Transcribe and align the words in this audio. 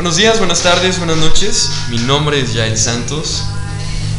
Buenos 0.00 0.16
días, 0.16 0.38
buenas 0.38 0.62
tardes, 0.62 0.96
buenas 0.96 1.18
noches. 1.18 1.68
Mi 1.90 1.98
nombre 1.98 2.40
es 2.40 2.54
Yael 2.54 2.78
Santos. 2.78 3.42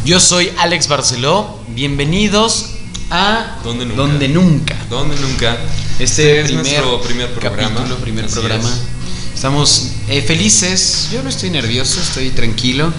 Yo 0.06 0.20
soy 0.20 0.54
Alex 0.60 0.88
Barceló. 0.88 1.58
Bienvenidos 1.70 2.74
a 3.10 3.58
Donde 3.64 3.88
Nunca. 3.88 3.98
Donde 4.04 4.28
Nunca. 4.28 4.76
Donde 4.92 5.16
nunca. 5.20 5.58
Este 5.98 6.42
es 6.42 6.46
primer 6.46 6.66
nuestro 6.66 7.02
primer 7.02 7.34
programa. 7.34 7.74
capítulo, 7.74 7.96
primer 7.98 8.26
Así 8.26 8.36
programa. 8.36 8.70
es. 8.70 9.34
Estamos 9.34 9.88
eh, 10.08 10.22
felices. 10.22 11.08
Yo 11.12 11.24
no 11.24 11.30
estoy 11.30 11.50
nervioso, 11.50 12.00
estoy 12.00 12.30
tranquilo. 12.30 12.94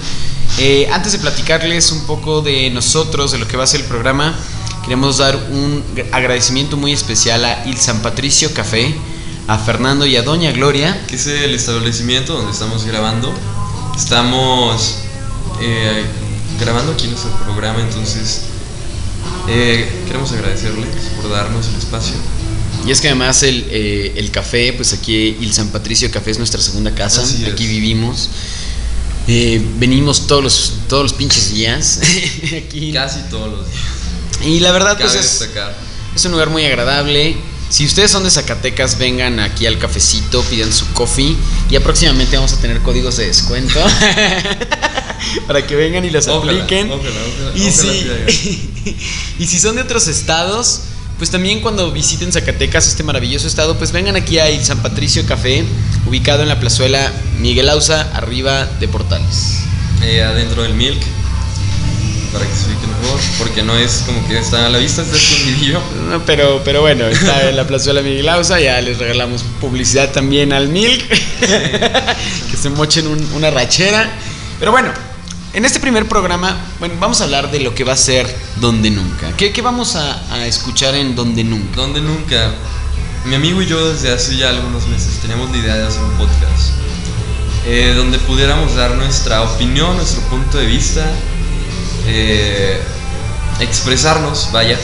Eh, 0.59 0.89
antes 0.91 1.13
de 1.13 1.19
platicarles 1.21 1.93
un 1.93 2.05
poco 2.05 2.43
de 2.43 2.69
nosotros, 2.71 3.31
de 3.31 3.39
lo 3.39 3.47
que 3.47 3.57
va 3.57 3.63
a 3.63 3.69
ser 3.69 3.83
el 3.83 3.87
programa, 3.87 4.37
queremos 4.83 5.19
dar 5.19 5.37
un 5.37 5.85
agradecimiento 6.11 6.77
muy 6.77 6.93
especial 6.93 7.45
a 7.45 7.65
Il 7.65 7.79
San 7.79 8.03
Patricio 8.03 8.53
Café, 8.53 8.93
a 9.49 9.59
Fernando 9.59 10.07
y 10.07 10.17
a 10.17 10.23
Doña 10.23 10.53
Gloria. 10.53 11.05
Que 11.07 11.17
es 11.17 11.27
el 11.27 11.55
establecimiento 11.55 12.35
donde 12.35 12.53
estamos 12.53 12.85
grabando. 12.85 13.33
Estamos 13.97 14.99
eh, 15.61 16.05
grabando 16.59 16.93
aquí 16.93 17.09
nuestro 17.09 17.31
programa, 17.45 17.81
entonces 17.81 18.43
eh, 19.49 20.05
queremos 20.07 20.33
agradecerles 20.33 20.89
por 21.21 21.31
darnos 21.31 21.67
el 21.69 21.77
espacio. 21.77 22.15
Y 22.87 22.91
es 22.91 23.01
que 23.01 23.09
además 23.09 23.43
el, 23.43 23.67
eh, 23.71 24.15
el 24.17 24.31
café, 24.31 24.73
pues 24.73 24.93
aquí 24.93 25.37
Il 25.41 25.53
San 25.53 25.69
Patricio 25.69 26.11
Café 26.11 26.33
es 26.33 26.39
nuestra 26.39 26.61
segunda 26.61 26.93
casa, 26.95 27.23
Así 27.23 27.45
es. 27.45 27.53
aquí 27.53 27.67
vivimos. 27.67 28.29
Eh, 29.29 29.65
venimos 29.79 30.27
todos 30.27 30.43
los, 30.43 30.73
todos 30.89 31.05
los 31.05 31.13
pinches 31.13 31.53
días 31.53 32.01
aquí. 32.67 32.93
Casi 32.93 33.21
todos 33.31 33.51
los 33.53 33.67
días. 33.69 33.83
Y 34.45 34.61
la 34.61 34.73
verdad, 34.73 34.99
pues 34.99 35.15
es, 35.15 35.39
destacar. 35.39 35.77
es 36.15 36.25
un 36.25 36.33
lugar 36.33 36.51
muy 36.51 36.65
agradable. 36.65 37.37
Si 37.73 37.87
ustedes 37.87 38.11
son 38.11 38.23
de 38.23 38.31
Zacatecas, 38.31 38.99
vengan 38.99 39.41
aquí 39.41 39.65
al 39.65 39.79
cafecito, 39.79 40.43
pidan 40.43 40.71
su 40.71 40.93
coffee. 40.93 41.35
Ya 41.71 41.81
próximamente 41.81 42.37
vamos 42.37 42.53
a 42.53 42.61
tener 42.61 42.83
códigos 42.83 43.17
de 43.17 43.29
descuento 43.29 43.81
para 45.47 45.67
que 45.67 45.75
vengan 45.75 46.05
y 46.05 46.11
los 46.11 46.29
Ojalá, 46.29 46.53
apliquen. 46.53 46.91
ojalá, 46.93 47.09
ojalá, 47.35 47.57
Y 47.57 47.71
si, 47.71 48.61
y 49.39 49.47
si 49.47 49.59
son 49.59 49.77
de 49.77 49.81
otros 49.81 50.07
estados, 50.07 50.81
pues 51.17 51.31
también 51.31 51.63
cuando 51.63 51.91
visiten 51.93 52.31
Zacatecas, 52.31 52.89
este 52.89 53.05
maravilloso 53.05 53.47
estado, 53.47 53.79
pues 53.79 53.91
vengan 53.91 54.17
aquí 54.17 54.39
a 54.39 54.63
San 54.63 54.83
Patricio 54.83 55.25
Café, 55.25 55.65
ubicado 56.07 56.43
en 56.43 56.51
la 56.51 56.61
plazuela 56.61 57.11
Miguel 57.41 57.71
Ausa, 57.71 58.03
arriba 58.15 58.67
de 58.67 58.89
Portales. 58.89 59.61
Eh, 60.03 60.23
adentro 60.23 60.63
del 60.63 60.75
milk 60.75 61.01
para 62.33 62.47
que 62.47 62.55
se 62.55 62.67
ubique 62.67 62.87
mejor 62.87 63.21
porque 63.39 63.63
no 63.63 63.77
es 63.77 64.05
como 64.07 64.27
que 64.27 64.39
está 64.39 64.67
a 64.67 64.69
la 64.71 64.79
vista 64.79 65.03
está 65.03 65.17
escondidillo 65.17 65.81
No, 66.11 66.25
pero, 66.25 66.63
pero 66.65 66.81
bueno, 66.81 67.07
está 67.07 67.49
en 67.49 67.57
la 67.57 67.67
plazuela 67.67 68.01
Miguel 68.03 68.29
Ausa, 68.29 68.59
ya 68.61 68.81
les 68.81 68.99
regalamos 68.99 69.43
publicidad 69.61 70.11
también 70.13 70.53
al 70.53 70.69
Milk, 70.69 71.07
que 72.51 72.57
se 72.61 72.71
mochen 72.71 73.07
un- 73.07 73.33
una 73.35 73.51
rachera. 73.51 74.11
Pero 74.59 74.71
bueno, 74.73 74.91
en 75.53 75.65
este 75.65 75.81
primer 75.81 76.07
programa, 76.09 76.57
bueno, 76.79 76.95
vamos 76.99 77.21
a 77.21 77.25
hablar 77.25 77.51
de 77.51 77.61
lo 77.61 77.75
que 77.75 77.85
va 77.85 77.93
a 77.93 77.97
ser 77.97 78.27
Donde 78.61 78.91
Nunca. 78.91 79.33
¿Qué, 79.37 79.53
qué 79.53 79.61
vamos 79.63 79.97
a, 79.97 80.23
a 80.33 80.47
escuchar 80.47 80.95
en 80.95 81.15
Donde 81.15 81.45
Nunca? 81.45 81.77
donde 81.77 82.01
nunca 82.01 82.53
mi 83.25 83.35
amigo 83.37 83.63
y 83.63 83.67
yo 83.67 83.93
desde 83.93 84.11
hace 84.13 84.37
ya 84.37 84.49
algunos 84.49 84.87
meses 84.89 85.19
teníamos 85.21 85.51
la 85.53 85.59
idea 85.59 85.75
de 85.77 85.87
hacer 85.87 86.03
un 86.03 86.11
podcast 86.13 86.71
eh, 87.67 87.93
donde 87.97 88.19
pudiéramos 88.19 88.75
dar 88.75 88.97
nuestra 88.97 89.43
opinión 89.43 89.97
nuestro 89.97 90.23
punto 90.23 90.59
de 90.59 90.67
vista 90.67 91.07
eh, 92.07 92.81
expresarnos 93.61 94.51
vaya 94.53 94.79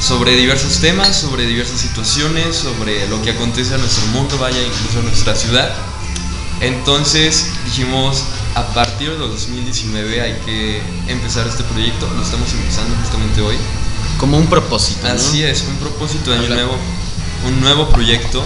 sobre 0.00 0.36
diversos 0.36 0.80
temas 0.80 1.16
sobre 1.16 1.46
diversas 1.46 1.80
situaciones 1.80 2.56
sobre 2.56 3.08
lo 3.08 3.22
que 3.22 3.30
acontece 3.30 3.74
a 3.74 3.78
nuestro 3.78 4.06
mundo 4.08 4.36
vaya 4.38 4.60
incluso 4.60 4.98
a 5.00 5.02
nuestra 5.02 5.34
ciudad 5.34 5.74
entonces 6.60 7.46
dijimos, 7.64 8.24
a 8.54 8.66
partir 8.74 9.10
de 9.10 9.16
2019 9.16 10.20
hay 10.20 10.32
que 10.46 10.80
empezar 11.08 11.46
este 11.46 11.62
proyecto, 11.64 12.08
lo 12.14 12.22
estamos 12.22 12.50
empezando 12.52 12.96
justamente 12.96 13.40
hoy. 13.42 13.56
Como 14.18 14.38
un 14.38 14.46
propósito, 14.46 15.06
¿no? 15.06 15.14
Así 15.14 15.42
es, 15.42 15.64
un 15.68 15.76
propósito 15.76 16.30
de 16.30 16.38
año 16.38 16.48
nuevo, 16.48 16.76
un 17.46 17.60
nuevo 17.60 17.88
proyecto. 17.88 18.42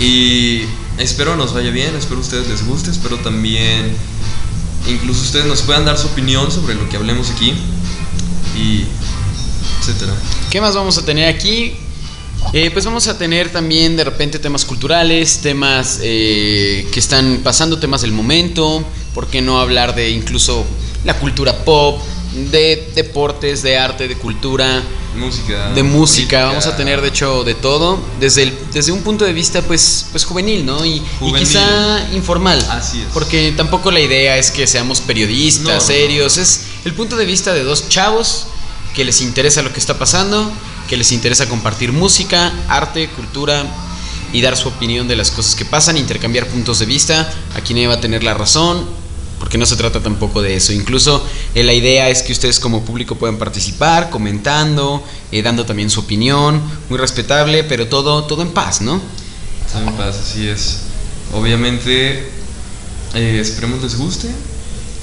Y 0.00 0.62
espero 0.96 1.36
nos 1.36 1.52
vaya 1.52 1.70
bien, 1.70 1.94
espero 1.96 2.18
a 2.18 2.22
ustedes 2.22 2.48
les 2.48 2.66
guste, 2.66 2.90
espero 2.90 3.18
también 3.18 3.94
incluso 4.88 5.22
ustedes 5.22 5.46
nos 5.46 5.62
puedan 5.62 5.84
dar 5.84 5.98
su 5.98 6.06
opinión 6.08 6.50
sobre 6.50 6.74
lo 6.74 6.88
que 6.88 6.96
hablemos 6.96 7.30
aquí 7.30 7.52
y 8.56 8.84
etcétera. 9.80 10.14
¿Qué 10.50 10.60
más 10.60 10.74
vamos 10.74 10.98
a 10.98 11.04
tener 11.04 11.32
aquí? 11.34 11.74
Eh, 12.52 12.70
pues 12.70 12.84
vamos 12.84 13.08
a 13.08 13.18
tener 13.18 13.50
también 13.50 13.96
de 13.96 14.04
repente 14.04 14.38
temas 14.38 14.64
culturales, 14.64 15.40
temas 15.40 16.00
eh, 16.02 16.86
que 16.92 17.00
están 17.00 17.40
pasando, 17.42 17.78
temas 17.78 18.02
del 18.02 18.12
momento. 18.12 18.84
¿Por 19.14 19.26
qué 19.26 19.42
no 19.42 19.60
hablar 19.60 19.94
de 19.94 20.10
incluso 20.10 20.64
la 21.04 21.18
cultura 21.18 21.64
pop, 21.64 22.00
de 22.50 22.90
deportes, 22.94 23.62
de 23.62 23.76
arte, 23.76 24.08
de 24.08 24.16
cultura, 24.16 24.82
Música. 25.18 25.70
de 25.74 25.82
música? 25.82 26.18
política. 26.18 26.44
Vamos 26.46 26.66
a 26.66 26.76
tener 26.76 27.00
de 27.02 27.08
hecho 27.08 27.44
de 27.44 27.54
todo, 27.54 27.98
desde, 28.20 28.44
el- 28.44 28.58
desde 28.72 28.92
un 28.92 29.02
punto 29.02 29.24
de 29.24 29.32
vista 29.32 29.60
pues, 29.62 30.06
pues 30.10 30.24
juvenil, 30.24 30.64
¿no? 30.64 30.84
Y, 30.84 31.02
quizá 31.38 32.08
informal. 32.12 32.64
Así 32.70 33.00
es. 33.00 33.06
Porque 33.12 33.52
tampoco 33.56 33.90
la 33.90 34.00
idea 34.00 34.36
es 34.38 34.50
que 34.50 34.66
seamos 34.66 35.00
periodistas, 35.00 35.64
No, 35.64 35.70
no, 35.70 35.74
no. 35.76 35.80
serios. 35.80 36.36
Es 36.38 36.62
el 36.84 36.94
punto 36.94 37.16
de 37.16 37.24
vista 37.26 37.52
de 37.52 37.62
dos 37.64 37.88
chavos 37.88 38.46
que 38.94 39.04
les 39.04 39.20
interesa 39.20 39.62
lo 39.62 39.72
que 39.72 39.78
está 39.80 39.98
pasando, 39.98 40.50
que 40.88 40.96
les 40.96 41.12
interesa 41.12 41.48
compartir 41.48 41.92
música, 41.92 42.52
arte, 42.68 43.08
cultura 43.10 43.64
y 44.32 44.40
dar 44.42 44.56
su 44.56 44.68
opinión 44.68 45.08
de 45.08 45.16
las 45.16 45.30
cosas 45.30 45.54
que 45.54 45.64
pasan, 45.64 45.96
intercambiar 45.96 46.46
puntos 46.46 46.78
de 46.80 46.86
vista. 46.86 47.32
Aquí 47.54 47.74
nadie 47.74 47.86
va 47.86 47.94
a 47.94 48.00
tener 48.00 48.22
la 48.24 48.34
razón, 48.34 48.86
porque 49.38 49.58
no 49.58 49.66
se 49.66 49.76
trata 49.76 50.00
tampoco 50.00 50.42
de 50.42 50.56
eso. 50.56 50.72
Incluso 50.72 51.24
eh, 51.54 51.62
la 51.62 51.72
idea 51.72 52.08
es 52.08 52.22
que 52.22 52.32
ustedes 52.32 52.60
como 52.60 52.84
público 52.84 53.16
puedan 53.16 53.38
participar, 53.38 54.10
comentando, 54.10 55.02
eh, 55.32 55.42
dando 55.42 55.64
también 55.64 55.90
su 55.90 56.00
opinión, 56.00 56.60
muy 56.88 56.98
respetable, 56.98 57.64
pero 57.64 57.88
todo, 57.88 58.24
todo 58.24 58.42
en 58.42 58.50
paz, 58.50 58.80
¿no? 58.80 59.00
Todo 59.72 59.82
en 59.82 59.92
paz, 59.94 60.18
así 60.18 60.48
es. 60.48 60.80
Obviamente, 61.32 62.30
eh, 63.14 63.38
esperemos 63.40 63.82
les 63.82 63.96
guste 63.96 64.28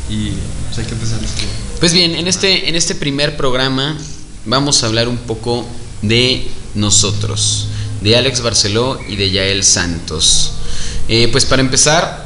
y 0.09 0.31
pues, 0.67 0.79
hay 0.79 0.85
que 0.85 0.93
empezar 0.93 1.23
esto. 1.23 1.41
Pues 1.79 1.93
bien, 1.93 2.15
en 2.15 2.27
este, 2.27 2.69
en 2.69 2.75
este 2.75 2.95
primer 2.95 3.37
programa 3.37 3.97
vamos 4.45 4.83
a 4.83 4.87
hablar 4.87 5.07
un 5.07 5.17
poco 5.17 5.65
de 6.01 6.47
nosotros, 6.75 7.67
de 8.01 8.15
Alex 8.15 8.41
Barceló 8.41 8.99
y 9.07 9.15
de 9.15 9.31
Yael 9.31 9.63
Santos. 9.63 10.53
Eh, 11.07 11.29
pues 11.31 11.45
para 11.45 11.61
empezar, 11.61 12.24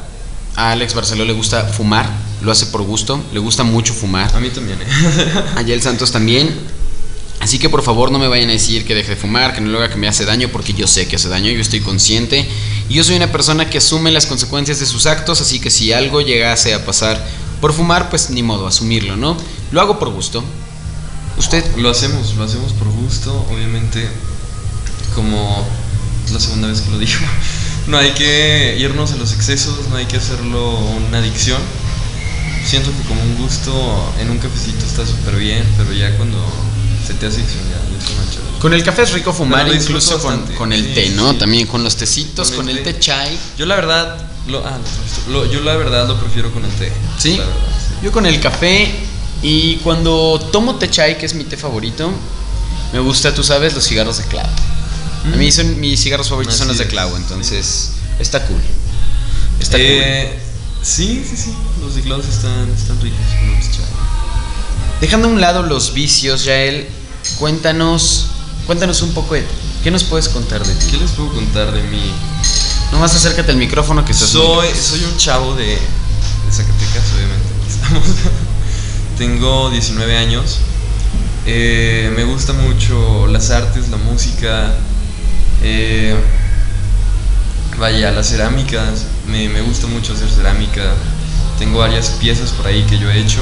a 0.56 0.72
Alex 0.72 0.94
Barceló 0.94 1.24
le 1.24 1.32
gusta 1.32 1.64
fumar, 1.64 2.08
lo 2.42 2.52
hace 2.52 2.66
por 2.66 2.82
gusto, 2.82 3.22
le 3.32 3.38
gusta 3.38 3.64
mucho 3.64 3.92
fumar. 3.94 4.34
A 4.34 4.40
mí 4.40 4.50
también, 4.50 4.78
¿eh? 4.80 4.86
A 5.56 5.62
Yael 5.62 5.82
Santos 5.82 6.12
también. 6.12 6.54
Así 7.40 7.58
que 7.58 7.70
por 7.70 7.82
favor 7.82 8.10
no 8.12 8.18
me 8.18 8.28
vayan 8.28 8.50
a 8.50 8.52
decir 8.52 8.84
que 8.84 8.94
deje 8.94 9.10
de 9.10 9.16
fumar, 9.16 9.54
que 9.54 9.62
no 9.62 9.70
lo 9.70 9.78
haga 9.78 9.88
que 9.88 9.96
me 9.96 10.06
hace 10.06 10.26
daño, 10.26 10.48
porque 10.52 10.74
yo 10.74 10.86
sé 10.86 11.08
que 11.08 11.16
hace 11.16 11.28
daño, 11.28 11.50
yo 11.50 11.60
estoy 11.60 11.80
consciente. 11.80 12.46
Y 12.90 12.94
yo 12.94 13.04
soy 13.04 13.16
una 13.16 13.32
persona 13.32 13.70
que 13.70 13.78
asume 13.78 14.10
las 14.10 14.26
consecuencias 14.26 14.78
de 14.78 14.84
sus 14.84 15.06
actos, 15.06 15.40
así 15.40 15.58
que 15.58 15.70
si 15.70 15.92
algo 15.92 16.20
llegase 16.20 16.74
a 16.74 16.84
pasar 16.84 17.26
por 17.62 17.72
fumar, 17.72 18.10
pues 18.10 18.28
ni 18.28 18.42
modo, 18.42 18.66
asumirlo, 18.66 19.16
¿no? 19.16 19.38
Lo 19.72 19.80
hago 19.80 19.98
por 19.98 20.10
gusto. 20.10 20.44
¿Usted? 21.38 21.64
Lo 21.76 21.88
hacemos, 21.88 22.34
lo 22.36 22.44
hacemos 22.44 22.74
por 22.74 22.88
gusto, 22.88 23.46
obviamente, 23.50 24.06
como 25.14 25.66
la 26.30 26.40
segunda 26.40 26.68
vez 26.68 26.82
que 26.82 26.90
lo 26.90 26.98
digo. 26.98 27.20
No 27.86 27.98
hay 27.98 28.12
que 28.12 28.76
irnos 28.78 29.12
a 29.12 29.16
los 29.16 29.32
excesos, 29.32 29.88
no 29.88 29.96
hay 29.96 30.06
que 30.06 30.16
hacerlo 30.16 30.78
una 31.08 31.18
adicción. 31.18 31.60
Siento 32.64 32.90
que 32.90 33.02
como 33.08 33.22
un 33.22 33.36
gusto 33.38 34.12
en 34.20 34.30
un 34.30 34.38
cafecito 34.38 34.84
está 34.84 35.06
súper 35.06 35.36
bien, 35.36 35.64
pero 35.76 35.92
ya 35.92 36.16
cuando 36.16 36.38
se 37.06 37.14
te 37.14 37.26
hace 37.26 37.38
adicción 37.38 37.62
ya, 37.70 37.90
ya 37.90 37.98
está 37.98 38.16
manchado. 38.20 38.58
Con 38.60 38.74
el 38.74 38.84
café 38.84 39.02
es 39.02 39.12
rico 39.12 39.32
fumar, 39.32 39.66
incluso 39.72 40.20
con, 40.20 40.46
con 40.54 40.72
el 40.72 40.84
Sí, 40.84 40.92
té, 40.94 41.08
¿no? 41.10 41.32
sí. 41.32 41.38
También 41.38 41.66
con 41.66 41.82
los 41.82 41.96
tecitos, 41.96 42.48
Con 42.48 42.58
con 42.58 42.68
el 42.68 42.78
el 42.78 42.84
té. 42.84 42.92
té 42.94 43.00
chai. 43.00 43.36
Yo 43.58 43.64
la 43.66 43.74
verdad, 43.76 44.18
lo, 44.46 44.58
ah, 44.64 44.78
lo 45.30 45.50
yo 45.50 45.60
la 45.62 45.74
verdad 45.76 46.06
lo 46.06 46.20
prefiero 46.20 46.52
con 46.52 46.64
el 46.64 46.70
té. 46.72 46.92
¿Sí? 47.18 47.38
La 47.38 47.44
verdad, 47.46 47.54
sí. 47.88 47.94
Yo 48.04 48.12
con 48.12 48.26
el 48.26 48.38
café 48.40 48.94
y 49.42 49.76
cuando 49.76 50.38
tomo 50.52 50.76
té 50.76 50.90
chai, 50.90 51.16
que 51.18 51.24
es 51.26 51.34
mi 51.34 51.44
té 51.44 51.56
favorito, 51.56 52.12
me 52.92 52.98
gusta, 53.00 53.34
tú 53.34 53.42
sabes, 53.42 53.74
los 53.74 53.84
cigarros 53.88 54.18
de 54.18 54.24
clavo. 54.24 54.50
A 55.24 55.36
mí 55.36 55.52
son 55.52 55.78
mis 55.80 56.00
cigarros 56.00 56.28
favoritos 56.28 56.56
son 56.56 56.68
los 56.68 56.78
de 56.78 56.86
clavo, 56.86 57.16
entonces 57.16 57.92
está 58.18 58.46
cool. 58.46 58.60
Está 59.60 59.76
Eh, 59.78 60.38
Sí, 60.82 61.24
sí, 61.28 61.36
sí. 61.36 61.54
Los 61.82 61.94
de 61.94 62.02
clavos 62.02 62.26
están, 62.26 62.70
están 62.70 63.00
ricos 63.00 63.18
cool. 63.40 63.84
Dejando 65.00 65.28
a 65.28 65.30
un 65.30 65.40
lado 65.40 65.62
los 65.62 65.92
vicios, 65.92 66.44
Yael, 66.44 66.88
cuéntanos, 67.38 68.26
cuéntanos 68.66 69.02
un 69.02 69.12
poco 69.12 69.34
de 69.34 69.42
ti. 69.42 69.54
¿Qué 69.82 69.90
nos 69.90 70.04
puedes 70.04 70.28
contar 70.28 70.64
de 70.64 70.74
ti? 70.74 70.86
¿Qué 70.90 70.96
les 70.96 71.10
puedo 71.12 71.32
contar 71.32 71.72
de 71.72 71.82
mí? 71.84 72.12
Nomás 72.92 73.14
acércate 73.14 73.52
al 73.52 73.58
micrófono 73.58 74.04
que 74.04 74.12
estás 74.12 74.30
Soy, 74.30 74.68
soy 74.74 75.04
un 75.04 75.16
chavo 75.16 75.54
de, 75.54 75.66
de 75.66 75.78
Zacatecas, 76.50 77.04
obviamente. 77.14 77.48
Estamos. 77.68 78.04
Tengo 79.18 79.70
19 79.70 80.16
años. 80.16 80.58
Eh, 81.46 82.12
me 82.16 82.24
gusta 82.24 82.52
mucho 82.52 83.26
las 83.26 83.50
artes, 83.50 83.88
la 83.90 83.96
música. 83.98 84.74
Eh, 85.62 86.14
vaya, 87.78 88.10
las 88.12 88.28
cerámicas, 88.28 89.06
me, 89.26 89.48
me 89.48 89.60
gusta 89.60 89.86
mucho 89.86 90.12
hacer 90.12 90.28
cerámica. 90.28 90.94
Tengo 91.58 91.78
varias 91.78 92.10
piezas 92.10 92.50
por 92.50 92.66
ahí 92.66 92.82
que 92.84 92.98
yo 92.98 93.10
he 93.10 93.18
hecho. 93.18 93.40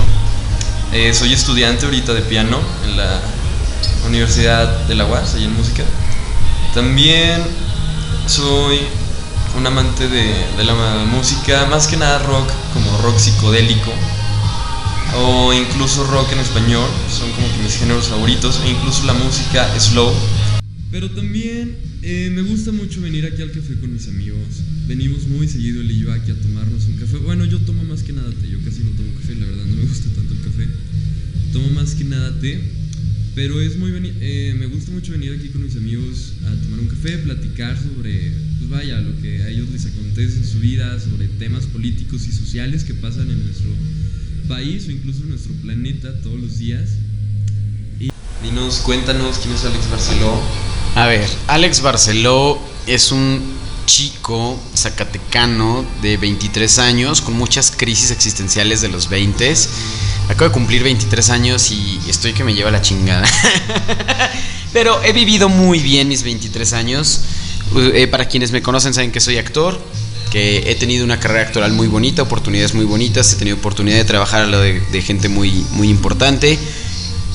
Eh, 0.93 1.13
soy 1.15 1.33
estudiante 1.33 1.85
ahorita 1.85 2.15
de 2.15 2.23
piano 2.23 2.59
en 2.85 2.97
la 2.97 3.21
Universidad 4.07 4.67
de 4.87 4.95
la 4.95 5.05
UAS, 5.07 5.35
ahí 5.35 5.45
en 5.45 5.55
música. 5.55 5.85
También 6.75 7.43
soy 8.27 8.81
un 9.57 9.67
amante 9.67 10.09
de, 10.09 10.35
de 10.57 10.65
la 10.65 10.75
música, 11.07 11.67
más 11.67 11.87
que 11.87 11.97
nada 11.97 12.19
rock, 12.21 12.51
como 12.75 12.97
rock 12.99 13.19
psicodélico 13.19 13.93
o 15.17 15.53
incluso 15.53 16.05
rock 16.05 16.33
en 16.33 16.41
español, 16.41 16.89
son 17.11 17.31
como 17.33 17.49
que 17.49 17.59
mis 17.63 17.77
géneros 17.79 18.09
favoritos, 18.09 18.61
e 18.65 18.69
incluso 18.71 19.05
la 19.05 19.15
música 19.15 19.69
slow. 19.79 20.13
Pero 20.91 21.11
también 21.11 21.77
eh, 22.03 22.31
me 22.35 22.43
gusta 22.43 22.73
mucho 22.73 23.01
venir 23.03 23.27
aquí 23.27 23.43
al 23.43 23.53
café 23.53 23.75
con 23.75 23.93
mis 23.93 24.09
amigos. 24.09 24.63
Venimos 24.87 25.27
muy 25.29 25.47
seguido 25.47 25.83
él 25.83 25.91
y 25.91 26.01
yo 26.01 26.13
aquí 26.13 26.31
a 26.31 26.35
tomarnos 26.35 26.87
un 26.87 26.97
café. 26.97 27.19
Bueno, 27.19 27.45
yo 27.45 27.59
tomo 27.61 27.85
más 27.85 28.03
que 28.03 28.13
nada 28.13 28.31
té, 28.31 28.49
yo 28.49 28.59
casi 28.65 28.83
no 28.83 28.91
tomo 28.93 29.13
café, 29.21 29.35
la 29.35 29.47
verdad 29.47 29.67
no 29.67 29.77
me 29.77 29.83
gusta 29.83 30.09
tanto 30.15 30.33
el 30.33 30.41
café. 30.41 30.67
Tomo 31.53 31.69
más 31.71 31.95
que 31.95 32.05
nada 32.05 32.41
té, 32.41 32.59
pero 33.35 33.61
es 33.61 33.77
muy 33.77 33.93
eh, 34.21 34.57
me 34.59 34.67
gusta 34.67 34.91
mucho 34.93 35.13
venir 35.13 35.33
aquí 35.33 35.49
con 35.49 35.63
mis 35.63 35.77
amigos 35.77 36.33
a 36.47 36.55
tomar 36.63 36.81
un 36.81 36.89
café, 36.89 37.19
platicar 37.19 37.77
sobre, 37.77 38.33
pues 38.59 38.71
vaya, 38.71 39.01
lo 39.01 39.21
que 39.21 39.43
a 39.43 39.51
ellos 39.51 39.69
les 39.71 39.85
acontece 39.85 40.39
en 40.39 40.47
su 40.47 40.61
vida, 40.61 40.99
sobre 40.99 41.29
temas 41.29 41.67
políticos 41.67 42.27
y 42.27 42.33
sociales 42.33 42.85
que 42.85 42.95
pasan 42.95 43.31
en 43.31 43.45
nuestro 43.45 43.71
país 44.49 44.89
o 44.89 44.91
incluso 44.91 45.23
en 45.25 45.31
nuestro 45.31 45.53
planeta 45.55 46.19
todos 46.23 46.41
los 46.41 46.59
días. 46.59 46.93
Y 48.01 48.09
dinos, 48.43 48.79
cuéntanos 48.79 49.39
quién 49.39 49.55
es 49.55 49.65
Alex 49.65 49.91
Barceló. 49.91 50.68
A 50.99 51.07
ver, 51.07 51.29
Alex 51.47 51.81
Barceló 51.81 52.59
es 52.89 53.13
un 53.13 53.41
chico 53.87 54.59
zacatecano 54.75 55.85
de 56.03 56.17
23 56.17 56.81
años 56.81 57.21
con 57.21 57.35
muchas 57.35 57.71
crisis 57.71 58.11
existenciales 58.11 58.81
de 58.81 58.89
los 58.89 59.09
20. 59.09 59.55
Acabo 60.29 60.49
de 60.49 60.51
cumplir 60.51 60.83
23 60.83 61.31
años 61.31 61.71
y 61.71 62.01
estoy 62.09 62.33
que 62.33 62.43
me 62.43 62.53
lleva 62.53 62.73
la 62.73 62.83
chingada. 62.83 63.25
Pero 64.73 65.01
he 65.05 65.13
vivido 65.13 65.49
muy 65.49 65.79
bien 65.79 66.09
mis 66.09 66.25
23 66.25 66.73
años. 66.73 67.21
Eh, 67.77 68.09
para 68.09 68.27
quienes 68.27 68.51
me 68.51 68.61
conocen 68.61 68.93
saben 68.93 69.13
que 69.13 69.21
soy 69.21 69.39
actor, 69.39 69.81
que 70.33 70.69
he 70.69 70.75
tenido 70.75 71.05
una 71.05 71.21
carrera 71.21 71.43
actoral 71.43 71.75
muy 71.75 71.87
bonita, 71.87 72.23
oportunidades 72.23 72.75
muy 72.75 72.87
bonitas, 72.87 73.33
he 73.33 73.37
tenido 73.37 73.57
oportunidad 73.57 73.99
de 73.99 74.05
trabajar 74.05 74.43
a 74.43 74.47
lo 74.47 74.59
de, 74.59 74.81
de 74.81 75.01
gente 75.01 75.29
muy, 75.29 75.65
muy 75.75 75.91
importante. 75.91 76.59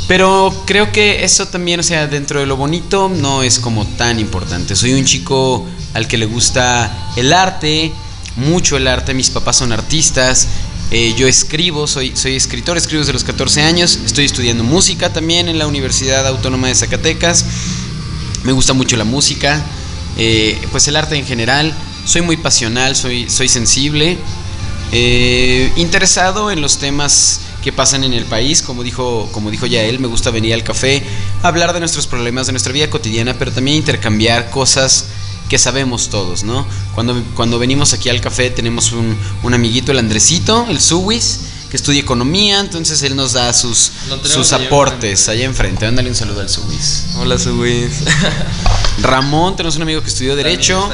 Pero 0.07 0.53
creo 0.65 0.91
que 0.91 1.23
eso 1.23 1.47
también, 1.47 1.79
o 1.79 1.83
sea, 1.83 2.07
dentro 2.07 2.39
de 2.39 2.45
lo 2.45 2.57
bonito 2.57 3.09
no 3.09 3.41
es 3.41 3.59
como 3.59 3.85
tan 3.85 4.19
importante. 4.19 4.75
Soy 4.75 4.93
un 4.93 5.05
chico 5.05 5.65
al 5.93 6.07
que 6.07 6.17
le 6.17 6.25
gusta 6.25 7.11
el 7.15 7.31
arte, 7.31 7.93
mucho 8.35 8.77
el 8.77 8.87
arte, 8.87 9.13
mis 9.13 9.29
papás 9.29 9.57
son 9.57 9.71
artistas, 9.71 10.47
eh, 10.91 11.13
yo 11.17 11.27
escribo, 11.27 11.87
soy, 11.87 12.15
soy 12.15 12.35
escritor, 12.35 12.77
escribo 12.77 12.99
desde 12.99 13.13
los 13.13 13.23
14 13.23 13.61
años, 13.61 13.99
estoy 14.05 14.25
estudiando 14.25 14.63
música 14.63 15.11
también 15.11 15.47
en 15.47 15.57
la 15.57 15.67
Universidad 15.67 16.27
Autónoma 16.27 16.67
de 16.67 16.75
Zacatecas, 16.75 17.45
me 18.43 18.51
gusta 18.51 18.73
mucho 18.73 18.97
la 18.97 19.03
música, 19.03 19.63
eh, 20.17 20.59
pues 20.71 20.87
el 20.87 20.95
arte 20.95 21.15
en 21.15 21.25
general, 21.25 21.73
soy 22.05 22.21
muy 22.21 22.37
pasional, 22.37 22.95
soy, 22.95 23.29
soy 23.29 23.47
sensible, 23.47 24.17
eh, 24.91 25.71
interesado 25.77 26.51
en 26.51 26.61
los 26.61 26.77
temas 26.77 27.39
que 27.63 27.71
pasan 27.71 28.03
en 28.03 28.13
el 28.13 28.25
país, 28.25 28.61
como 28.61 28.83
dijo, 28.83 29.29
como 29.31 29.49
dijo 29.49 29.65
ya 29.65 29.81
él, 29.83 29.99
me 29.99 30.07
gusta 30.07 30.31
venir 30.31 30.53
al 30.53 30.63
café, 30.63 31.01
hablar 31.41 31.73
de 31.73 31.79
nuestros 31.79 32.07
problemas, 32.07 32.45
de 32.45 32.51
nuestra 32.51 32.73
vida 32.73 32.89
cotidiana, 32.89 33.35
pero 33.39 33.51
también 33.51 33.77
intercambiar 33.77 34.49
cosas 34.49 35.05
que 35.49 35.57
sabemos 35.57 36.09
todos, 36.09 36.43
¿no? 36.43 36.65
Cuando, 36.93 37.23
cuando 37.35 37.59
venimos 37.59 37.93
aquí 37.93 38.09
al 38.09 38.21
café 38.21 38.49
tenemos 38.49 38.91
un, 38.91 39.15
un 39.43 39.53
amiguito, 39.53 39.91
el 39.91 39.99
Andresito, 39.99 40.65
el 40.69 40.81
Suwis, 40.81 41.39
que 41.69 41.77
estudia 41.77 42.01
economía, 42.01 42.59
entonces 42.59 43.01
él 43.01 43.15
nos 43.15 43.33
da 43.33 43.51
sus, 43.53 43.91
sus 44.23 44.51
aportes 44.53 45.27
allá 45.29 45.45
enfrente. 45.45 45.85
Dándole 45.85 46.09
un 46.09 46.15
saludo 46.15 46.41
al 46.41 46.49
Suwis. 46.49 47.05
Hola 47.17 47.39
Suwis. 47.39 47.93
Ramón, 49.01 49.55
tenemos 49.55 49.75
un 49.77 49.81
amigo 49.81 50.01
que 50.01 50.07
estudió 50.07 50.35
Derecho 50.35 50.89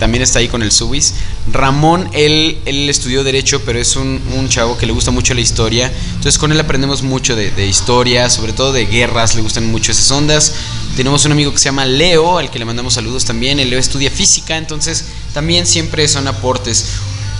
también 0.00 0.22
está 0.22 0.40
ahí 0.40 0.48
con 0.48 0.62
el 0.62 0.72
Subis. 0.72 1.14
Ramón, 1.52 2.08
él, 2.12 2.58
él 2.64 2.88
estudió 2.88 3.22
Derecho, 3.22 3.62
pero 3.64 3.78
es 3.78 3.94
un, 3.94 4.20
un, 4.36 4.48
chavo 4.48 4.76
que 4.76 4.86
le 4.86 4.92
gusta 4.92 5.12
mucho 5.12 5.34
la 5.34 5.42
historia. 5.42 5.92
Entonces 6.08 6.38
con 6.38 6.50
él 6.50 6.58
aprendemos 6.58 7.02
mucho 7.02 7.36
de, 7.36 7.52
de, 7.52 7.66
historia, 7.66 8.28
sobre 8.30 8.52
todo 8.52 8.72
de 8.72 8.86
guerras, 8.86 9.36
le 9.36 9.42
gustan 9.42 9.70
mucho 9.70 9.92
esas 9.92 10.10
ondas. 10.10 10.54
Tenemos 10.96 11.24
un 11.26 11.32
amigo 11.32 11.52
que 11.52 11.58
se 11.58 11.66
llama 11.66 11.84
Leo, 11.84 12.38
al 12.38 12.50
que 12.50 12.58
le 12.58 12.64
mandamos 12.64 12.94
saludos 12.94 13.24
también. 13.24 13.58
Leo 13.58 13.78
estudia 13.78 14.10
física, 14.10 14.56
entonces 14.56 15.04
también 15.34 15.66
siempre 15.66 16.08
son 16.08 16.26
aportes. 16.26 16.86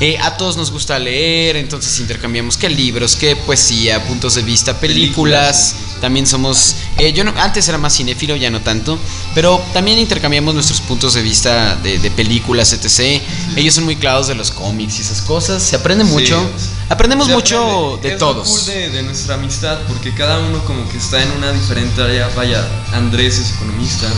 Eh, 0.01 0.17
a 0.19 0.35
todos 0.39 0.57
nos 0.57 0.71
gusta 0.71 0.99
leer, 0.99 1.57
entonces 1.57 2.01
intercambiamos 2.01 2.57
qué 2.57 2.71
libros, 2.71 3.17
qué 3.17 3.37
poesía, 3.37 4.03
puntos 4.07 4.35
de 4.35 4.43
vista, 4.43 4.81
películas. 4.81 5.75
películas. 5.75 6.01
También 6.01 6.27
somos. 6.27 6.77
Eh, 6.97 7.13
yo 7.13 7.23
no, 7.23 7.35
antes 7.37 7.69
era 7.69 7.77
más 7.77 7.95
cinéfilo, 7.95 8.35
ya 8.35 8.51
no 8.51 8.63
tanto. 8.63 8.99
Pero 9.35 9.63
también 9.75 9.99
intercambiamos 9.99 10.55
nuestros 10.55 10.81
puntos 10.81 11.13
de 11.13 11.21
vista 11.21 11.77
de, 11.77 11.99
de 11.99 12.11
películas, 12.11 12.73
etc. 12.73 12.89
Sí. 12.89 13.23
Ellos 13.57 13.75
son 13.75 13.85
muy 13.85 13.97
clavados 13.97 14.29
de 14.29 14.35
los 14.35 14.51
cómics 14.51 14.99
y 14.99 15.03
esas 15.03 15.21
cosas. 15.21 15.63
Se 15.63 15.77
aprende 15.77 16.05
mucho. 16.05 16.41
Sí. 16.57 16.67
Aprendemos 16.89 17.27
Se 17.27 17.35
mucho 17.35 17.97
aprende. 17.97 18.09
de 18.09 18.15
es 18.15 18.19
todos. 18.19 18.49
Cool 18.49 18.67
de, 18.67 18.91
de, 18.91 19.03
nuestra 19.03 19.35
amistad, 19.35 19.81
porque 19.87 20.15
cada 20.15 20.39
uno 20.39 20.65
como 20.65 20.89
que 20.89 20.97
está 20.97 21.23
en 21.23 21.31
una 21.33 21.53
diferente 21.53 22.01
área. 22.01 22.29
Vaya, 22.35 22.67
Andrés 22.95 23.39
es 23.39 23.53
economista. 23.57 24.09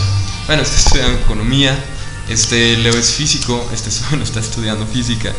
Bueno, 0.47 0.63
está 0.63 0.77
estudiando 0.77 1.19
economía. 1.19 1.77
Este 2.29 2.77
Leo 2.77 2.93
es 2.95 3.11
físico. 3.11 3.69
Este 3.73 3.89
bueno, 4.09 4.23
está 4.23 4.39
estudiando 4.39 4.87
física. 4.87 5.33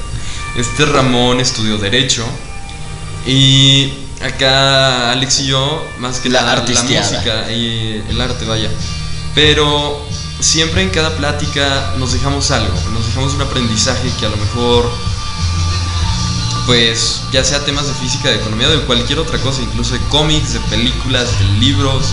Este 0.56 0.86
Ramón 0.86 1.40
estudió 1.40 1.78
Derecho. 1.78 2.24
Y 3.26 3.92
acá 4.22 5.12
Alex 5.12 5.40
y 5.40 5.46
yo, 5.46 5.84
más 5.98 6.20
que 6.20 6.28
la, 6.28 6.42
nada, 6.42 6.64
la 6.66 6.82
música 6.82 7.50
y 7.50 8.02
el 8.08 8.20
arte, 8.20 8.44
vaya. 8.44 8.70
Pero 9.34 10.00
siempre 10.40 10.82
en 10.82 10.90
cada 10.90 11.16
plática 11.16 11.94
nos 11.98 12.12
dejamos 12.12 12.50
algo, 12.50 12.74
nos 12.92 13.06
dejamos 13.06 13.34
un 13.34 13.42
aprendizaje 13.42 14.10
que 14.20 14.26
a 14.26 14.28
lo 14.28 14.36
mejor, 14.36 14.90
pues, 16.66 17.22
ya 17.32 17.42
sea 17.42 17.64
temas 17.64 17.86
de 17.86 17.94
física, 17.94 18.28
de 18.28 18.36
economía, 18.36 18.68
de 18.68 18.80
cualquier 18.82 19.18
otra 19.18 19.38
cosa, 19.38 19.62
incluso 19.62 19.94
de 19.94 20.00
cómics, 20.10 20.52
de 20.52 20.60
películas, 20.60 21.38
de 21.38 21.44
libros. 21.58 22.12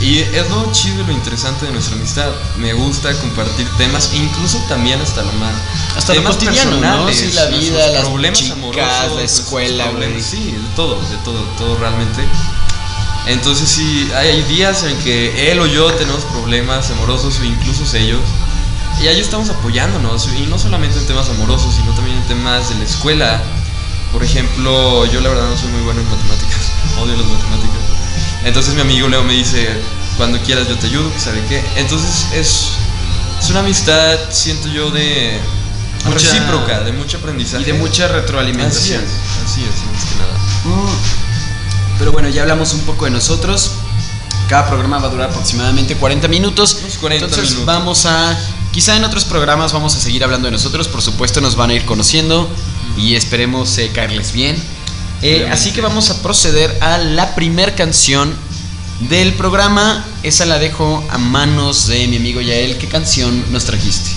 Y 0.00 0.20
es 0.20 0.48
lo 0.48 0.72
chido 0.72 1.02
y 1.02 1.06
lo 1.06 1.12
interesante 1.12 1.66
de 1.66 1.72
nuestra 1.72 1.94
amistad. 1.94 2.30
Me 2.56 2.72
gusta 2.72 3.12
compartir 3.20 3.68
temas, 3.76 4.10
incluso 4.14 4.58
también 4.66 4.98
hasta 5.00 5.22
lo 5.22 5.32
más. 5.32 5.52
Hasta 5.94 6.14
lo 6.14 6.24
cotidiano, 6.24 6.80
¿no? 6.80 7.12
Sí, 7.12 7.30
la 7.32 7.46
vida, 7.46 7.86
las 7.88 8.08
problemas 8.08 8.38
chicas, 8.38 8.56
amorosos, 8.56 9.16
la 9.16 9.22
escuela, 9.22 9.90
güey. 9.90 10.22
Sí, 10.22 10.52
de 10.52 10.68
todo, 10.74 10.98
de 11.02 11.16
todo, 11.18 11.42
todo 11.58 11.76
realmente. 11.76 12.22
Entonces 13.26 13.68
sí, 13.68 14.10
hay 14.16 14.42
días 14.44 14.82
en 14.84 14.96
que 14.98 15.52
él 15.52 15.60
o 15.60 15.66
yo 15.66 15.92
tenemos 15.92 16.24
problemas 16.24 16.90
amorosos 16.90 17.38
o 17.38 17.44
incluso 17.44 17.84
ellos. 17.94 18.20
Y 19.02 19.08
ahí 19.08 19.20
estamos 19.20 19.50
apoyándonos. 19.50 20.28
Y 20.38 20.46
no 20.46 20.58
solamente 20.58 20.98
en 20.98 21.06
temas 21.06 21.28
amorosos, 21.28 21.74
sino 21.74 21.92
también 21.92 22.16
en 22.16 22.26
temas 22.26 22.70
de 22.70 22.76
la 22.76 22.84
escuela. 22.84 23.42
Por 24.12 24.24
ejemplo, 24.24 25.04
yo 25.06 25.20
la 25.20 25.28
verdad 25.28 25.48
no 25.48 25.56
soy 25.58 25.68
muy 25.68 25.82
bueno 25.82 26.00
en 26.00 26.10
matemáticas. 26.10 26.72
Odio 27.00 27.16
las 27.16 27.26
matemáticas. 27.26 27.79
Entonces 28.44 28.74
mi 28.74 28.80
amigo 28.80 29.08
Leo 29.08 29.22
me 29.22 29.34
dice, 29.34 29.68
cuando 30.16 30.38
quieras 30.40 30.68
yo 30.68 30.76
te 30.76 30.86
ayudo, 30.86 31.12
que 31.12 31.20
sabe 31.20 31.42
qué. 31.48 31.62
Entonces 31.76 32.26
es, 32.34 32.68
es 33.40 33.50
una 33.50 33.60
amistad, 33.60 34.18
siento 34.30 34.68
yo, 34.68 34.90
de 34.90 35.38
mucha, 36.04 36.14
recíproca, 36.14 36.80
de 36.80 36.92
mucho 36.92 37.18
aprendizaje. 37.18 37.62
Y 37.62 37.66
de 37.66 37.72
mucha 37.74 38.08
retroalimentación. 38.08 39.02
Así 39.02 39.12
es, 39.12 39.50
así 39.50 39.62
es, 39.62 39.92
más 39.92 40.04
que 40.04 40.14
nada. 40.16 40.38
Mm. 40.64 41.20
Pero 41.98 42.12
bueno, 42.12 42.28
ya 42.30 42.42
hablamos 42.42 42.72
un 42.72 42.80
poco 42.80 43.04
de 43.04 43.10
nosotros. 43.10 43.72
Cada 44.48 44.66
programa 44.68 44.98
va 44.98 45.08
a 45.08 45.10
durar 45.10 45.30
aproximadamente 45.30 45.94
40 45.94 46.26
minutos. 46.28 46.78
Unos 46.80 46.96
40 46.98 47.26
Entonces 47.26 47.50
minutos. 47.50 47.66
vamos 47.66 48.06
a... 48.06 48.36
Quizá 48.72 48.96
en 48.96 49.04
otros 49.04 49.24
programas 49.24 49.72
vamos 49.72 49.94
a 49.96 50.00
seguir 50.00 50.24
hablando 50.24 50.46
de 50.46 50.52
nosotros. 50.52 50.88
Por 50.88 51.02
supuesto 51.02 51.40
nos 51.40 51.56
van 51.56 51.70
a 51.70 51.74
ir 51.74 51.84
conociendo 51.84 52.48
y 52.96 53.16
esperemos 53.16 53.76
eh, 53.78 53.90
caerles 53.94 54.32
bien. 54.32 54.56
Eh, 55.22 55.46
así 55.50 55.72
que 55.72 55.82
vamos 55.82 56.08
a 56.08 56.22
proceder 56.22 56.78
a 56.80 56.96
la 56.96 57.34
primer 57.34 57.74
canción 57.74 58.34
del 59.08 59.34
programa. 59.34 60.04
Esa 60.22 60.46
la 60.46 60.58
dejo 60.58 61.06
a 61.10 61.18
manos 61.18 61.88
de 61.88 62.06
mi 62.08 62.16
amigo 62.16 62.40
Yael. 62.40 62.78
¿Qué 62.78 62.88
canción 62.88 63.52
nos 63.52 63.66
trajiste? 63.66 64.10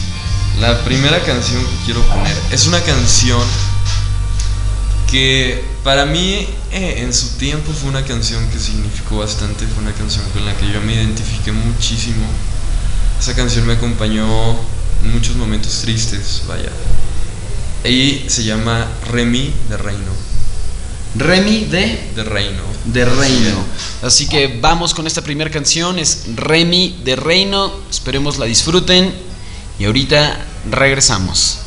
La 0.60 0.84
primera 0.86 1.22
canción 1.24 1.62
que 1.62 1.86
quiero 1.86 2.02
poner 2.04 2.38
es 2.52 2.68
una 2.68 2.80
canción 2.82 3.42
que 5.12 5.64
para 5.84 6.06
mí 6.06 6.48
eh, 6.72 6.96
en 7.00 7.14
su 7.14 7.38
tiempo 7.38 7.72
fue 7.74 7.90
una 7.90 8.06
canción 8.06 8.48
que 8.50 8.58
significó 8.58 9.18
bastante, 9.18 9.68
fue 9.68 9.84
una 9.84 9.94
canción 9.94 10.24
con 10.30 10.46
la 10.46 10.56
que 10.56 10.72
yo 10.72 10.80
me 10.82 10.94
identifiqué 10.94 11.52
muchísimo. 11.52 12.26
Esa 13.20 13.36
canción 13.36 13.68
me 13.68 13.74
acompañó 13.74 14.26
en 15.04 15.12
muchos 15.14 15.36
momentos 15.36 15.82
tristes, 15.82 16.44
vaya. 16.48 16.72
Y 17.84 18.24
se 18.28 18.46
llama 18.46 18.88
Remy 19.12 19.54
de 19.70 19.78
Reino. 19.78 20.33
Remy 21.16 21.66
de 21.66 22.12
De 22.16 22.24
Reino. 22.24 22.62
de 22.86 23.06
Reino. 23.06 23.66
Así 24.02 24.28
que 24.28 24.60
vamos 24.60 24.94
con 24.94 25.08
esta 25.08 25.22
primera 25.22 25.50
canción, 25.50 26.00
es 26.00 26.26
Remy 26.36 27.02
de 27.04 27.16
Reino. 27.16 27.72
Esperemos 27.90 28.38
la 28.38 28.46
disfruten. 28.46 29.14
Y 29.80 29.86
ahorita 29.86 30.48
Regresamos. 30.70 31.63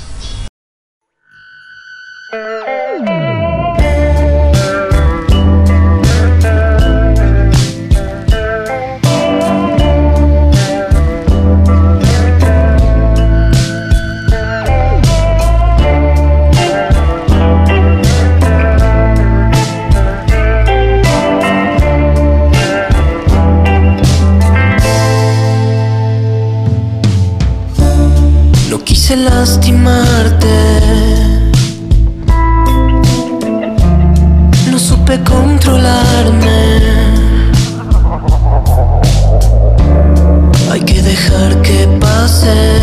Quise 29.06 29.16
lastimarte. 29.16 30.56
No 34.70 34.78
supe 34.80 35.20
controlarme. 35.22 36.80
Hay 40.72 40.80
que 40.80 41.02
dejar 41.02 41.62
que 41.62 41.86
pase. 42.00 42.75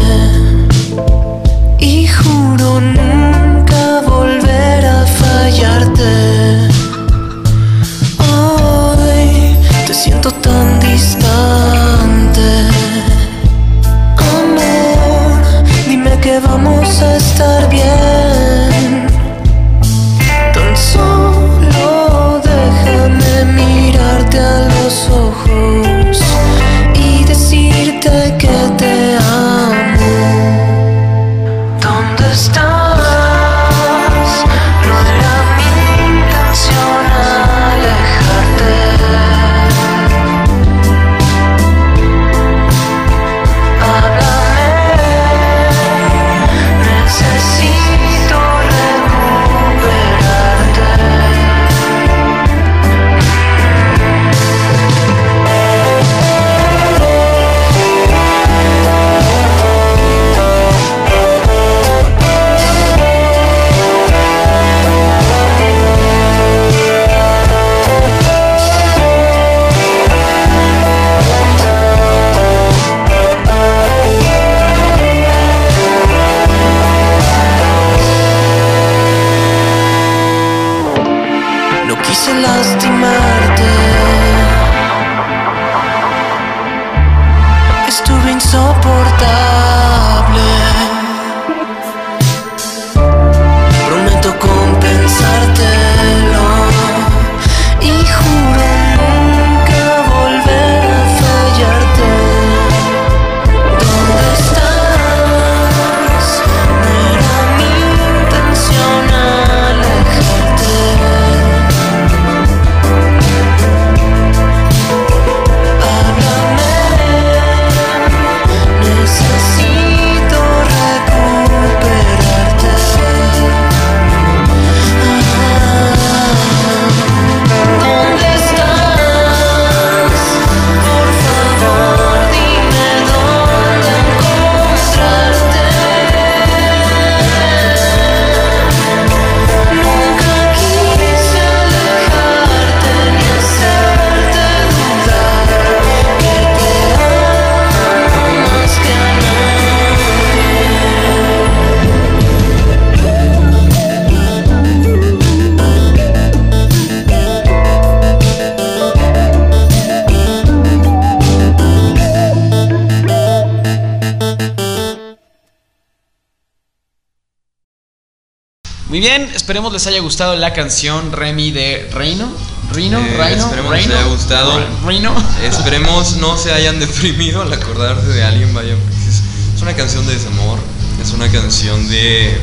Muy 168.94 169.00
bien, 169.00 169.24
esperemos 169.34 169.74
les 169.74 169.88
haya 169.88 170.00
gustado 170.02 170.36
la 170.36 170.54
canción 170.54 171.12
Remy 171.12 171.50
de 171.50 171.90
Reino. 171.96 172.32
Reino, 172.72 173.00
Eh, 173.00 173.18
Reino, 173.18 173.44
esperemos 173.44 173.72
les 173.72 173.86
Reino, 173.88 174.00
haya 174.00 174.08
gustado. 174.08 174.68
Reino. 174.86 175.16
Esperemos 175.42 176.18
no 176.18 176.38
se 176.38 176.54
hayan 176.54 176.80
deprimido 176.80 177.42
al 177.42 177.52
acordarse 177.52 178.06
de 178.06 178.24
alguien, 178.24 178.54
vaya, 178.54 178.76
porque 178.76 179.10
es, 179.10 179.24
es 179.56 179.62
una 179.64 179.76
canción 179.76 180.06
de 180.06 180.14
desamor, 180.14 180.60
es 181.02 181.12
una 181.12 181.28
canción 181.32 181.90
de, 181.90 182.40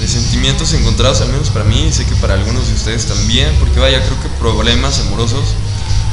de 0.00 0.08
sentimientos 0.08 0.72
encontrados, 0.72 1.20
al 1.20 1.28
menos 1.28 1.50
para 1.50 1.66
mí, 1.66 1.88
y 1.88 1.92
sé 1.92 2.06
que 2.06 2.16
para 2.16 2.32
algunos 2.32 2.66
de 2.68 2.72
ustedes 2.72 3.04
también, 3.04 3.54
porque 3.60 3.80
vaya, 3.80 4.02
creo 4.02 4.18
que 4.22 4.30
problemas 4.40 4.98
amorosos 5.00 5.44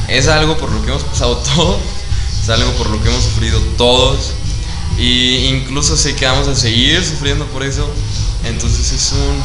es 0.09 0.27
algo 0.27 0.57
por 0.57 0.69
lo 0.73 0.81
que 0.83 0.89
hemos 0.89 1.03
pasado 1.03 1.37
todos, 1.55 1.77
es 2.43 2.49
algo 2.49 2.69
por 2.73 2.89
lo 2.89 3.01
que 3.01 3.07
hemos 3.07 3.23
sufrido 3.23 3.61
todos, 3.77 4.33
y 4.97 5.45
incluso 5.45 5.95
sé 5.95 6.15
que 6.17 6.25
vamos 6.25 6.49
a 6.49 6.55
seguir 6.55 7.01
sufriendo 7.05 7.45
por 7.45 7.63
eso, 7.63 7.89
entonces 8.45 8.91
es 8.91 9.11
un... 9.13 9.43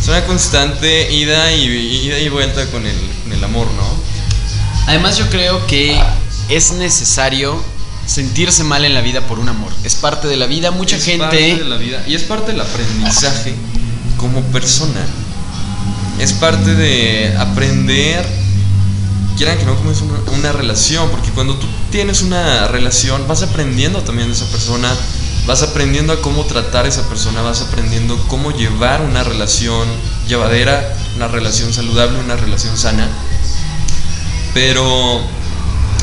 Es 0.00 0.06
una 0.06 0.24
constante 0.26 1.12
ida 1.12 1.52
y, 1.52 1.64
ida 2.06 2.20
y 2.20 2.28
vuelta 2.28 2.64
con 2.70 2.86
el, 2.86 2.96
con 3.24 3.32
el 3.32 3.42
amor, 3.42 3.66
¿no? 3.72 3.82
Además 4.86 5.18
yo 5.18 5.28
creo 5.28 5.66
que 5.66 6.00
es 6.48 6.72
necesario 6.72 7.60
sentirse 8.06 8.64
mal 8.64 8.84
en 8.84 8.94
la 8.94 9.02
vida 9.02 9.20
por 9.26 9.38
un 9.38 9.48
amor. 9.48 9.70
Es 9.84 9.94
parte 9.94 10.28
de 10.28 10.36
la 10.36 10.46
vida. 10.46 10.70
Mucha 10.70 10.96
es 10.96 11.04
gente... 11.04 11.24
parte 11.26 11.56
de 11.56 11.64
la 11.64 11.76
vida 11.76 12.02
y 12.06 12.14
es 12.14 12.22
parte 12.22 12.52
del 12.52 12.60
aprendizaje 12.60 13.54
como 14.16 14.40
persona. 14.44 15.04
Es 16.18 16.32
parte 16.32 16.74
de 16.74 17.36
aprender, 17.38 18.26
quieran 19.36 19.58
que 19.58 19.64
no, 19.64 19.76
como 19.76 19.92
es 19.92 20.00
una, 20.00 20.18
una 20.36 20.52
relación, 20.52 21.10
porque 21.10 21.30
cuando 21.30 21.56
tú 21.56 21.66
tienes 21.92 22.22
una 22.22 22.66
relación 22.68 23.28
vas 23.28 23.42
aprendiendo 23.42 24.00
también 24.02 24.28
de 24.28 24.34
esa 24.34 24.46
persona, 24.46 24.90
vas 25.48 25.62
aprendiendo 25.62 26.12
a 26.12 26.20
cómo 26.20 26.44
tratar 26.44 26.84
a 26.84 26.88
esa 26.88 27.08
persona, 27.08 27.40
vas 27.40 27.62
aprendiendo 27.62 28.22
cómo 28.28 28.50
llevar 28.50 29.00
una 29.00 29.24
relación 29.24 29.88
llevadera, 30.28 30.94
una 31.16 31.26
relación 31.26 31.72
saludable, 31.72 32.20
una 32.20 32.36
relación 32.36 32.76
sana. 32.76 33.08
Pero 34.52 35.22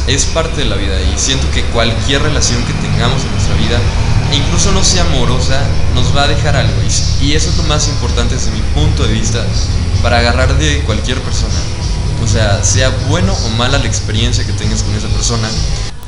es 0.08 0.26
parte 0.26 0.62
de 0.62 0.66
la 0.66 0.76
vida 0.76 1.00
y 1.00 1.20
siento 1.20 1.46
que 1.52 1.62
cualquier 1.66 2.24
relación 2.24 2.64
que 2.64 2.74
tengamos 2.74 3.24
en 3.24 3.32
nuestra 3.34 3.56
vida, 3.58 3.80
e 4.32 4.38
incluso 4.38 4.72
no 4.72 4.84
sea 4.84 5.04
amorosa, 5.04 5.62
nos 5.94 6.18
va 6.18 6.24
a 6.24 6.28
dejar 6.28 6.56
algo. 6.56 6.74
Y, 7.22 7.34
eso 7.34 7.50
es 7.52 7.58
lo 7.58 7.64
más 7.64 7.88
importante 7.88 8.34
desde 8.34 8.50
mi 8.50 8.62
punto 8.74 9.04
de 9.04 9.14
vista 9.14 9.46
para 10.02 10.20
agarrar 10.20 10.58
de 10.58 10.80
cualquier 10.88 11.22
persona. 11.22 11.54
O 12.24 12.28
sea, 12.28 12.64
sea 12.64 12.90
bueno 13.10 13.32
o 13.32 13.50
mala 13.50 13.78
la 13.78 13.86
experiencia 13.86 14.44
que 14.44 14.54
tengas 14.54 14.82
con 14.82 14.96
esa 14.96 15.08
persona, 15.10 15.48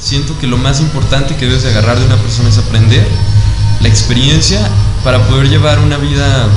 siento 0.07 0.39
que 0.39 0.47
lo 0.47 0.57
más 0.57 0.79
importante 0.79 1.35
que 1.35 1.45
debes 1.45 1.63
de 1.63 1.69
agarrar 1.69 1.99
de 1.99 2.05
una 2.05 2.15
persona 2.15 2.47
es 2.47 2.57
aprender 2.57 3.05
la 3.81 3.89
experiencia 3.89 4.59
para 5.03 5.21
poder 5.27 5.49
llevar 5.49 5.79
una 5.79 5.97
vida, 5.97 6.47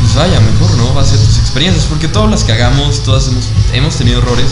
pues 0.00 0.14
vaya, 0.14 0.40
mejor, 0.40 0.74
¿no? 0.78 0.94
Va 0.94 1.02
a 1.02 1.04
ser 1.04 1.18
tus 1.18 1.38
experiencias, 1.38 1.84
porque 1.84 2.08
todas 2.08 2.30
las 2.30 2.42
que 2.44 2.52
hagamos, 2.52 3.02
todas 3.02 3.28
hemos, 3.28 3.50
hemos 3.74 3.96
tenido 3.96 4.20
errores. 4.20 4.46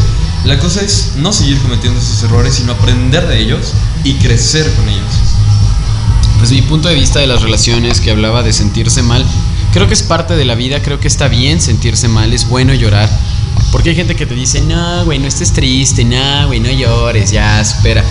La 0.45 0.59
cosa 0.59 0.83
es 0.83 1.13
no 1.17 1.33
seguir 1.33 1.59
cometiendo 1.59 1.99
esos 1.99 2.23
errores, 2.23 2.55
sino 2.55 2.73
aprender 2.73 3.27
de 3.27 3.41
ellos 3.41 3.73
y 4.05 4.15
crecer 4.15 4.71
con 4.75 4.89
ellos. 4.89 5.15
Pues 6.39 6.53
mi 6.53 6.63
punto 6.63 6.89
de 6.89 6.95
vista 6.95 7.19
de 7.19 7.27
las 7.27 7.43
relaciones 7.43 8.01
que 8.01 8.11
hablaba 8.11 8.43
de 8.43 8.53
sentirse 8.53 9.03
mal, 9.03 9.25
creo 9.73 9.87
que 9.89 9.95
es 9.95 10.03
parte 10.03 10.37
de 10.37 10.45
la 10.45 10.55
vida, 10.55 10.83
creo 10.83 11.01
que 11.01 11.09
está 11.09 11.29
bien 11.29 11.63
sentirse 11.63 12.09
mal, 12.09 12.33
es 12.35 12.47
bueno 12.47 12.75
llorar. 12.75 13.09
Porque 13.73 13.91
hay 13.91 13.97
gente 13.97 14.17
que 14.17 14.27
te 14.27 14.35
dice, 14.35 14.61
no, 14.63 15.05
güey, 15.05 15.19
no 15.19 15.27
estés 15.29 15.53
triste, 15.53 16.05
no, 16.05 16.47
güey, 16.49 16.61
no 16.61 16.71
llores, 16.71 17.31
ya, 17.31 17.65
supera. 17.65 18.05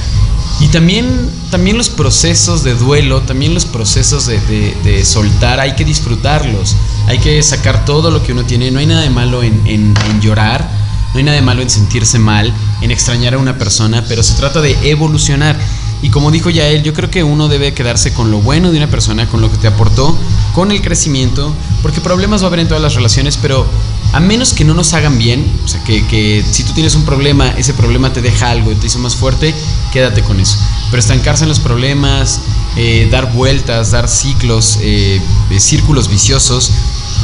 Y 0.62 0.68
también, 0.68 1.30
también 1.52 1.78
los 1.78 1.90
procesos 1.90 2.64
de 2.64 2.76
duelo, 2.76 3.22
también 3.22 3.54
los 3.54 3.66
procesos 3.66 4.26
de, 4.26 4.40
de- 4.42 4.76
de 4.84 5.06
soltar, 5.06 5.60
hay 5.60 5.74
que 5.76 5.86
disfrutarlos. 5.86 6.76
Hay 7.08 7.20
que 7.20 7.42
sacar 7.44 7.86
todo 7.86 8.12
lo 8.12 8.24
que 8.24 8.32
uno 8.34 8.44
tiene. 8.44 8.70
No 8.72 8.80
hay 8.80 8.86
nada 8.86 9.02
de 9.02 9.10
malo 9.10 9.42
en, 9.44 9.66
en- 9.68 9.94
en 10.10 10.22
llorar, 10.22 10.70
no 11.14 11.18
hay 11.18 11.24
nada 11.24 11.36
de 11.36 11.42
malo 11.44 11.62
en 11.62 11.70
sentirse 11.70 12.20
mal, 12.20 12.54
en 12.82 12.92
extrañar 12.92 13.34
a 13.34 13.38
una 13.38 13.58
persona, 13.58 14.04
pero 14.08 14.22
se 14.24 14.34
trata 14.36 14.62
de 14.62 14.78
evolucionar. 14.90 15.58
Y 16.02 16.10
como 16.10 16.32
dijo 16.32 16.50
ya 16.50 16.68
él, 16.68 16.84
yo 16.84 16.94
creo 16.94 17.10
que 17.10 17.24
uno 17.24 17.48
debe 17.50 17.74
quedarse 17.74 18.14
con 18.14 18.32
lo 18.32 18.40
bueno 18.40 18.72
de 18.72 18.78
una 18.78 18.88
persona, 18.88 19.28
con 19.28 19.42
lo 19.42 19.52
que 19.52 19.58
te 19.58 19.68
aportó, 19.68 20.18
con 20.54 20.72
el 20.72 20.82
crecimiento, 20.82 21.54
porque 21.82 22.00
problemas 22.00 22.42
va 22.42 22.46
a 22.46 22.48
haber 22.48 22.60
en 22.62 22.68
todas 22.70 22.82
las 22.84 22.96
relaciones, 22.96 23.36
pero 23.38 23.66
a 24.12 24.20
menos 24.20 24.54
que 24.54 24.66
no 24.66 24.74
nos 24.74 24.94
hagan 24.94 25.18
bien, 25.18 25.46
o 25.64 25.68
sea, 25.68 25.84
que, 25.84 26.06
que 26.08 26.44
si 26.50 26.64
tú 26.64 26.74
tienes 26.74 26.96
un 26.96 27.06
problema, 27.06 27.50
ese 27.58 27.74
problema 27.74 28.12
te 28.12 28.22
deja 28.22 28.50
algo 28.50 28.72
y 28.72 28.76
te 28.76 28.88
hizo 28.88 29.00
más 29.00 29.16
fuerte, 29.16 29.54
quédate 29.92 30.22
con 30.24 30.40
eso. 30.40 30.58
Pero 30.90 31.00
estancarse 31.00 31.44
en 31.44 31.50
los 31.50 31.60
problemas, 31.60 32.42
eh, 32.76 33.08
dar 33.12 33.32
vueltas, 33.34 33.92
dar 33.92 34.08
ciclos, 34.08 34.80
eh, 34.82 35.22
eh, 35.52 35.60
círculos 35.60 36.08
viciosos, 36.10 36.72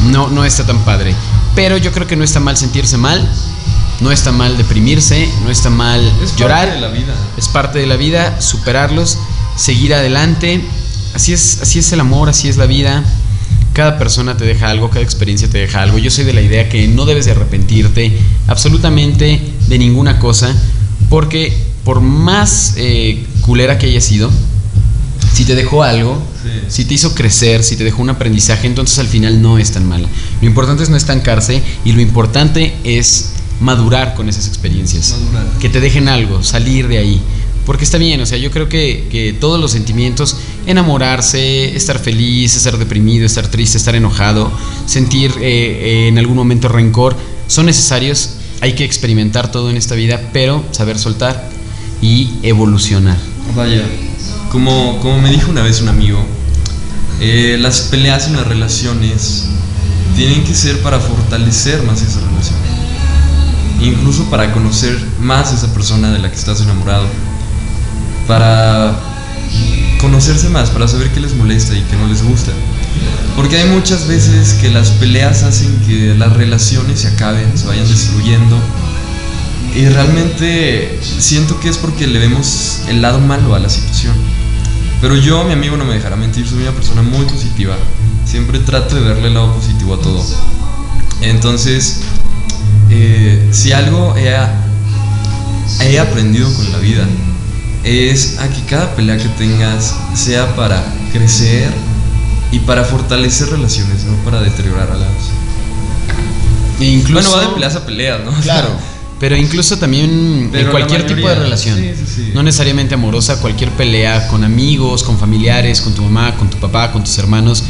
no, 0.04 0.28
no 0.30 0.46
está 0.46 0.66
tan 0.66 0.80
padre. 0.86 1.16
Pero 1.56 1.78
yo 1.78 1.92
creo 1.92 2.06
que 2.06 2.16
no 2.16 2.24
está 2.24 2.40
mal 2.40 2.56
sentirse 2.58 2.98
mal, 2.98 3.28
no 4.02 4.12
está 4.12 4.32
mal 4.32 4.58
deprimirse, 4.58 5.28
no 5.44 5.50
está 5.50 5.70
mal 5.70 6.02
Es 6.22 6.32
parte 6.32 6.42
llorar. 6.42 6.74
de 6.74 6.82
la 6.82 6.90
vida. 6.90 7.16
Es 7.38 7.48
parte 7.48 7.80
de 7.80 7.88
la 7.88 7.96
vida, 7.96 8.40
superarlos, 8.42 9.18
seguir 9.56 9.94
adelante. 9.94 10.64
Así 11.16 11.34
es, 11.34 11.60
así 11.62 11.80
es 11.80 11.92
el 11.94 12.02
amor, 12.02 12.30
así 12.30 12.50
es 12.50 12.58
la 12.58 12.66
vida. 12.66 13.04
Cada 13.76 14.00
persona 14.00 14.38
te 14.38 14.46
deja 14.46 14.70
algo, 14.70 14.90
cada 14.90 15.02
experiencia 15.04 15.50
te 15.50 15.58
deja 15.58 15.82
algo. 15.84 15.98
Yo 15.98 16.10
soy 16.10 16.24
de 16.24 16.32
la 16.34 16.42
idea 16.42 16.70
que 16.70 16.88
no 16.88 17.06
debes 17.06 17.26
de 17.26 17.32
arrepentirte 17.32 18.18
absolutamente 18.48 19.42
de 19.68 19.78
ninguna 19.78 20.18
cosa, 20.18 20.56
porque 21.10 21.54
por 21.84 22.00
más 22.00 22.76
eh, 22.78 23.24
culera 23.42 23.78
que 23.78 23.88
haya 23.88 24.00
sido, 24.02 24.32
si 25.34 25.44
te 25.46 25.56
dejó 25.56 25.84
algo, 25.84 26.22
Sí. 26.46 26.50
si 26.68 26.86
te 26.86 26.94
hizo 26.94 27.14
crecer, 27.16 27.64
si 27.64 27.76
te 27.76 27.84
dejó 27.84 28.02
un 28.04 28.12
aprendizaje, 28.12 28.68
entonces 28.68 28.98
al 29.00 29.08
final 29.08 29.42
no 29.42 29.58
es 29.58 29.72
tan 29.72 29.86
mala. 29.88 30.08
Lo 30.42 30.48
importante 30.48 30.84
es 30.84 30.90
no 30.90 30.96
estancarse 30.96 31.62
y 31.84 31.92
lo 31.92 32.00
importante 32.02 32.74
es 32.84 33.32
madurar 33.60 34.14
con 34.16 34.30
esas 34.30 34.48
experiencias 34.48 35.16
Madurar. 35.20 35.48
que 35.60 35.70
te 35.70 35.80
dejen 35.82 36.08
algo, 36.08 36.44
salir 36.44 36.88
de 36.88 37.00
ahí. 37.00 37.22
Porque 37.66 37.84
está 37.84 37.98
bien, 37.98 38.22
o 38.22 38.26
sea, 38.28 38.38
yo 38.38 38.52
creo 38.52 38.70
que, 38.70 39.08
que 39.10 39.34
todos 39.34 39.60
los 39.60 39.72
sentimientos, 39.72 40.38
enamorarse, 40.66 41.76
estar 41.76 42.00
feliz, 42.00 42.56
estar 42.56 42.78
deprimido, 42.78 43.26
estar 43.26 43.48
triste, 43.48 43.78
estar 43.78 43.96
enojado, 43.96 44.52
sentir 44.86 45.32
eh, 45.40 45.42
eh, 45.42 46.08
en 46.08 46.18
algún 46.18 46.36
momento 46.36 46.68
rencor, 46.68 47.16
son 47.48 47.68
necesarios. 47.68 48.38
Hay 48.62 48.74
que 48.74 48.84
experimentar 48.86 49.52
todo 49.52 49.70
en 49.70 49.78
esta 49.78 49.96
vida, 49.96 50.20
pero 50.34 50.64
saber 50.72 50.98
soltar 50.98 51.50
y 52.02 52.32
evolucionar. 52.42 53.18
Vaya, 53.56 53.84
como, 54.52 55.00
como 55.00 55.20
me 55.20 55.30
dijo 55.30 55.52
una 55.52 55.62
vez 55.62 55.82
un 55.82 55.90
amigo, 55.90 56.26
eh, 57.20 57.58
las 57.60 57.82
peleas 57.82 58.28
en 58.28 58.36
las 58.36 58.48
relaciones 58.48 59.46
tienen 60.16 60.44
que 60.44 60.54
ser 60.54 60.82
para 60.82 61.00
fortalecer 61.00 61.84
más 61.84 62.02
esa 62.02 62.20
relación. 62.22 62.56
Incluso 63.82 64.30
para 64.30 64.54
conocer 64.54 64.98
más 65.20 65.52
a 65.52 65.56
esa 65.56 65.74
persona 65.74 66.12
de 66.12 66.20
la 66.20 66.30
que 66.30 66.38
estás 66.38 66.62
enamorado. 66.62 67.06
Para 68.28 69.15
conocerse 70.00 70.50
más, 70.50 70.70
para 70.70 70.88
saber 70.88 71.12
qué 71.12 71.20
les 71.20 71.36
molesta 71.36 71.76
y 71.76 71.82
qué 71.82 71.96
no 71.96 72.08
les 72.08 72.24
gusta. 72.24 72.52
Porque 73.36 73.58
hay 73.58 73.70
muchas 73.70 74.08
veces 74.08 74.54
que 74.54 74.70
las 74.70 74.92
peleas 74.92 75.44
hacen 75.44 75.78
que 75.86 76.16
las 76.16 76.34
relaciones 76.34 77.02
se 77.02 77.08
acaben, 77.10 77.58
se 77.58 77.68
vayan 77.68 77.88
destruyendo. 77.88 78.58
Y 79.76 79.88
realmente 79.88 81.00
siento 81.02 81.60
que 81.60 81.68
es 81.68 81.78
porque 81.78 82.08
le 82.08 82.20
vemos 82.20 82.80
el 82.88 83.02
lado 83.02 83.20
malo 83.20 83.56
a 83.56 83.60
la 83.60 83.70
situación. 83.70 84.16
Pero 85.02 85.18
yo, 85.18 85.44
mi 85.44 85.54
amigo, 85.54 85.76
no 85.76 85.84
me 85.84 85.96
dejará 85.96 86.16
mentir, 86.16 86.48
soy 86.48 86.62
una 86.62 86.72
persona 86.72 87.02
muy 87.02 87.26
positiva. 87.26 87.76
Siempre 88.26 88.60
trato 88.60 88.96
de 88.96 89.02
verle 89.02 89.28
el 89.28 89.34
lado 89.34 89.54
positivo 89.54 89.96
a 89.96 90.00
todo. 90.00 90.26
Entonces, 91.22 92.02
eh, 92.90 93.50
si 93.52 93.74
algo 93.74 94.16
he, 94.16 94.34
he 95.82 96.00
aprendido 96.00 96.52
con 96.54 96.72
la 96.72 96.78
vida, 96.80 97.06
es 97.86 98.40
a 98.40 98.50
que 98.50 98.62
cada 98.64 98.96
pelea 98.96 99.18
que 99.18 99.30
tengas 99.30 99.96
sea 100.16 100.56
para 100.56 100.84
crecer 101.14 101.72
y 102.52 102.60
para 102.60 102.84
fortalecer 102.84 103.50
relaciones, 103.50 104.04
no 104.06 104.16
para 104.24 104.42
deteriorar 104.42 104.90
a 104.92 104.96
las. 104.96 105.10
E 106.80 106.86
incluso, 106.86 107.30
Bueno, 107.30 107.32
va 107.32 107.50
de 107.50 107.54
peleas 107.54 107.76
a 107.76 107.86
peleas, 107.86 108.22
¿no? 108.26 108.32
O 108.32 108.34
sea, 108.34 108.42
Claro. 108.42 108.70
Pero 109.18 109.38
incluso 109.38 109.78
también 109.78 110.50
Pero 110.52 110.66
en 110.66 110.72
cualquier 110.72 111.08
tipo 111.08 111.30
de 111.30 111.36
relación, 111.36 111.80
sí, 111.80 111.94
sí, 111.96 112.14
sí. 112.16 112.32
no 112.34 112.44
necesariamente 112.44 112.96
amorosa, 112.96 113.40
cualquier 113.40 113.70
pelea 113.72 114.28
con 114.28 114.44
amigos, 114.44 115.04
con 115.04 115.18
familiares, 115.18 115.80
con 115.80 115.94
tu 115.94 116.02
mamá, 116.02 116.36
con 116.36 116.50
tu 116.50 116.58
papá, 116.58 116.92
con 116.92 117.02
tus 117.06 117.18
hermanos, 117.18 117.64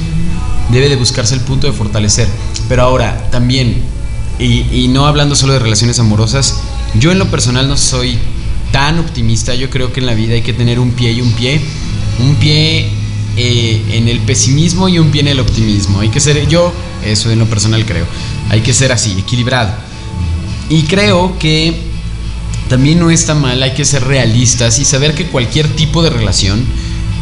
debe 0.71 0.89
de 0.89 0.95
buscarse 0.95 1.36
el 1.36 1.41
punto 1.41 1.67
de 1.67 1.73
fortalecer. 1.73 2.28
Pero 2.67 2.82
ahora, 2.82 3.30
también, 3.30 3.84
y, 4.39 4.65
y 4.71 4.88
no 4.88 5.06
hablando 5.06 5.36
solo 5.36 5.54
de 5.54 5.60
relaciones 5.60 5.99
amorosas, 5.99 6.62
yo 6.95 7.12
en 7.12 7.19
lo 7.19 7.30
personal 7.30 7.67
no 7.67 7.78
soy 7.78 8.17
tan 8.75 8.99
optimista, 8.99 9.55
yo 9.55 9.69
creo 9.69 9.93
que 9.93 10.01
en 10.01 10.05
la 10.05 10.13
vida 10.13 10.33
hay 10.33 10.41
que 10.41 10.51
tener 10.51 10.81
un 10.81 10.91
pie 10.91 11.13
y 11.13 11.21
un 11.21 11.31
pie, 11.31 11.61
un 12.19 12.35
pie 12.35 12.89
eh, 13.38 13.81
en 13.91 14.09
el 14.09 14.19
pesimismo 14.19 14.89
y 14.89 14.99
un 14.99 15.11
pie 15.11 15.21
en 15.21 15.29
el 15.29 15.39
optimismo. 15.39 16.01
Hay 16.01 16.09
que 16.09 16.19
ser, 16.19 16.45
yo, 16.49 16.73
eso 17.05 17.31
en 17.31 17.39
lo 17.39 17.45
personal 17.45 17.85
creo, 17.85 18.05
hay 18.49 18.59
que 18.59 18.73
ser 18.73 18.91
así, 18.91 19.15
equilibrado. 19.17 19.73
Y 20.67 20.81
creo 20.81 21.39
que 21.39 21.73
también 22.67 22.99
no 22.99 23.11
está 23.11 23.33
mal, 23.33 23.63
hay 23.63 23.73
que 23.73 23.85
ser 23.85 24.03
realistas 24.03 24.77
y 24.77 24.83
saber 24.83 25.15
que 25.15 25.27
cualquier 25.27 25.69
tipo 25.69 26.03
de 26.03 26.09
relación 26.09 26.61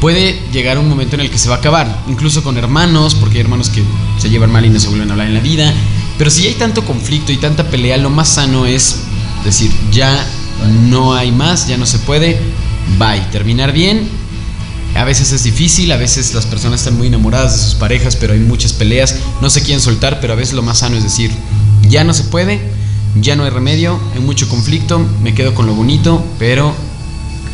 puede 0.01 0.41
llegar 0.51 0.79
un 0.79 0.89
momento 0.89 1.17
en 1.17 1.21
el 1.21 1.29
que 1.29 1.37
se 1.37 1.49
va 1.49 1.57
a 1.57 1.59
acabar, 1.59 2.03
incluso 2.09 2.41
con 2.41 2.57
hermanos, 2.57 3.13
porque 3.13 3.37
hay 3.37 3.41
hermanos 3.41 3.69
que 3.69 3.83
se 4.17 4.31
llevan 4.31 4.51
mal 4.51 4.65
y 4.65 4.69
no 4.69 4.79
se 4.79 4.87
vuelven 4.87 5.09
a 5.09 5.11
hablar 5.11 5.27
en 5.27 5.35
la 5.35 5.39
vida. 5.39 5.71
Pero 6.17 6.31
si 6.31 6.47
hay 6.47 6.55
tanto 6.55 6.83
conflicto 6.83 7.31
y 7.31 7.37
tanta 7.37 7.69
pelea, 7.69 7.97
lo 7.97 8.09
más 8.09 8.29
sano 8.29 8.65
es 8.65 9.03
decir, 9.45 9.69
ya 9.91 10.25
no 10.63 11.13
hay 11.13 11.31
más, 11.31 11.67
ya 11.67 11.77
no 11.77 11.85
se 11.85 11.99
puede, 11.99 12.39
bye, 12.97 13.21
terminar 13.31 13.71
bien. 13.71 14.07
A 14.95 15.03
veces 15.05 15.31
es 15.31 15.43
difícil, 15.43 15.91
a 15.91 15.97
veces 15.97 16.33
las 16.33 16.45
personas 16.45 16.81
están 16.81 16.97
muy 16.97 17.07
enamoradas 17.07 17.53
de 17.53 17.63
sus 17.63 17.75
parejas, 17.75 18.15
pero 18.15 18.33
hay 18.33 18.39
muchas 18.39 18.73
peleas, 18.73 19.15
no 19.41 19.49
se 19.49 19.61
quieren 19.61 19.81
soltar, 19.81 20.19
pero 20.21 20.33
a 20.33 20.35
veces 20.35 20.53
lo 20.53 20.61
más 20.61 20.79
sano 20.79 20.97
es 20.97 21.03
decir, 21.03 21.31
ya 21.89 22.03
no 22.03 22.13
se 22.13 22.25
puede, 22.25 22.61
ya 23.19 23.35
no 23.35 23.43
hay 23.43 23.49
remedio, 23.49 23.99
hay 24.13 24.19
mucho 24.19 24.47
conflicto, 24.47 24.99
me 25.21 25.33
quedo 25.33 25.55
con 25.55 25.65
lo 25.65 25.73
bonito, 25.73 26.23
pero 26.37 26.75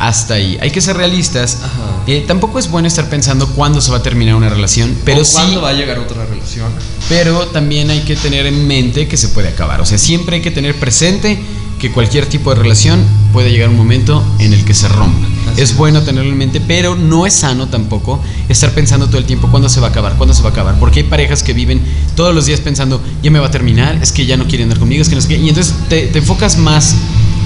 hasta 0.00 0.34
ahí. 0.34 0.58
Hay 0.60 0.70
que 0.70 0.80
ser 0.80 0.96
realistas. 0.96 1.58
Eh, 2.06 2.24
tampoco 2.26 2.58
es 2.58 2.70
bueno 2.70 2.88
estar 2.88 3.08
pensando 3.10 3.46
cuándo 3.48 3.80
se 3.82 3.90
va 3.90 3.98
a 3.98 4.02
terminar 4.02 4.34
una 4.34 4.48
relación, 4.48 4.96
pero 5.04 5.20
¿O 5.20 5.24
sí, 5.24 5.34
¿Cuándo 5.34 5.60
va 5.60 5.68
a 5.68 5.72
llegar 5.74 5.98
otra 5.98 6.24
relación? 6.24 6.72
pero 7.08 7.46
también 7.48 7.90
hay 7.90 8.00
que 8.00 8.16
tener 8.16 8.46
en 8.46 8.66
mente 8.66 9.06
que 9.08 9.16
se 9.16 9.28
puede 9.28 9.48
acabar. 9.48 9.80
O 9.80 9.86
sea, 9.86 9.98
siempre 9.98 10.36
hay 10.36 10.42
que 10.42 10.50
tener 10.50 10.74
presente 10.76 11.38
que 11.80 11.90
cualquier 11.90 12.26
tipo 12.26 12.50
de 12.50 12.60
relación 12.60 13.02
puede 13.32 13.50
llegar 13.50 13.70
un 13.70 13.76
momento 13.76 14.22
en 14.38 14.52
el 14.52 14.64
que 14.64 14.74
se 14.74 14.86
rompa. 14.86 15.26
Así 15.50 15.62
es 15.62 15.76
bueno 15.76 16.02
tenerlo 16.02 16.30
en 16.30 16.36
mente, 16.36 16.60
pero 16.60 16.94
no 16.94 17.26
es 17.26 17.34
sano 17.34 17.68
tampoco 17.68 18.20
estar 18.48 18.70
pensando 18.72 19.06
todo 19.06 19.16
el 19.16 19.24
tiempo 19.24 19.48
cuándo 19.50 19.68
se 19.68 19.80
va 19.80 19.86
a 19.86 19.90
acabar, 19.90 20.14
cuándo 20.16 20.34
se 20.34 20.42
va 20.42 20.50
a 20.50 20.52
acabar. 20.52 20.78
Porque 20.78 21.00
hay 21.00 21.06
parejas 21.06 21.42
que 21.42 21.54
viven 21.54 21.80
todos 22.14 22.34
los 22.34 22.44
días 22.44 22.60
pensando, 22.60 23.00
ya 23.22 23.30
me 23.30 23.38
va 23.38 23.46
a 23.46 23.50
terminar, 23.50 23.98
es 24.02 24.12
que 24.12 24.26
ya 24.26 24.36
no 24.36 24.46
quieren 24.46 24.66
andar 24.66 24.78
conmigo, 24.78 25.00
es 25.00 25.08
que 25.08 25.14
no 25.14 25.22
sé 25.22 25.28
qué. 25.28 25.38
Y 25.38 25.48
entonces 25.48 25.74
te, 25.88 26.06
te 26.08 26.18
enfocas 26.18 26.58
más 26.58 26.94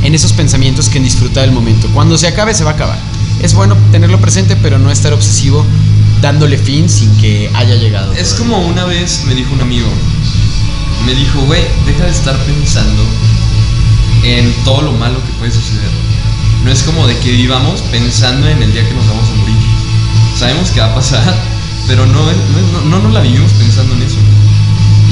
en 0.03 0.14
esos 0.14 0.33
pensamientos 0.33 0.88
que 0.88 0.99
en 0.99 1.05
disfrutar 1.05 1.44
el 1.44 1.53
momento. 1.53 1.88
Cuando 1.94 2.18
se 2.18 2.27
acabe, 2.27 2.55
se 2.55 2.64
va 2.64 2.73
a 2.73 2.75
acabar. 2.75 2.99
Es 3.40 3.55
bueno 3.55 3.77
tenerlo 3.92 4.20
presente, 4.20 4.57
pero 4.57 4.81
no 4.81 4.90
estar 4.90 5.12
obsesivo 5.12 5.64
dándole 6.20 6.59
fin 6.59 6.88
sin 6.88 7.16
que 7.18 7.51
haya 7.55 7.77
llegado. 7.77 8.12
Es 8.14 8.35
todavía. 8.35 8.57
como 8.57 8.68
una 8.68 8.85
vez 8.85 9.23
me 9.27 9.35
dijo 9.35 9.55
un 9.55 9.61
amigo, 9.61 9.88
me 11.07 11.14
dijo, 11.14 11.40
güey, 11.42 11.62
deja 11.87 12.05
de 12.05 12.11
estar 12.11 12.37
pensando 12.44 13.03
en 14.25 14.53
todo 14.65 14.83
lo 14.83 14.93
malo 14.93 15.23
que 15.25 15.33
puede 15.39 15.53
suceder. 15.53 15.91
No 16.65 16.71
es 16.71 16.83
como 16.83 17.07
de 17.07 17.17
que 17.19 17.31
vivamos 17.31 17.83
pensando 17.83 18.49
en 18.49 18.63
el 18.63 18.73
día 18.73 18.87
que 18.89 18.95
nos 18.95 19.07
vamos 19.07 19.29
a 19.29 19.35
morir. 19.35 19.57
Sabemos 20.37 20.71
que 20.71 20.81
va 20.81 20.87
a 20.87 20.95
pasar, 20.95 21.35
pero 21.87 22.07
no, 22.07 22.23
no, 22.23 22.81
no, 22.87 22.99
no 23.01 23.09
la 23.11 23.21
vivimos 23.21 23.53
pensando 23.53 23.95
en 23.95 24.03
eso. 24.03 24.19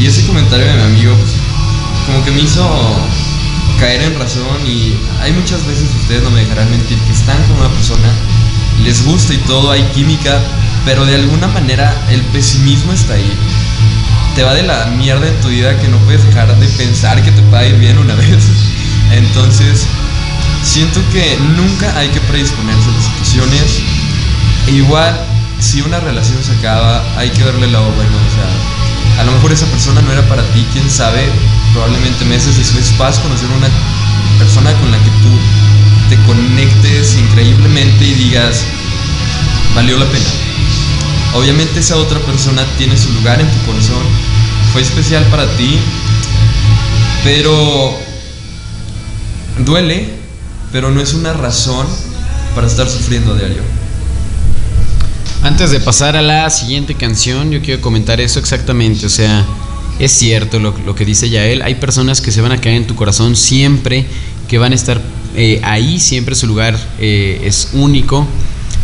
Y 0.00 0.06
ese 0.06 0.26
comentario 0.26 0.66
de 0.66 0.74
mi 0.74 0.82
amigo, 0.82 1.14
pues, 1.14 1.32
como 2.06 2.24
que 2.24 2.30
me 2.30 2.40
hizo 2.40 2.66
caer 3.78 4.02
en 4.02 4.18
razón 4.18 4.66
y 4.66 4.94
hay 5.20 5.32
muchas 5.32 5.66
veces, 5.66 5.88
ustedes 6.00 6.22
no 6.22 6.30
me 6.30 6.40
dejarán 6.40 6.70
mentir, 6.70 6.98
que 6.98 7.12
están 7.12 7.36
con 7.44 7.58
una 7.58 7.68
persona, 7.68 8.08
les 8.82 9.04
gusta 9.04 9.34
y 9.34 9.38
todo, 9.38 9.70
hay 9.70 9.82
química, 9.94 10.40
pero 10.84 11.04
de 11.04 11.16
alguna 11.16 11.48
manera 11.48 11.94
el 12.10 12.22
pesimismo 12.32 12.92
está 12.92 13.14
ahí. 13.14 13.32
Te 14.34 14.42
va 14.42 14.54
de 14.54 14.62
la 14.62 14.86
mierda 14.86 15.28
en 15.28 15.40
tu 15.40 15.48
vida 15.48 15.78
que 15.78 15.88
no 15.88 15.98
puedes 15.98 16.24
dejar 16.24 16.58
de 16.58 16.66
pensar 16.66 17.22
que 17.22 17.30
te 17.30 17.56
a 17.56 17.66
ir 17.66 17.76
bien 17.76 17.98
una 17.98 18.14
vez. 18.14 18.71
Entonces, 19.12 19.86
siento 20.62 21.00
que 21.12 21.38
nunca 21.56 21.96
hay 21.98 22.08
que 22.08 22.20
predisponerse 22.20 22.88
a 22.88 22.92
las 22.92 23.04
situaciones. 23.04 23.82
Igual, 24.66 25.18
si 25.58 25.80
una 25.82 26.00
relación 26.00 26.42
se 26.42 26.52
acaba, 26.52 27.02
hay 27.16 27.30
que 27.30 27.44
verle 27.44 27.66
el 27.66 27.72
lado 27.72 27.90
bueno. 27.92 28.10
O 28.10 28.34
sea, 28.34 29.22
a 29.22 29.24
lo 29.24 29.32
mejor 29.32 29.52
esa 29.52 29.66
persona 29.66 30.00
no 30.02 30.12
era 30.12 30.26
para 30.28 30.42
ti, 30.52 30.66
quién 30.72 30.88
sabe. 30.90 31.28
Probablemente 31.72 32.24
meses 32.24 32.56
después 32.56 32.96
vas 32.98 33.18
a 33.18 33.22
conocer 33.22 33.48
una 33.50 33.68
persona 34.38 34.72
con 34.74 34.90
la 34.90 34.98
que 34.98 35.10
tú 35.22 35.30
te 36.08 36.16
conectes 36.24 37.16
increíblemente 37.16 38.04
y 38.04 38.14
digas, 38.14 38.64
valió 39.74 39.98
la 39.98 40.06
pena. 40.06 40.28
Obviamente 41.34 41.80
esa 41.80 41.96
otra 41.96 42.18
persona 42.20 42.64
tiene 42.76 42.96
su 42.96 43.10
lugar 43.14 43.40
en 43.40 43.50
tu 43.50 43.58
corazón, 43.66 44.02
fue 44.72 44.82
especial 44.82 45.24
para 45.24 45.46
ti, 45.56 45.78
pero 47.24 47.98
duele, 49.64 50.08
pero 50.72 50.90
no 50.90 51.00
es 51.00 51.14
una 51.14 51.32
razón 51.32 51.86
para 52.54 52.66
estar 52.66 52.88
sufriendo 52.88 53.32
a 53.32 53.36
diario. 53.38 53.62
Antes 55.42 55.70
de 55.70 55.80
pasar 55.80 56.16
a 56.16 56.22
la 56.22 56.48
siguiente 56.50 56.94
canción, 56.94 57.50
yo 57.50 57.60
quiero 57.60 57.80
comentar 57.80 58.20
eso 58.20 58.38
exactamente. 58.38 59.06
O 59.06 59.10
sea, 59.10 59.44
es 59.98 60.12
cierto 60.12 60.60
lo, 60.60 60.74
lo 60.86 60.94
que 60.94 61.04
dice 61.04 61.28
Yael. 61.28 61.62
Hay 61.62 61.76
personas 61.76 62.20
que 62.20 62.30
se 62.30 62.40
van 62.40 62.52
a 62.52 62.60
caer 62.60 62.76
en 62.76 62.86
tu 62.86 62.94
corazón 62.94 63.34
siempre, 63.34 64.06
que 64.48 64.58
van 64.58 64.72
a 64.72 64.74
estar 64.74 65.00
eh, 65.34 65.60
ahí, 65.64 65.98
siempre 65.98 66.34
su 66.34 66.46
lugar 66.46 66.78
eh, 66.98 67.40
es 67.44 67.70
único. 67.72 68.26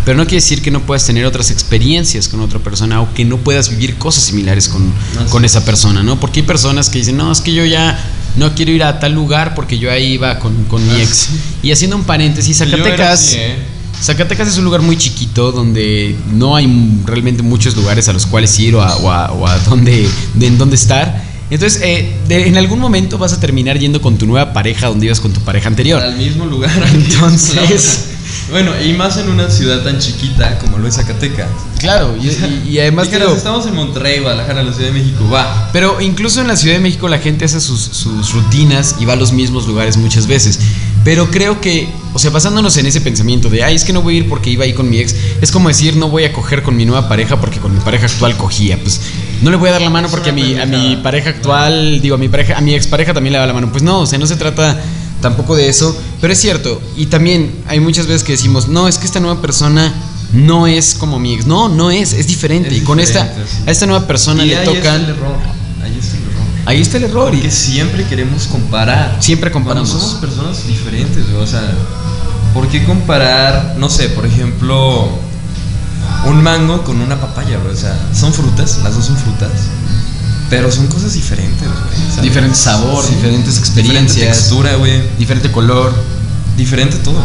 Pero 0.05 0.17
no 0.17 0.25
quiere 0.25 0.37
decir 0.37 0.63
que 0.63 0.71
no 0.71 0.81
puedas 0.81 1.05
tener 1.05 1.27
otras 1.27 1.51
experiencias 1.51 2.29
con 2.29 2.41
otra 2.41 2.59
persona 2.59 3.03
o 3.03 3.13
que 3.13 3.25
no 3.25 3.37
puedas 3.37 3.69
vivir 3.69 3.97
cosas 3.97 4.25
similares 4.25 4.69
con, 4.69 4.93
con 5.29 5.45
es. 5.45 5.53
esa 5.53 5.65
persona, 5.65 6.03
¿no? 6.03 6.19
Porque 6.19 6.41
hay 6.41 6.47
personas 6.47 6.89
que 6.89 6.99
dicen, 6.99 7.19
no, 7.19 7.31
es 7.31 7.41
que 7.41 7.53
yo 7.53 7.65
ya 7.67 7.99
no 8.39 8.55
quiero 8.55 8.73
ir 8.73 8.83
a 8.85 8.99
tal 9.01 9.13
lugar 9.13 9.55
porque 9.55 9.79
yo 9.79 9.91
ahí 9.91 10.13
iba 10.15 10.39
con, 10.39 10.65
con 10.65 10.83
mi 10.87 10.95
Ah, 11.01 11.03
ex. 11.03 11.29
Y 11.63 11.73
haciendo 11.73 11.97
un 11.97 12.05
paréntesis, 12.05 12.57
Zacatecas... 12.59 13.21
así, 13.21 13.37
¿eh? 13.39 13.55
Zacatecas 14.01 14.47
es 14.49 14.57
un 14.59 14.65
lugar 14.65 14.81
muy 14.81 14.97
chiquito 14.97 15.51
donde 15.51 16.15
no 16.33 16.55
hay 16.55 16.69
realmente 17.05 17.43
muchos 17.43 17.75
lugares 17.77 18.09
a 18.09 18.13
los 18.13 18.27
cuales 18.27 18.57
ir 18.61 18.77
o 18.77 18.83
a, 18.83 18.97
o 18.97 19.11
a- 19.11 19.33
o 19.33 19.47
a 19.47 19.59
dónde, 19.59 20.09
de, 20.35 20.47
en 20.47 20.57
dónde 20.57 20.77
estar. 20.77 21.25
Entonces, 21.51 21.81
eh, 21.83 22.15
de- 22.29 22.47
en 22.47 22.57
algún 22.59 22.79
momento 22.79 23.19
vas 23.19 23.33
a 23.33 23.41
terminar 23.41 23.77
yendo 23.79 24.01
con 24.01 24.17
tu 24.17 24.27
nueva 24.27 24.53
pareja 24.53 24.87
donde 24.87 25.07
ibas 25.07 25.19
con 25.19 25.33
tu 25.33 25.41
pareja 25.41 25.67
anterior. 25.69 26.01
Al 26.03 26.17
mismo 26.17 26.45
lugar. 26.47 26.71
Entonces- 26.95 28.08
bueno, 28.51 28.73
y 28.83 28.93
más 28.95 29.17
en 29.19 29.29
una 29.29 29.51
ciudad 29.51 29.83
tan 29.83 29.99
chiquita 29.99 30.59
como 30.59 30.79
lo 30.79 30.89
es 30.89 30.95
Zacatecas. 30.97 31.49
Claro, 31.79 32.15
y, 32.21 32.29
y- 32.29 32.69
y 32.71 32.79
además 32.81 33.09
digo, 33.11 33.37
estamos 33.37 33.67
en 33.67 33.75
Monterrey, 33.75 34.21
Guadalajara, 34.21 34.63
la 34.63 34.73
Ciudad 34.73 34.89
de 34.93 34.99
México, 34.99 35.29
va. 35.33 35.71
Pero 35.73 36.01
incluso 36.01 36.41
en 36.41 36.49
la 36.49 36.57
Ciudad 36.57 36.75
de 36.77 36.81
México 36.81 37.09
la 37.09 37.19
gente 37.19 37.45
hace 37.45 37.61
sus, 37.61 37.81
sus 37.81 38.33
rutinas 38.33 38.97
y 38.99 39.05
va 39.05 39.13
a 39.13 39.17
los 39.17 39.33
mismos 39.33 39.67
lugares 39.67 39.97
muchas 39.97 40.27
veces. 40.27 40.59
Pero 41.05 41.31
creo 41.31 41.61
que, 41.61 41.89
o 42.13 42.19
sea, 42.19 42.31
basándonos 42.31 42.77
en 42.77 42.87
ese 42.87 43.01
pensamiento 43.01 43.49
de, 43.49 43.63
ay, 43.65 43.77
es 43.77 43.85
que 43.85 43.93
no 43.93 44.03
voy 44.03 44.17
a 44.17 44.19
ir 44.19 44.29
porque 44.29 44.51
iba 44.51 44.65
ahí 44.65 44.73
con 44.75 44.91
mi 44.91 44.99
ex, 44.99 45.15
es 45.41 45.53
como 45.53 45.69
decir, 45.69 45.97
no 45.97 46.09
voy 46.09 46.25
a 46.25 46.33
coger 46.33 46.63
con 46.63 46.77
mi 46.77 46.85
nueva 46.85 47.09
pareja 47.09 47.41
porque 47.41 47.59
con 47.61 47.73
mi 47.73 47.81
pareja 47.81 48.07
actual 48.07 48.37
cogía. 48.37 48.79
Pues 48.83 49.01
no 49.43 49.51
le 49.51 49.57
voy 49.57 49.69
a 49.69 49.73
dar 49.73 49.83
la 49.83 49.91
mano 49.91 50.09
porque 50.11 50.31
a 50.31 50.33
mi, 50.33 50.59
a 50.59 50.67
mi 50.67 50.97
pareja 50.97 51.31
actual, 51.31 52.01
digo, 52.01 52.17
a 52.17 52.19
mi 52.19 52.29
pareja, 52.29 52.59
a 52.59 52.61
mi 52.61 52.75
expareja 52.75 53.15
también 53.15 53.33
le 53.35 53.39
da 53.39 53.47
la 53.47 53.53
mano. 53.55 53.71
Pues 53.71 53.83
no, 53.85 54.01
o 54.01 54.07
sea, 54.07 54.19
no 54.19 54.27
se 54.27 54.37
trata 54.37 54.79
tampoco 55.21 55.57
de 55.57 55.69
eso. 55.69 55.97
Pero 56.21 56.33
es 56.33 56.41
cierto, 56.41 56.81
y 56.97 57.07
también 57.07 57.55
hay 57.67 57.81
muchas 57.81 58.07
veces 58.07 58.25
que 58.25 58.33
decimos, 58.33 58.69
no, 58.69 58.89
es 58.89 58.99
que 58.99 59.07
esta 59.07 59.21
nueva 59.21 59.41
persona 59.41 59.93
no 60.33 60.67
es 60.67 60.95
como 60.95 61.19
mi 61.19 61.35
ex. 61.35 61.47
No, 61.47 61.69
no 61.69 61.91
es, 61.91 62.13
es 62.13 62.27
diferente. 62.27 62.69
Es 62.75 62.83
y 62.83 62.85
con 62.85 63.01
esta, 63.01 63.25
sí. 63.25 63.63
a 63.67 63.71
esta 63.71 63.87
nueva 63.87 64.07
persona 64.07 64.45
y 64.45 64.49
le 64.49 64.57
ahí 64.59 64.65
tocan... 64.67 64.79
está 64.83 64.95
el 64.97 65.05
error. 65.17 65.37
Ahí 65.83 65.99
está 65.99 66.17
el 66.17 66.23
error. 66.25 66.43
Ahí 66.67 66.81
está 66.83 66.97
el 66.99 67.05
error. 67.05 67.33
y- 67.35 67.37
Porque 67.39 67.51
siempre 67.51 68.05
queremos 68.05 68.47
comparar. 68.47 69.17
Siempre 69.21 69.51
Cuando 69.51 69.71
comparamos. 69.71 69.91
somos 69.91 70.15
personas 70.21 70.67
diferentes, 70.67 71.25
o 71.41 71.47
sea, 71.47 71.63
¿por 72.53 72.69
qué 72.69 72.85
comparar, 72.85 73.77
no 73.79 73.89
sé, 73.89 74.09
por 74.11 74.27
ejemplo, 74.27 75.09
un 76.27 76.43
mango 76.43 76.85
con 76.85 77.01
una 77.01 77.19
papaya, 77.21 77.59
güey? 77.59 77.73
O 77.73 77.77
sea, 77.77 77.97
son 78.13 78.33
frutas, 78.35 78.81
las 78.85 78.95
dos 78.95 79.07
son 79.07 79.17
frutas, 79.17 79.51
pero 80.51 80.71
son 80.71 80.87
cosas 80.87 81.15
diferentes, 81.15 81.67
güey. 81.67 82.23
Diferente 82.23 82.57
sabor, 82.57 83.09
diferentes 83.09 83.55
Diferente 83.55 83.61
experiencias, 83.61 84.37
textura, 84.39 84.75
güey. 84.77 85.03
diferente 85.19 85.51
color. 85.53 85.93
Diferente 86.57 86.97
todo. 86.99 87.23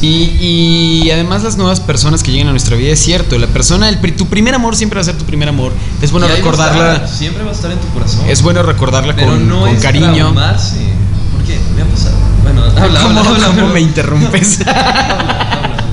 Y, 0.00 1.04
y 1.04 1.10
además 1.12 1.44
las 1.44 1.56
nuevas 1.56 1.80
personas 1.80 2.22
que 2.22 2.32
llegan 2.32 2.48
a 2.48 2.50
nuestra 2.50 2.76
vida, 2.76 2.92
es 2.92 3.00
cierto, 3.00 3.38
la 3.38 3.46
persona, 3.46 3.88
el, 3.88 3.98
tu 4.14 4.26
primer 4.26 4.54
amor 4.54 4.74
siempre 4.74 4.96
va 4.96 5.02
a 5.02 5.04
ser 5.04 5.16
tu 5.16 5.24
primer 5.24 5.48
amor. 5.48 5.72
Es 6.00 6.10
bueno 6.10 6.26
ahí 6.26 6.32
va 6.32 6.36
recordarla, 6.38 6.92
estar, 6.94 7.08
siempre 7.08 7.44
va 7.44 7.50
a 7.50 7.54
estar 7.54 7.70
en 7.70 7.78
tu 7.78 7.86
corazón. 7.88 8.28
es 8.28 8.42
bueno 8.42 8.62
recordarla 8.62 9.14
pero 9.14 9.28
con, 9.28 9.48
no 9.48 9.60
con 9.60 9.68
es 9.70 9.82
cariño. 9.82 10.34
¿Por 10.34 11.44
qué? 11.44 11.58
Me 11.76 11.82
ha 11.82 11.86
pasado. 11.86 12.16
Bueno, 12.42 12.62
habla, 12.76 13.00
¿Cómo, 13.00 13.20
habla, 13.20 13.30
habla, 13.30 13.46
cómo 13.46 13.68
me 13.68 13.80
interrumpes? 13.80 14.58
Habla, 14.66 14.80
habla, 14.80 15.52
habla. 15.52 15.84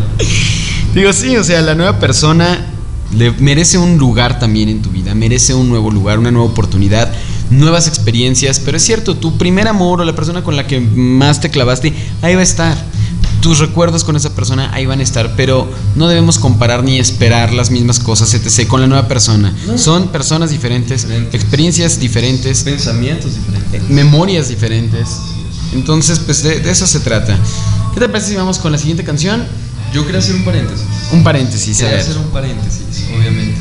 Digo, 0.95 1.13
sí, 1.13 1.37
o 1.37 1.43
sea, 1.43 1.61
la 1.61 1.75
nueva 1.75 1.99
persona 1.99 2.65
le 3.15 3.31
merece 3.31 3.77
un 3.77 3.97
lugar 3.97 4.39
también 4.39 4.69
en 4.69 4.81
tu 4.81 4.89
vida, 4.89 4.98
merece 5.15 5.53
un 5.53 5.69
nuevo 5.69 5.91
lugar, 5.91 6.19
una 6.19 6.31
nueva 6.31 6.47
oportunidad, 6.49 7.11
nuevas 7.49 7.87
experiencias, 7.87 8.59
pero 8.59 8.77
es 8.77 8.83
cierto, 8.83 9.15
tu 9.15 9.37
primer 9.37 9.67
amor 9.67 10.01
o 10.01 10.05
la 10.05 10.15
persona 10.15 10.43
con 10.43 10.55
la 10.55 10.67
que 10.67 10.79
más 10.79 11.39
te 11.41 11.49
clavaste, 11.49 11.93
ahí 12.21 12.35
va 12.35 12.41
a 12.41 12.43
estar. 12.43 12.77
Tus 13.41 13.59
recuerdos 13.59 14.03
con 14.03 14.17
esa 14.17 14.35
persona 14.35 14.69
ahí 14.73 14.85
van 14.85 14.99
a 14.99 15.03
estar, 15.03 15.33
pero 15.37 15.71
no 15.95 16.09
debemos 16.09 16.39
comparar 16.39 16.83
ni 16.83 16.99
esperar 16.99 17.53
las 17.53 17.71
mismas 17.71 17.99
cosas, 17.99 18.33
etc., 18.33 18.67
con 18.67 18.81
la 18.81 18.87
nueva 18.87 19.07
persona. 19.07 19.53
No. 19.65 19.77
Son 19.77 20.09
personas 20.09 20.49
diferentes, 20.51 21.03
Diferentes. 21.03 21.41
experiencias 21.41 21.99
diferentes, 22.01 22.63
Pensamientos 22.63 23.35
diferentes. 23.35 23.89
memorias 23.89 24.49
diferentes. 24.49 25.07
Entonces, 25.73 26.19
pues 26.19 26.43
de, 26.43 26.59
de 26.59 26.69
eso 26.71 26.85
se 26.85 26.99
trata. 26.99 27.37
¿Qué 27.93 28.01
te 28.01 28.09
parece 28.09 28.31
si 28.31 28.35
vamos 28.35 28.57
con 28.59 28.71
la 28.73 28.77
siguiente 28.77 29.05
canción? 29.05 29.45
Yo 29.93 30.03
quería 30.05 30.19
hacer 30.19 30.35
un 30.35 30.43
paréntesis. 30.43 30.85
Un 31.13 31.23
paréntesis, 31.23 31.77
Quería 31.77 31.97
hacer 31.97 32.17
un 32.17 32.25
paréntesis, 32.31 32.81
obviamente. 33.17 33.57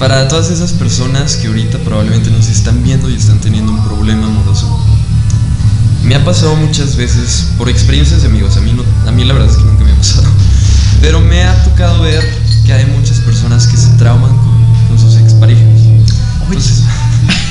Para 0.00 0.28
todas 0.28 0.50
esas 0.50 0.72
personas 0.72 1.36
que 1.36 1.48
ahorita 1.48 1.76
probablemente 1.80 2.30
nos 2.30 2.48
están 2.48 2.82
viendo 2.82 3.10
y 3.10 3.16
están 3.16 3.38
teniendo 3.38 3.70
un 3.70 3.84
problema 3.84 4.28
amoroso. 4.28 4.66
Me 6.02 6.14
ha 6.14 6.24
pasado 6.24 6.56
muchas 6.56 6.96
veces 6.96 7.48
por 7.58 7.68
experiencias 7.68 8.22
de 8.22 8.28
amigos. 8.28 8.56
A 8.56 8.62
mí, 8.62 8.72
no, 8.72 8.82
a 9.06 9.12
mí 9.12 9.24
la 9.26 9.34
verdad 9.34 9.50
es 9.50 9.58
que 9.58 9.64
nunca 9.64 9.84
me 9.84 9.92
ha 9.92 9.96
pasado. 9.96 10.26
Pero 11.02 11.20
me 11.20 11.44
ha 11.44 11.64
tocado 11.64 12.00
ver 12.00 12.24
que 12.64 12.72
hay 12.72 12.86
muchas 12.86 13.18
personas 13.18 13.66
que 13.66 13.76
se 13.76 13.88
trauman 13.98 14.34
con, 14.38 14.88
con 14.88 14.98
sus 14.98 15.16
exparejas. 15.16 15.68
Entonces, 16.48 16.82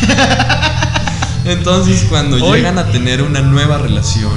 entonces 1.45 2.07
cuando 2.09 2.39
llegan 2.51 2.79
a 2.79 2.91
tener 2.91 3.21
una 3.21 3.41
nueva 3.41 3.77
relación, 3.77 4.31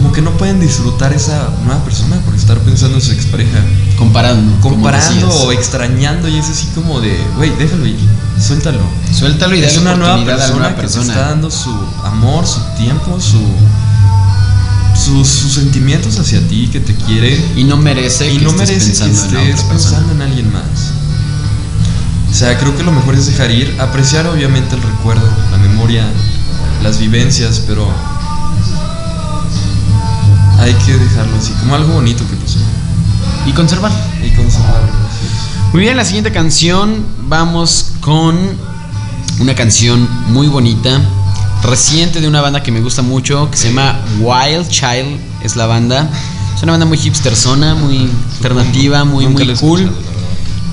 como 0.00 0.12
que 0.14 0.22
no 0.22 0.30
pueden 0.32 0.60
disfrutar 0.60 1.12
esa 1.12 1.50
nueva 1.64 1.84
persona 1.84 2.16
por 2.24 2.34
estar 2.34 2.58
pensando 2.60 2.96
en 2.96 3.02
su 3.02 3.12
expareja. 3.12 3.58
Comparando. 3.98 4.58
Comparando 4.60 5.28
o 5.28 5.52
extrañando 5.52 6.26
y 6.26 6.38
es 6.38 6.48
así 6.48 6.68
como 6.74 7.00
de, 7.00 7.14
güey, 7.36 7.54
déjalo 7.56 7.86
ir, 7.86 7.98
suéltalo. 8.40 8.80
Suéltalo 9.12 9.54
y 9.54 9.62
es 9.62 9.76
una 9.76 9.96
nueva 9.96 10.24
persona, 10.24 10.74
que 10.74 10.86
te 10.86 10.86
está 10.86 11.28
dando 11.28 11.50
su 11.50 11.70
amor, 12.02 12.46
su 12.46 12.60
tiempo, 12.78 13.20
su, 13.20 13.42
sus, 14.98 15.28
sus 15.28 15.52
sentimientos 15.52 16.18
hacia 16.18 16.40
ti, 16.48 16.68
que 16.72 16.80
te 16.80 16.94
quiere 16.94 17.38
Y 17.56 17.64
no 17.64 17.76
merece 17.76 18.32
y 18.32 18.38
que 18.38 18.44
no 18.44 18.50
estés 18.52 18.68
merece 18.70 18.92
que 18.92 19.04
pensando 19.04 19.38
estés 19.38 19.64
pensando 19.64 20.12
en 20.14 20.22
alguien 20.22 20.50
más. 20.50 20.92
O 22.30 22.32
sea, 22.32 22.58
creo 22.58 22.74
que 22.74 22.84
lo 22.84 22.92
mejor 22.92 23.16
es 23.16 23.26
dejar 23.26 23.50
ir, 23.50 23.76
apreciar 23.78 24.26
obviamente 24.28 24.76
el 24.76 24.82
recuerdo, 24.82 25.28
la 25.50 25.58
memoria, 25.58 26.06
las 26.82 26.98
vivencias, 26.98 27.62
pero 27.66 27.92
hay 30.60 30.74
que 30.74 30.96
dejarlo 30.96 31.36
así, 31.38 31.52
como 31.60 31.74
algo 31.74 31.94
bonito 31.94 32.24
que 32.28 32.36
pasó 32.36 32.58
Y 33.46 33.52
conservar. 33.52 33.90
y 34.24 34.30
conservarlo. 34.36 34.88
Muy 35.72 35.82
bien, 35.82 35.96
la 35.96 36.04
siguiente 36.04 36.32
canción. 36.32 37.04
Vamos 37.28 37.92
con 38.00 38.36
una 39.38 39.54
canción 39.54 40.08
muy 40.28 40.48
bonita. 40.48 41.00
Reciente 41.62 42.20
de 42.20 42.26
una 42.28 42.40
banda 42.40 42.62
que 42.62 42.72
me 42.72 42.80
gusta 42.80 43.02
mucho. 43.02 43.50
Que 43.50 43.56
se 43.56 43.68
llama 43.68 44.00
Wild 44.20 44.68
Child. 44.68 45.20
Es 45.44 45.56
la 45.56 45.66
banda. 45.66 46.08
Es 46.56 46.62
una 46.62 46.72
banda 46.72 46.86
muy 46.86 46.98
hipsterzona, 46.98 47.74
muy 47.74 48.08
alternativa, 48.36 49.04
muy, 49.04 49.24
Nunca 49.26 49.44
muy 49.44 49.54
cool. 49.56 49.80
escuchado. 49.82 50.10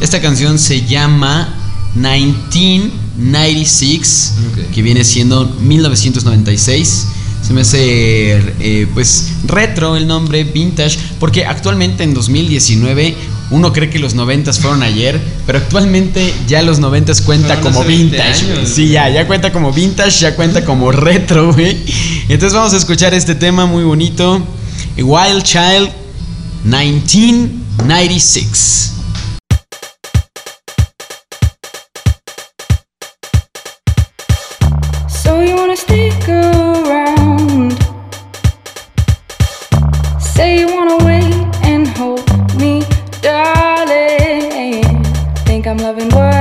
Esta 0.02 0.21
canción 0.21 0.58
se 0.60 0.86
llama 0.86 1.50
1996, 1.95 4.34
Ok. 4.52 4.58
que 4.73 4.82
viene 4.82 5.04
siendo 5.04 5.45
1996. 5.62 7.08
Se 7.47 7.53
me 7.53 7.62
hace 7.62 8.41
eh, 8.60 8.88
pues 8.93 9.31
retro 9.45 9.95
el 9.95 10.05
nombre, 10.05 10.43
vintage, 10.43 10.99
porque 11.17 11.45
actualmente 11.45 12.03
en 12.03 12.13
2019 12.13 13.15
uno 13.51 13.71
cree 13.71 13.89
que 13.89 13.99
los 13.99 14.15
90 14.15 14.51
fueron 14.51 14.83
ayer, 14.83 15.17
pero 15.45 15.60
actualmente 15.60 16.33
ya 16.45 16.62
los 16.62 16.79
90 16.79 17.13
cuenta 17.23 17.62
como 17.62 17.79
hace 17.79 17.88
20 17.88 18.17
vintage. 18.17 18.51
años, 18.51 18.69
sí, 18.69 18.89
ya, 18.89 19.07
ya 19.07 19.25
cuenta 19.27 19.53
como 19.53 19.71
vintage, 19.71 20.19
ya 20.19 20.36
cuenta 20.36 20.65
como 20.65 20.91
retro, 20.91 21.53
güey. 21.53 21.77
Entonces 22.27 22.53
vamos 22.53 22.73
a 22.73 22.77
escuchar 22.77 23.13
este 23.13 23.33
tema 23.33 23.65
muy 23.65 23.86
bonito. 23.86 24.45
Wild 24.97 25.43
Child 25.43 25.89
19 26.65 27.51
I'm 45.67 45.75
loving 45.80 46.08
what 46.12 46.37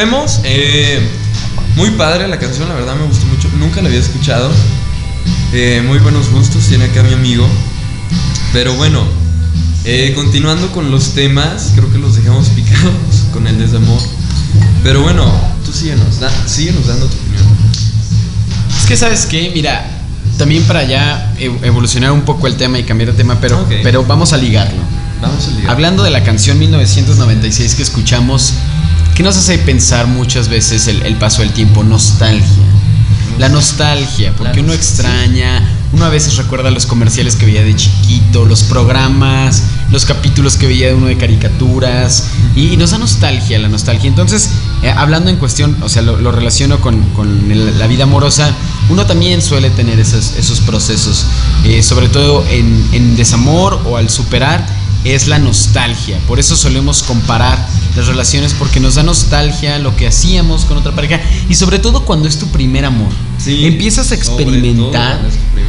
Volvemos. 0.00 0.40
eh, 0.44 0.98
muy 1.76 1.90
padre 1.90 2.26
la 2.26 2.38
canción, 2.38 2.66
la 2.70 2.74
verdad 2.74 2.94
me 2.96 3.04
gustó 3.04 3.26
mucho. 3.26 3.48
Nunca 3.58 3.82
la 3.82 3.88
había 3.88 4.00
escuchado. 4.00 4.50
Eh, 5.52 5.82
muy 5.86 5.98
buenos 5.98 6.30
gustos 6.30 6.64
tiene 6.68 6.86
acá 6.86 7.02
mi 7.02 7.12
amigo. 7.12 7.46
Pero 8.54 8.72
bueno, 8.76 9.04
eh, 9.84 10.12
continuando 10.14 10.72
con 10.72 10.90
los 10.90 11.10
temas, 11.12 11.72
creo 11.74 11.92
que 11.92 11.98
los 11.98 12.16
dejamos 12.16 12.48
picados 12.56 13.26
con 13.30 13.46
el 13.46 13.58
desamor. 13.58 14.00
Pero 14.82 15.02
bueno, 15.02 15.30
tú 15.66 15.72
síguenos, 15.72 16.18
da- 16.18 16.32
síguenos 16.48 16.86
dando 16.86 17.04
tu 17.06 17.16
opinión. 17.18 17.44
Es 18.80 18.86
que, 18.86 18.96
¿sabes 18.96 19.26
qué? 19.26 19.52
Mira, 19.54 19.86
también 20.38 20.62
para 20.62 20.82
ya 20.84 21.30
ev- 21.38 21.62
evolucionar 21.62 22.12
un 22.12 22.22
poco 22.22 22.46
el 22.46 22.54
tema 22.56 22.78
y 22.78 22.84
cambiar 22.84 23.10
de 23.10 23.18
tema, 23.18 23.38
pero, 23.38 23.60
Ok. 23.60 23.72
pero 23.82 24.02
vamos 24.06 24.32
a 24.32 24.38
ligarlo. 24.38 24.80
Vamos 25.20 25.46
a 25.46 25.50
ligar. 25.50 25.70
Hablando 25.72 26.02
de 26.02 26.10
la 26.10 26.24
canción 26.24 26.58
1996 26.58 27.74
que 27.74 27.82
escuchamos, 27.82 28.54
que 29.20 29.24
nos 29.24 29.36
hace 29.36 29.58
pensar 29.58 30.06
muchas 30.06 30.48
veces 30.48 30.86
el, 30.88 31.02
el 31.02 31.14
paso 31.16 31.42
del 31.42 31.52
tiempo, 31.52 31.84
nostalgia. 31.84 32.64
La 33.38 33.50
nostalgia, 33.50 34.32
porque 34.34 34.60
uno 34.60 34.72
extraña, 34.72 35.62
uno 35.92 36.06
a 36.06 36.08
veces 36.08 36.38
recuerda 36.38 36.70
los 36.70 36.86
comerciales 36.86 37.36
que 37.36 37.44
veía 37.44 37.62
de 37.62 37.76
chiquito, 37.76 38.46
los 38.46 38.62
programas, 38.62 39.62
los 39.90 40.06
capítulos 40.06 40.56
que 40.56 40.66
veía 40.66 40.86
de 40.86 40.94
uno 40.94 41.06
de 41.08 41.18
caricaturas, 41.18 42.28
y, 42.56 42.68
y 42.68 42.76
nos 42.78 42.92
da 42.92 42.98
nostalgia, 42.98 43.58
la 43.58 43.68
nostalgia. 43.68 44.08
Entonces, 44.08 44.48
eh, 44.82 44.90
hablando 44.90 45.28
en 45.28 45.36
cuestión, 45.36 45.76
o 45.82 45.90
sea, 45.90 46.00
lo, 46.00 46.16
lo 46.18 46.32
relaciono 46.32 46.80
con, 46.80 47.02
con 47.10 47.50
el- 47.52 47.78
la 47.78 47.86
vida 47.88 48.04
amorosa, 48.04 48.54
uno 48.88 49.04
también 49.04 49.42
suele 49.42 49.68
tener 49.68 50.00
esos, 50.00 50.32
esos 50.38 50.60
procesos, 50.62 51.26
eh, 51.64 51.82
sobre 51.82 52.08
todo 52.08 52.42
en, 52.48 52.88
en 52.92 53.16
desamor 53.16 53.82
o 53.84 53.98
al 53.98 54.08
superar, 54.08 54.66
es 55.04 55.26
la 55.28 55.38
nostalgia. 55.38 56.18
Por 56.28 56.38
eso 56.38 56.56
solemos 56.56 57.02
comparar 57.02 57.58
las 57.96 58.06
relaciones 58.06 58.54
porque 58.54 58.80
nos 58.80 58.94
da 58.96 59.02
nostalgia 59.02 59.78
lo 59.78 59.96
que 59.96 60.06
hacíamos 60.06 60.64
con 60.64 60.76
otra 60.76 60.92
pareja 60.94 61.20
y 61.48 61.54
sobre 61.54 61.78
todo 61.78 62.04
cuando 62.04 62.28
es 62.28 62.38
tu 62.38 62.46
primer 62.48 62.84
amor. 62.84 63.08
Sí, 63.38 63.64
empiezas 63.66 64.12
a 64.12 64.14
experimentar, 64.14 65.18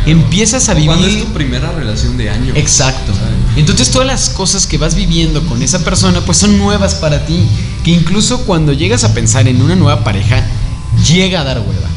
empiezas 0.06 0.68
a 0.70 0.74
O 0.74 0.76
Cuando 0.86 1.06
es 1.08 1.14
vivir 1.14 1.26
tu 1.28 1.34
primera 1.34 1.72
relación 1.72 2.18
de 2.18 2.30
años. 2.30 2.58
Exacto. 2.58 3.14
¿sabes? 3.14 3.32
Entonces 3.56 3.90
todas 3.90 4.08
las 4.08 4.30
cosas 4.30 4.68
que 4.68 4.78
vas 4.78 4.96
viviendo 4.96 5.46
con 5.48 5.62
esa 5.64 5.80
persona 5.80 6.22
pues 6.22 6.38
son 6.38 6.58
nuevas 6.58 6.96
para 6.96 7.26
ti, 7.26 7.46
que 7.84 7.92
incluso 7.92 8.42
cuando 8.46 8.74
llegas 8.74 9.04
a 9.04 9.14
pensar 9.14 9.48
en 9.48 9.62
una 9.62 9.76
nueva 9.76 10.04
pareja 10.04 10.44
llega 11.08 11.42
a 11.42 11.44
dar 11.44 11.60
hueva. 11.60 11.88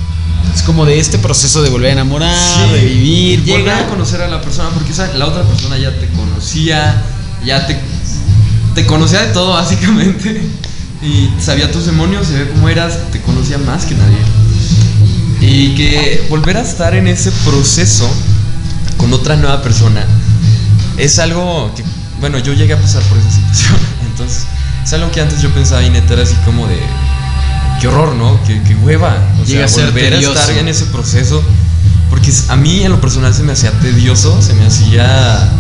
Es 0.55 0.63
como 0.63 0.87
de 0.87 1.01
este 1.01 1.19
proceso 1.19 1.63
de 1.63 1.71
volver 1.71 1.91
a 1.91 1.93
enamorar, 1.95 2.71
de 2.71 2.85
vivir, 2.85 3.41
volver 3.41 3.57
llega 3.59 3.79
a 3.79 3.87
conocer 3.89 4.23
a 4.23 4.29
la 4.29 4.41
persona 4.41 4.71
porque 4.71 4.93
esa- 4.93 5.13
la 5.15 5.27
otra 5.27 5.43
persona 5.43 5.77
ya 5.79 5.91
te 5.99 6.07
conocía, 6.11 7.03
ya 7.45 7.67
te, 7.67 7.79
te 8.75 8.87
conocía 8.87 9.23
de 9.23 9.33
todo 9.33 9.53
básicamente 9.55 10.43
y 11.03 11.31
sabía 11.41 11.71
tus 11.71 11.87
demonios, 11.87 12.27
sabía 12.27 12.49
cómo 12.51 12.69
eras, 12.69 12.99
te 13.13 13.21
conocía 13.21 13.59
más 13.59 13.85
que 13.85 13.95
nadie. 13.95 14.19
Y 15.41 15.75
que 15.75 16.27
volver 16.31 16.57
a 16.57 16.63
estar 16.63 16.95
en 16.95 17.07
ese 17.07 17.31
proceso 17.45 18.09
con 18.97 19.13
otra 19.13 19.37
nueva 19.37 19.63
persona 19.63 20.05
es 20.97 21.19
algo 21.19 21.73
que, 21.77 21.85
bueno, 22.21 22.39
yo 22.39 22.55
llegué 22.55 22.73
a 22.73 22.81
pasar 22.81 23.03
por 23.03 23.19
esa 23.19 23.31
situación, 23.31 23.77
entonces 24.07 24.47
es 24.83 24.93
algo 24.93 25.11
que 25.11 25.21
antes 25.21 25.43
yo 25.43 25.51
pensaba 25.51 25.83
y 25.83 25.91
neta 25.91 26.15
era 26.15 26.23
así 26.23 26.37
como 26.47 26.67
de, 26.67 26.79
qué 27.81 27.89
horror, 27.89 28.15
¿no? 28.15 28.39
Qué, 28.47 28.63
qué 28.63 28.75
hueva. 28.75 29.17
O 29.43 29.45
Llega 29.45 29.69
sea, 29.69 29.85
a 29.85 29.87
volver 29.87 30.15
tedioso. 30.15 30.39
a 30.39 30.41
estar 30.41 30.59
en 30.59 30.69
ese 30.69 30.87
proceso 30.87 31.43
Porque 32.11 32.33
a 32.49 32.57
mí 32.57 32.83
en 32.83 32.93
lo 32.93 33.01
personal 33.01 33.35
se 33.35 33.43
me 33.43 33.53
hacía 33.53 33.71
tedioso, 33.81 34.41
se 34.41 34.55
me 34.55 34.67
hacía... 34.67 35.51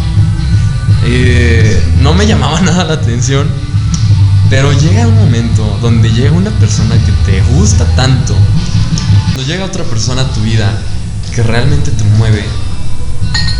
eh, 1.04 1.82
no 2.00 2.14
me 2.14 2.26
llamaba 2.26 2.60
nada 2.62 2.84
la 2.84 2.94
atención. 2.94 3.46
Pero 4.50 4.72
llega 4.72 5.06
un 5.06 5.16
momento 5.16 5.78
donde 5.80 6.10
llega 6.12 6.32
una 6.32 6.50
persona 6.50 6.94
que 7.04 7.12
te 7.30 7.40
gusta 7.54 7.84
tanto. 7.96 8.36
Cuando 9.26 9.42
llega 9.42 9.64
otra 9.64 9.84
persona 9.84 10.22
a 10.22 10.32
tu 10.32 10.40
vida 10.42 10.80
que 11.34 11.42
realmente 11.42 11.90
te 11.90 12.04
mueve 12.18 12.44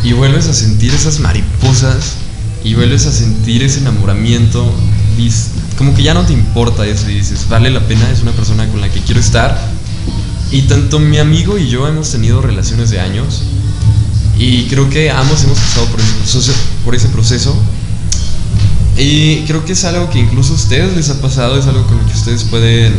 y 0.04 0.12
vuelves 0.12 0.46
a 0.46 0.54
sentir 0.54 0.94
esas 0.94 1.18
mariposas 1.18 2.14
y 2.62 2.74
vuelves 2.74 3.07
a 3.07 3.12
sentir 3.12 3.62
ese 3.62 3.80
enamoramiento, 3.80 4.72
como 5.76 5.94
que 5.94 6.02
ya 6.02 6.14
no 6.14 6.24
te 6.24 6.33
importa 6.33 6.87
eso 6.87 7.11
y 7.11 7.14
dices, 7.14 7.48
vale 7.48 7.70
la 7.70 7.80
pena, 7.80 8.09
es 8.11 8.22
una 8.22 8.33
persona 8.33 8.68
con 8.68 8.80
la 8.80 8.88
que 8.90 9.00
quiero 9.00 9.20
estar. 9.20 9.59
Y 10.50 10.62
tanto 10.62 11.00
mi 11.00 11.18
amigo 11.18 11.59
y 11.59 11.68
yo 11.68 11.88
hemos 11.88 12.12
tenido 12.12 12.40
relaciones 12.40 12.90
de 12.90 13.00
años 13.00 13.42
y 14.38 14.64
creo 14.64 14.88
que 14.90 15.10
ambos 15.10 15.42
hemos 15.44 15.58
pasado 15.58 15.86
por 15.86 16.00
ese 16.00 16.12
proceso. 16.14 16.52
Por 16.84 16.94
ese 16.94 17.08
proceso. 17.08 17.56
Y 18.96 19.38
creo 19.46 19.64
que 19.64 19.72
es 19.72 19.84
algo 19.84 20.08
que 20.10 20.20
incluso 20.20 20.52
a 20.52 20.56
ustedes 20.56 20.96
les 20.96 21.10
ha 21.10 21.20
pasado, 21.20 21.58
es 21.58 21.66
algo 21.66 21.84
con 21.86 21.98
lo 21.98 22.06
que 22.06 22.12
ustedes 22.12 22.44
pueden... 22.44 22.94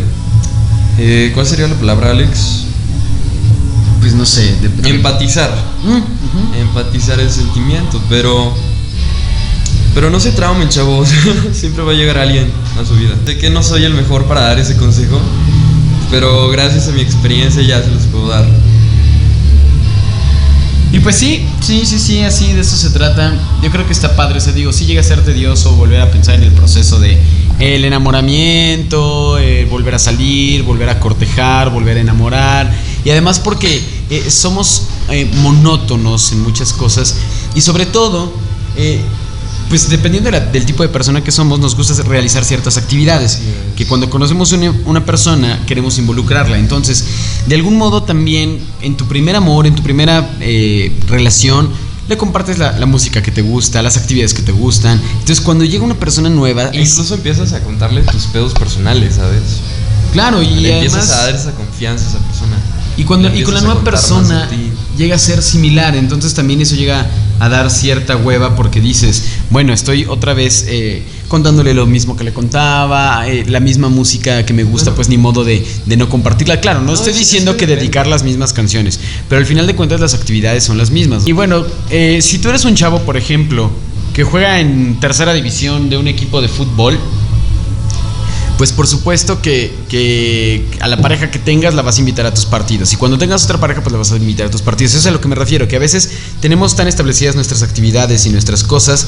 eh, 0.97 1.31
¿Cuál 1.33 1.45
sería 1.45 1.67
la 1.67 1.75
palabra, 1.75 2.11
Alex? 2.11 2.63
Pues 4.01 4.13
no 4.13 4.25
sé. 4.25 4.55
de- 4.57 4.89
Empatizar. 4.89 5.49
Mm, 5.83 6.59
empatizar 6.61 7.19
el 7.19 7.31
sentimiento, 7.31 8.01
pero 8.09 8.53
pero 9.93 10.09
no 10.09 10.19
se 10.19 10.31
traumen, 10.33 10.67
chavos. 10.67 11.07
Siempre 11.53 11.81
va 11.83 11.91
a 11.93 11.95
llegar 11.95 12.17
alguien 12.17 12.51
a 12.81 12.85
su 12.85 12.95
vida. 12.95 13.15
Sé 13.25 13.37
que 13.37 13.49
no 13.49 13.63
soy 13.63 13.85
el 13.85 13.93
mejor 13.93 14.25
para 14.25 14.41
dar 14.41 14.59
ese 14.59 14.75
consejo, 14.75 15.17
pero 16.11 16.49
gracias 16.49 16.89
a 16.89 16.91
mi 16.91 16.99
experiencia 17.01 17.61
ya 17.61 17.81
se 17.81 17.89
los 17.91 18.03
puedo 18.07 18.27
dar. 18.27 18.45
Pues 21.05 21.17
sí, 21.17 21.45
sí, 21.61 21.85
sí, 21.85 21.99
sí, 21.99 22.21
así 22.23 22.51
de 22.53 22.61
eso 22.61 22.75
se 22.75 22.89
trata. 22.89 23.31
Yo 23.61 23.69
creo 23.69 23.85
que 23.85 23.93
está 23.93 24.15
padre, 24.15 24.39
o 24.39 24.51
digo, 24.53 24.73
sí 24.73 24.87
llega 24.87 25.01
a 25.01 25.03
ser 25.03 25.23
tedioso 25.23 25.75
volver 25.75 26.01
a 26.01 26.09
pensar 26.09 26.33
en 26.33 26.41
el 26.41 26.51
proceso 26.51 26.99
de 26.99 27.15
el 27.59 27.85
enamoramiento, 27.85 29.37
eh, 29.37 29.67
volver 29.69 29.93
a 29.93 29.99
salir, 29.99 30.63
volver 30.63 30.89
a 30.89 30.99
cortejar, 30.99 31.69
volver 31.69 31.97
a 31.97 31.99
enamorar. 31.99 32.75
Y 33.03 33.11
además 33.11 33.39
porque 33.39 33.83
eh, 34.09 34.31
somos 34.31 34.87
eh, 35.11 35.29
monótonos 35.43 36.31
en 36.31 36.41
muchas 36.41 36.73
cosas 36.73 37.17
y 37.53 37.61
sobre 37.61 37.85
todo, 37.85 38.33
eh, 38.75 38.99
pues 39.81 39.89
dependiendo 39.89 40.29
de 40.31 40.39
la- 40.39 40.45
del 40.45 40.65
tipo 40.65 40.83
de 40.83 40.89
persona 40.89 41.23
que 41.23 41.31
somos, 41.31 41.59
nos 41.59 41.75
gusta 41.75 42.01
realizar 42.03 42.43
ciertas 42.45 42.77
actividades. 42.77 43.33
Es. 43.35 43.41
Que 43.75 43.85
cuando 43.85 44.09
conocemos 44.09 44.51
una, 44.53 44.71
una 44.85 45.05
persona 45.05 45.59
queremos 45.67 45.97
involucrarla. 45.97 46.57
Entonces, 46.57 47.03
de 47.47 47.55
algún 47.55 47.77
modo 47.77 48.03
también 48.03 48.59
en 48.81 48.95
tu 48.97 49.05
primer 49.07 49.35
amor, 49.35 49.67
en 49.67 49.75
tu 49.75 49.83
primera 49.83 50.29
eh, 50.41 50.91
relación, 51.07 51.69
le 52.07 52.17
compartes 52.17 52.57
la, 52.59 52.77
la 52.77 52.85
música 52.85 53.21
que 53.23 53.31
te 53.31 53.41
gusta, 53.41 53.81
las 53.81 53.97
actividades 53.97 54.33
que 54.33 54.43
te 54.43 54.51
gustan. 54.51 55.01
Entonces, 55.13 55.41
cuando 55.41 55.65
llega 55.65 55.83
una 55.83 55.95
persona 55.99 56.29
nueva, 56.29 56.65
es- 56.69 56.91
Incluso 56.91 57.15
empiezas 57.15 57.53
a 57.53 57.61
contarle 57.61 58.01
tus 58.03 58.25
pedos 58.27 58.53
personales, 58.53 59.15
¿sabes? 59.15 59.41
claro, 60.13 60.41
y 60.41 60.47
Le 60.61 60.73
además, 60.75 60.93
empiezas 60.93 61.11
a 61.11 61.25
dar 61.25 61.35
esa 61.35 61.51
confianza 61.51 62.05
a 62.05 62.09
esa 62.09 62.19
persona. 62.19 62.55
y 62.95 63.03
cuando 63.03 63.35
y 63.35 63.43
con 63.43 63.53
la 63.55 63.59
nueva 63.61 63.81
persona 63.83 64.49
llega 64.97 65.15
a 65.15 65.19
ser 65.19 65.41
similar, 65.43 65.95
entonces 65.97 66.33
también 66.33 66.61
eso 66.61 66.75
llega 66.75 67.05
a 67.41 67.49
dar 67.49 67.69
cierta 67.69 68.15
hueva 68.15 68.55
porque 68.55 68.79
dices, 68.79 69.23
bueno, 69.49 69.73
estoy 69.73 70.05
otra 70.05 70.33
vez 70.33 70.65
eh, 70.67 71.03
contándole 71.27 71.73
lo 71.73 71.85
mismo 71.85 72.15
que 72.15 72.23
le 72.23 72.33
contaba, 72.33 73.27
eh, 73.27 73.43
la 73.47 73.59
misma 73.59 73.89
música 73.89 74.45
que 74.45 74.53
me 74.53 74.63
gusta, 74.63 74.85
Bueno. 74.91 74.95
pues 74.95 75.09
ni 75.09 75.17
modo 75.17 75.43
de, 75.43 75.65
de 75.85 75.97
no 75.97 76.09
compartirla. 76.09 76.59
Claro, 76.61 76.79
no, 76.81 76.87
No, 76.87 76.93
estoy 76.93 77.13
es- 77.13 77.19
diciendo 77.19 77.51
es 77.51 77.57
que 77.57 77.67
dedicar 77.67 78.07
las 78.07 78.23
mismas 78.23 78.53
canciones, 78.53 78.99
pero 79.29 79.39
al 79.39 79.45
final 79.45 79.67
de 79.67 79.75
cuentas 79.75 79.99
las 79.99 80.13
actividades 80.13 80.63
son 80.63 80.77
las 80.77 80.91
mismas. 80.91 81.27
Y 81.27 81.31
bueno, 81.31 81.63
eh, 81.89 82.19
si 82.21 82.39
tú 82.39 82.49
eres 82.49 82.65
un 82.65 82.75
chavo, 82.75 82.99
por 83.01 83.17
ejemplo, 83.17 83.69
que 84.13 84.23
juega 84.23 84.59
en 84.59 84.99
tercera 84.99 85.33
división 85.33 85.89
de 85.89 85.97
un 85.97 86.07
equipo 86.07 86.41
de 86.41 86.47
fútbol, 86.47 86.97
pues 88.57 88.71
por 88.71 88.87
supuesto 88.87 89.41
que, 89.41 89.73
que 89.89 90.65
a 90.79 90.87
la 90.87 90.97
pareja 91.01 91.31
que 91.31 91.39
tengas 91.39 91.73
la 91.73 91.81
vas 91.81 91.97
a 91.97 91.99
invitar 91.99 92.25
a 92.25 92.33
tus 92.33 92.45
partidos. 92.45 92.91
Y 92.93 92.95
cuando 92.97 93.17
tengas 93.17 93.43
otra 93.45 93.59
pareja, 93.59 93.81
pues 93.81 93.91
la 93.91 93.97
vas 93.99 94.11
a 94.11 94.17
invitar 94.17 94.47
a 94.47 94.51
tus 94.51 94.61
partidos. 94.61 94.91
Eso 94.93 94.99
es 94.99 95.05
a 95.07 95.11
lo 95.11 95.21
que 95.21 95.27
me 95.27 95.35
refiero, 95.35 95.67
que 95.67 95.75
a 95.75 95.79
veces 95.79 96.09
tenemos 96.41 96.75
tan 96.75 96.87
establecidas 96.87 97.35
nuestras 97.35 97.63
actividades 97.63 98.25
y 98.25 98.29
nuestras 98.29 98.63
cosas 98.63 99.07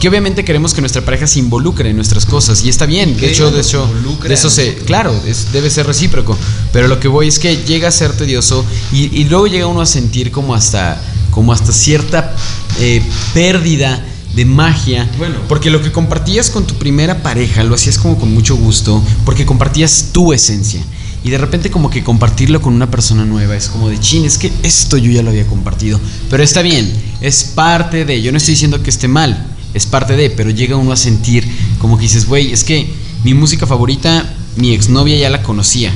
que 0.00 0.08
obviamente 0.08 0.44
queremos 0.44 0.74
que 0.74 0.80
nuestra 0.80 1.02
pareja 1.04 1.28
se 1.28 1.38
involucre 1.38 1.90
en 1.90 1.96
nuestras 1.96 2.26
cosas. 2.26 2.64
Y 2.64 2.68
está 2.68 2.86
bien, 2.86 3.16
de 3.16 3.30
hecho, 3.30 3.50
de 3.52 3.60
hecho, 3.60 3.86
de 4.28 4.34
eso 4.34 4.50
se, 4.50 4.74
claro, 4.84 5.14
es- 5.26 5.52
debe 5.52 5.70
ser 5.70 5.86
recíproco. 5.86 6.36
Pero 6.72 6.88
lo 6.88 6.98
que 6.98 7.06
voy 7.08 7.28
es 7.28 7.38
que 7.38 7.58
llega 7.58 7.88
a 7.88 7.92
ser 7.92 8.12
tedioso 8.12 8.64
y, 8.92 9.04
y 9.20 9.24
luego 9.24 9.46
llega 9.46 9.66
uno 9.68 9.80
a 9.80 9.86
sentir 9.86 10.32
como 10.32 10.54
hasta, 10.54 11.00
como 11.30 11.52
hasta 11.52 11.72
cierta 11.72 12.34
eh, 12.80 13.00
pérdida 13.32 14.04
de 14.34 14.44
magia. 14.44 15.08
Bueno. 15.18 15.36
Porque 15.48 15.70
lo 15.70 15.82
que 15.82 15.92
compartías 15.92 16.50
con 16.50 16.66
tu 16.66 16.74
primera 16.74 17.22
pareja 17.22 17.62
lo 17.64 17.74
hacías 17.74 17.98
como 17.98 18.18
con 18.18 18.32
mucho 18.32 18.56
gusto, 18.56 19.02
porque 19.24 19.46
compartías 19.46 20.10
tu 20.12 20.32
esencia. 20.32 20.82
Y 21.24 21.30
de 21.30 21.38
repente 21.38 21.70
como 21.70 21.88
que 21.88 22.02
compartirlo 22.02 22.60
con 22.60 22.74
una 22.74 22.90
persona 22.90 23.24
nueva 23.24 23.56
es 23.56 23.68
como 23.68 23.88
de 23.88 24.00
chin, 24.00 24.24
es 24.24 24.38
que 24.38 24.50
esto 24.62 24.96
yo 24.96 25.12
ya 25.12 25.22
lo 25.22 25.30
había 25.30 25.46
compartido. 25.46 26.00
Pero 26.28 26.42
está 26.42 26.62
bien, 26.62 26.92
es 27.20 27.44
parte 27.44 28.04
de, 28.04 28.20
yo 28.22 28.32
no 28.32 28.38
estoy 28.38 28.54
diciendo 28.54 28.82
que 28.82 28.90
esté 28.90 29.06
mal, 29.06 29.46
es 29.72 29.86
parte 29.86 30.16
de, 30.16 30.30
pero 30.30 30.50
llega 30.50 30.76
uno 30.76 30.92
a 30.92 30.96
sentir 30.96 31.46
como 31.78 31.96
que 31.96 32.02
dices, 32.02 32.26
güey, 32.26 32.52
es 32.52 32.64
que 32.64 32.88
mi 33.22 33.34
música 33.34 33.66
favorita, 33.66 34.34
mi 34.56 34.72
exnovia 34.72 35.16
ya 35.16 35.30
la 35.30 35.42
conocía. 35.42 35.92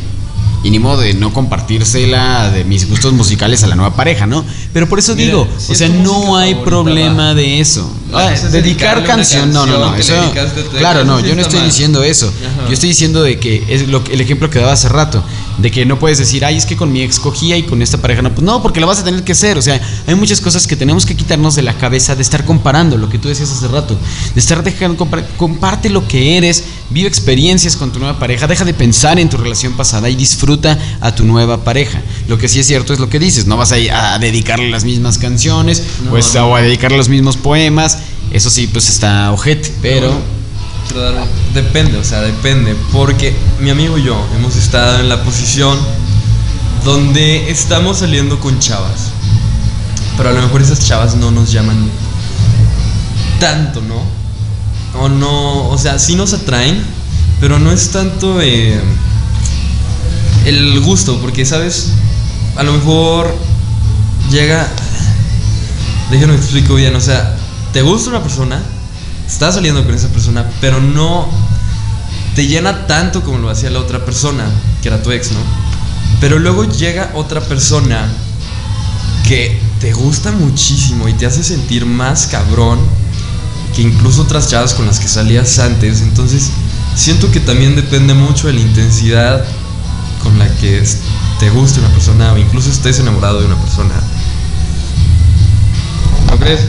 Y 0.67 0.71
ni 0.71 0.81
modo 0.81 1.01
de 1.03 1.15
no 1.15 1.33
compartírsela 1.33 2.51
de 2.51 2.65
mis 2.65 2.89
gustos 2.89 3.13
musicales 3.13 3.63
a 3.63 3.69
la 3.69 3.77
nueva 3.77 3.95
pareja, 3.95 4.27
¿no? 4.27 4.45
Pero 4.73 4.89
por 4.89 4.99
eso 4.99 5.15
Mira, 5.15 5.27
digo, 5.29 5.49
si 5.59 5.73
o 5.73 5.75
sea, 5.77 5.89
no 5.89 6.37
hay 6.37 6.57
problema 6.57 7.27
va. 7.29 7.35
de 7.35 7.61
eso. 7.61 7.89
Ah, 8.13 8.33
es 8.33 8.51
dedicar 8.51 9.05
canción, 9.05 9.53
no, 9.53 9.65
no, 9.65 9.79
no, 9.79 9.95
eso 9.95 10.13
Claro, 10.79 11.05
no, 11.05 11.21
yo 11.21 11.37
no 11.37 11.43
estoy 11.43 11.61
mal. 11.61 11.69
diciendo 11.69 12.03
eso. 12.03 12.27
Ajá. 12.27 12.67
Yo 12.69 12.75
estoy 12.75 12.89
diciendo 12.89 13.23
de 13.23 13.39
que 13.39 13.63
es 13.69 13.87
lo 13.89 14.03
que- 14.03 14.15
el 14.15 14.21
ejemplo 14.21 14.51
que 14.51 14.59
daba 14.59 14.73
hace 14.73 14.89
rato, 14.89 15.23
de 15.59 15.71
que 15.71 15.85
no 15.87 15.99
puedes 15.99 16.19
decir, 16.19 16.45
"Ay, 16.45 16.57
es 16.57 16.67
que 16.67 16.77
con 16.77 16.93
mi 16.93 17.03
ex 17.03 17.19
cogía 17.19 17.57
y 17.57 17.63
con 17.63 17.83
esta 17.83 17.99
pareja 17.99 18.23
no." 18.23 18.31
Pues 18.35 18.43
no, 18.45 18.63
porque 18.63 18.81
lo 18.81 18.87
vas 18.87 18.99
a 18.99 19.05
tener 19.05 19.23
que 19.25 19.33
hacer, 19.33 19.57
o 19.59 19.63
sea, 19.63 19.81
hay 20.07 20.15
muchas 20.15 20.41
cosas 20.41 20.67
que 20.67 20.77
tenemos 20.77 21.07
que 21.07 21.17
quitarnos 21.17 21.55
de 21.55 21.63
la 21.63 21.75
cabeza 21.75 22.15
de 22.15 22.23
estar 22.23 22.45
comparando, 22.45 22.97
lo 22.97 23.09
que 23.09 23.19
tú 23.19 23.29
decías 23.29 23.51
hace 23.51 23.69
rato, 23.69 23.97
de 24.35 24.41
estar 24.41 24.63
dejando 24.63 24.97
compar- 25.05 25.27
comparte 25.37 25.89
lo 25.91 26.07
que 26.07 26.37
eres, 26.37 26.65
vive 26.91 27.09
experiencias 27.09 27.77
con 27.77 27.93
tu 27.93 27.99
nueva 27.99 28.19
pareja, 28.19 28.47
deja 28.47 28.65
de 28.65 28.75
pensar 28.75 29.19
en 29.19 29.29
tu 29.29 29.37
relación 29.37 29.73
pasada 29.75 30.09
y 30.11 30.15
disfruta 30.17 30.79
a 31.01 31.15
tu 31.15 31.25
nueva 31.25 31.65
pareja. 31.65 32.01
Lo 32.29 32.39
que 32.39 32.49
sí 32.49 32.61
es 32.61 32.67
cierto 32.67 32.93
es 32.93 32.99
lo 32.99 33.09
que 33.09 33.19
dices, 33.19 33.47
no 33.47 33.57
vas 33.57 33.73
a, 33.73 33.79
ir 33.79 33.91
a 33.93 34.19
dedicarle 34.19 34.71
las 34.71 34.85
mismas 34.85 35.19
canciones, 35.19 35.83
No, 36.05 36.11
pues 36.11 36.35
no. 36.35 36.47
o 36.49 36.57
a 36.57 36.61
dedicarle 36.63 36.97
los 36.99 37.09
mismos 37.09 37.37
poemas, 37.37 37.99
eso 38.33 38.51
sí, 38.51 38.67
pues 38.67 38.89
está 38.89 39.33
ojete, 39.33 39.73
pero 39.81 40.13
Depende, 41.55 41.99
o 41.99 42.05
sea, 42.05 42.21
depende. 42.21 42.75
Porque 42.93 43.35
mi 43.61 43.71
amigo 43.71 43.99
y 43.99 44.05
yo 44.05 44.17
hemos 44.37 44.57
estado 44.57 45.01
en 45.01 45.09
la 45.09 45.23
posición 45.23 45.79
donde 46.85 47.51
estamos 47.51 47.99
saliendo 47.99 48.39
con 48.41 48.59
chavas. 48.59 49.11
Pero 50.17 50.31
a 50.31 50.33
lo 50.33 50.43
mejor 50.43 50.63
esas 50.63 50.81
chavas 50.87 51.15
no 51.15 51.31
nos 51.31 51.53
llaman 51.53 51.91
tanto, 53.39 53.83
¿no? 53.83 54.01
O 55.01 55.09
no, 55.09 55.69
o 55.69 55.77
sea, 55.77 55.99
sí 55.99 56.15
nos 56.15 56.33
atraen, 56.33 56.83
pero 57.41 57.59
no 57.59 57.71
es 57.71 57.91
tanto 57.91 58.41
eh, 58.41 58.81
el 60.47 60.81
gusto, 60.81 61.19
porque, 61.21 61.45
¿sabes? 61.45 61.91
A 62.57 62.63
lo 62.63 62.73
mejor 62.73 63.35
llega... 64.31 64.67
Déjenme 66.11 66.37
explico 66.37 66.77
bien, 66.77 66.95
o 66.95 67.01
sea, 67.01 67.37
te 67.73 67.83
gusta 67.83 68.11
una 68.11 68.23
persona, 68.23 68.63
estás 69.27 69.55
saliendo 69.55 69.85
con 69.85 69.95
esa 69.95 70.09
persona, 70.09 70.45
pero 70.61 70.81
no 70.81 71.29
te 72.35 72.47
llena 72.47 72.87
tanto 72.87 73.23
como 73.23 73.39
lo 73.39 73.51
hacía 73.51 73.71
la 73.71 73.81
otra 73.81 74.05
persona, 74.05 74.45
que 74.83 74.89
era 74.89 75.03
tu 75.03 75.11
ex, 75.11 75.33
¿no? 75.33 75.41
Pero 76.21 76.39
luego 76.39 76.65
llega 76.65 77.11
otra 77.15 77.41
persona 77.41 78.07
que 79.27 79.61
te 79.81 79.93
gusta 79.93 80.33
muchísimo 80.33 81.09
y 81.09 81.15
te 81.15 81.27
hace 81.27 81.43
sentir 81.43 81.85
más 81.85 82.27
cabrón 82.27 82.79
que 83.75 83.83
incluso 83.83 84.23
otras 84.23 84.49
chavas 84.49 84.75
con 84.75 84.87
las 84.87 85.01
que 85.01 85.09
salías 85.09 85.59
antes. 85.59 86.01
Entonces, 86.01 86.51
siento 86.95 87.31
que 87.31 87.41
también 87.41 87.77
depende 87.77 88.15
mucho 88.15 88.47
de 88.47 88.55
la 88.55 88.61
intensidad 88.61 89.45
con 90.23 90.39
la 90.39 90.49
que 90.57 90.83
te 91.39 91.51
guste 91.51 91.81
una 91.81 91.91
persona 91.91 92.33
o 92.33 92.39
incluso 92.39 92.71
estés 92.71 92.99
enamorado 92.99 93.41
de 93.41 93.47
una 93.47 93.57
persona. 93.57 93.95
¿No 96.31 96.39
crees? 96.39 96.61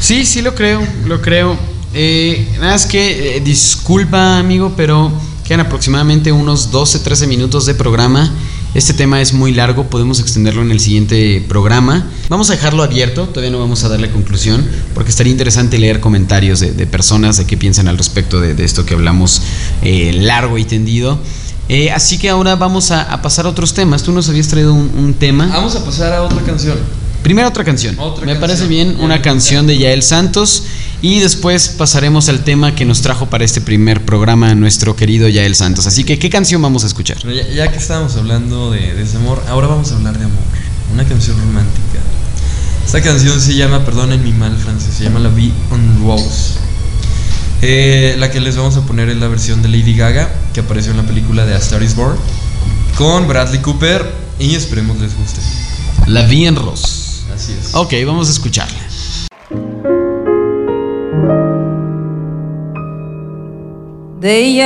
Sí, 0.00 0.26
sí 0.26 0.42
lo 0.42 0.54
creo, 0.54 0.86
lo 1.06 1.22
creo. 1.22 1.75
Eh, 1.98 2.46
nada 2.60 2.72
más 2.72 2.84
que, 2.84 3.36
eh, 3.36 3.40
disculpa 3.40 4.38
amigo, 4.38 4.74
pero 4.76 5.10
quedan 5.44 5.60
aproximadamente 5.60 6.30
unos 6.30 6.70
12, 6.70 6.98
13 6.98 7.26
minutos 7.26 7.64
de 7.64 7.74
programa. 7.74 8.30
Este 8.74 8.92
tema 8.92 9.22
es 9.22 9.32
muy 9.32 9.52
largo, 9.54 9.84
podemos 9.84 10.20
extenderlo 10.20 10.60
en 10.60 10.70
el 10.70 10.78
siguiente 10.78 11.42
programa. 11.48 12.06
Vamos 12.28 12.50
a 12.50 12.52
dejarlo 12.52 12.82
abierto, 12.82 13.22
todavía 13.28 13.50
no 13.50 13.58
vamos 13.58 13.82
a 13.84 13.88
darle 13.88 14.10
conclusión, 14.10 14.62
porque 14.92 15.08
estaría 15.08 15.30
interesante 15.30 15.78
leer 15.78 16.00
comentarios 16.00 16.60
de, 16.60 16.72
de 16.72 16.86
personas 16.86 17.38
de 17.38 17.46
qué 17.46 17.56
piensan 17.56 17.88
al 17.88 17.96
respecto 17.96 18.42
de, 18.42 18.52
de 18.52 18.64
esto 18.66 18.84
que 18.84 18.92
hablamos 18.92 19.40
eh, 19.80 20.12
largo 20.20 20.58
y 20.58 20.66
tendido. 20.66 21.18
Eh, 21.70 21.90
así 21.92 22.18
que 22.18 22.28
ahora 22.28 22.56
vamos 22.56 22.90
a, 22.90 23.10
a 23.10 23.22
pasar 23.22 23.46
a 23.46 23.48
otros 23.48 23.72
temas. 23.72 24.02
Tú 24.02 24.12
nos 24.12 24.28
habías 24.28 24.48
traído 24.48 24.74
un, 24.74 24.90
un 24.98 25.14
tema. 25.14 25.46
Vamos 25.46 25.74
a 25.76 25.82
pasar 25.82 26.12
a 26.12 26.22
otra 26.22 26.42
canción. 26.42 26.76
Primero 27.22 27.48
otra 27.48 27.64
canción. 27.64 27.98
Otra 27.98 28.26
Me 28.26 28.32
canción. 28.34 28.40
parece 28.40 28.66
bien 28.68 28.98
una 29.00 29.22
canción 29.22 29.66
de 29.66 29.78
Yael 29.78 30.02
Santos 30.02 30.62
y 31.02 31.20
después 31.20 31.68
pasaremos 31.68 32.28
al 32.28 32.44
tema 32.44 32.74
que 32.74 32.84
nos 32.84 33.02
trajo 33.02 33.26
para 33.26 33.44
este 33.44 33.60
primer 33.60 34.04
programa 34.04 34.54
nuestro 34.54 34.96
querido 34.96 35.28
Yael 35.28 35.54
Santos. 35.54 35.86
Así 35.86 36.04
que, 36.04 36.18
¿qué 36.18 36.30
canción 36.30 36.62
vamos 36.62 36.84
a 36.84 36.86
escuchar? 36.86 37.18
Ya, 37.18 37.46
ya 37.48 37.70
que 37.70 37.78
estábamos 37.78 38.16
hablando 38.16 38.70
de, 38.70 38.94
de 38.94 39.02
ese 39.02 39.16
amor, 39.16 39.42
ahora 39.48 39.66
vamos 39.66 39.92
a 39.92 39.96
hablar 39.96 40.18
de 40.18 40.24
amor. 40.24 40.42
Una 40.92 41.04
canción 41.04 41.38
romántica. 41.38 42.00
Esta 42.84 43.02
canción 43.02 43.40
se 43.40 43.54
llama, 43.54 43.84
perdonen 43.84 44.22
mi 44.22 44.32
mal 44.32 44.56
francés, 44.56 44.94
se 44.96 45.04
llama 45.04 45.18
La 45.18 45.28
Vie 45.28 45.52
en 45.72 46.06
Rose. 46.06 46.54
Eh, 47.62 48.14
la 48.18 48.30
que 48.30 48.40
les 48.40 48.56
vamos 48.56 48.76
a 48.76 48.82
poner 48.82 49.08
es 49.08 49.16
la 49.16 49.28
versión 49.28 49.60
de 49.62 49.68
Lady 49.68 49.96
Gaga, 49.96 50.32
que 50.54 50.60
apareció 50.60 50.92
en 50.92 50.98
la 50.98 51.02
película 51.02 51.44
de 51.44 51.54
A 51.54 51.58
Star 51.58 51.82
is 51.82 51.96
Born, 51.96 52.16
con 52.96 53.26
Bradley 53.26 53.60
Cooper, 53.60 54.08
y 54.38 54.54
esperemos 54.54 54.98
les 54.98 55.16
guste. 55.16 55.40
La 56.06 56.22
Vie 56.26 56.46
en 56.46 56.54
Rose. 56.54 57.24
Así 57.34 57.52
es. 57.52 57.74
Ok, 57.74 57.92
vamos 58.06 58.28
a 58.28 58.30
escucharla. 58.30 58.85
Des 64.26 64.60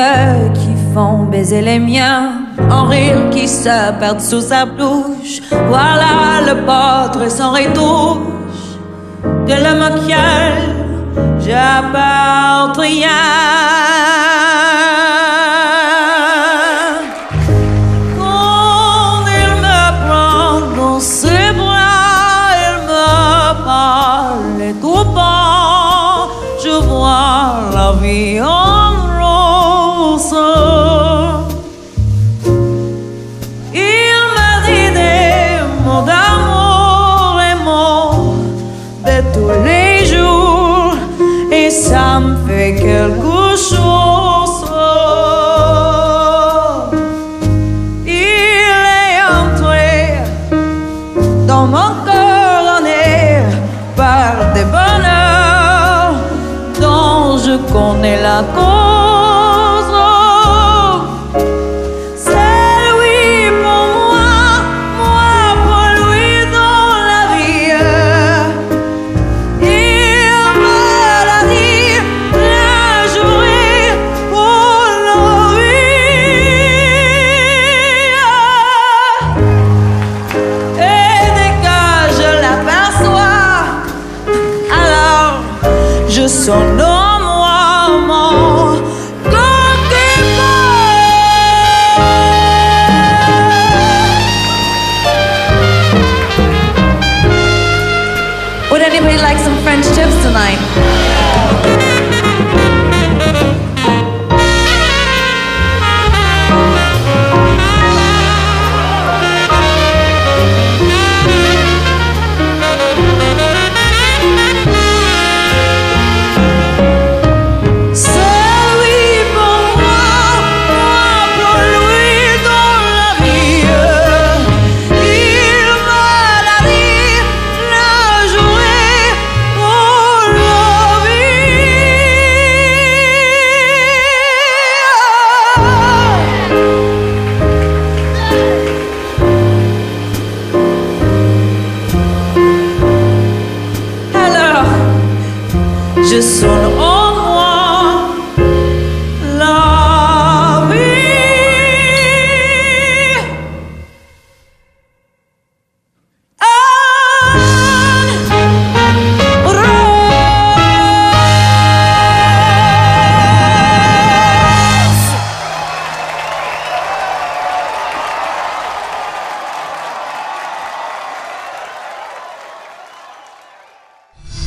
qui 0.55 0.75
font 0.95 1.25
baiser 1.25 1.61
les 1.61 1.79
miens, 1.79 2.47
un 2.71 2.89
rire 2.89 3.29
qui 3.31 3.47
se 3.47 3.93
perd 3.99 4.19
sous 4.19 4.41
sa 4.41 4.65
bouche. 4.65 5.43
Voilà 5.51 6.41
le 6.47 6.65
portrait 6.65 7.29
sans 7.29 7.51
retouche 7.51 8.79
de 9.23 9.53
l'homme 9.63 9.83
auquel 9.83 10.55
j'appartiens. 11.41 13.11
Né 52.83 53.43
par 53.97 54.53
des 54.55 54.65
bonheurs 54.65 56.15
dont 56.81 57.39
je 57.39 57.57
connais 57.73 58.21
la 58.23 58.43
cause. 58.55 59.10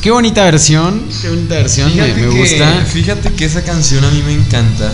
Qué 0.04 0.10
bonita 0.10 0.44
versión, 0.44 1.00
qué 1.22 1.30
bonita 1.30 1.54
versión, 1.54 1.90
Fíjate 1.90 2.12
me 2.12 2.20
que- 2.20 2.38
gusta. 2.38 2.84
Fíjate 2.92 3.32
que 3.32 3.46
esa 3.46 3.62
canción 3.64 4.04
a 4.04 4.10
mí 4.10 4.20
me 4.26 4.34
encanta. 4.34 4.92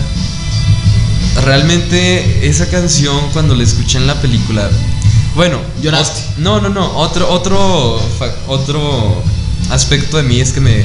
Realmente 1.44 2.46
esa 2.48 2.68
canción 2.70 3.18
cuando 3.32 3.56
la 3.56 3.64
escuché 3.64 3.98
en 3.98 4.06
la 4.06 4.20
película, 4.20 4.70
bueno, 5.34 5.58
No, 6.38 6.60
no, 6.60 6.68
no. 6.68 6.96
Otro, 6.96 7.28
otro, 7.28 8.00
otro 8.46 9.20
aspecto 9.70 10.16
de 10.16 10.22
mí 10.22 10.38
es 10.40 10.52
que 10.52 10.60
me, 10.60 10.84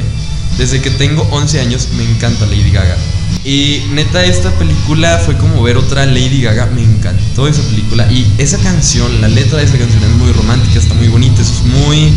desde 0.58 0.82
que 0.82 0.90
tengo 0.90 1.22
11 1.30 1.60
años 1.60 1.90
me 1.96 2.04
encanta 2.04 2.48
Lady 2.48 2.72
Gaga. 2.72 2.98
Y 3.44 3.84
neta 3.92 4.26
esta 4.26 4.50
película 4.58 5.20
fue 5.24 5.38
como 5.38 5.62
ver 5.62 5.78
otra 5.78 6.04
Lady 6.08 6.42
Gaga. 6.42 6.66
Me 6.74 6.82
encantó 6.82 7.48
esa 7.48 7.62
película 7.62 8.12
y 8.12 8.26
esa 8.40 8.58
canción, 8.58 9.22
la 9.22 9.28
letra 9.28 9.60
de 9.60 9.66
esa 9.66 9.78
canción 9.78 10.04
es 10.04 10.10
muy 10.18 10.32
romántica, 10.32 10.80
está 10.80 10.96
muy 10.96 11.10
bonita, 11.10 11.44
es 11.44 11.62
muy 11.62 12.12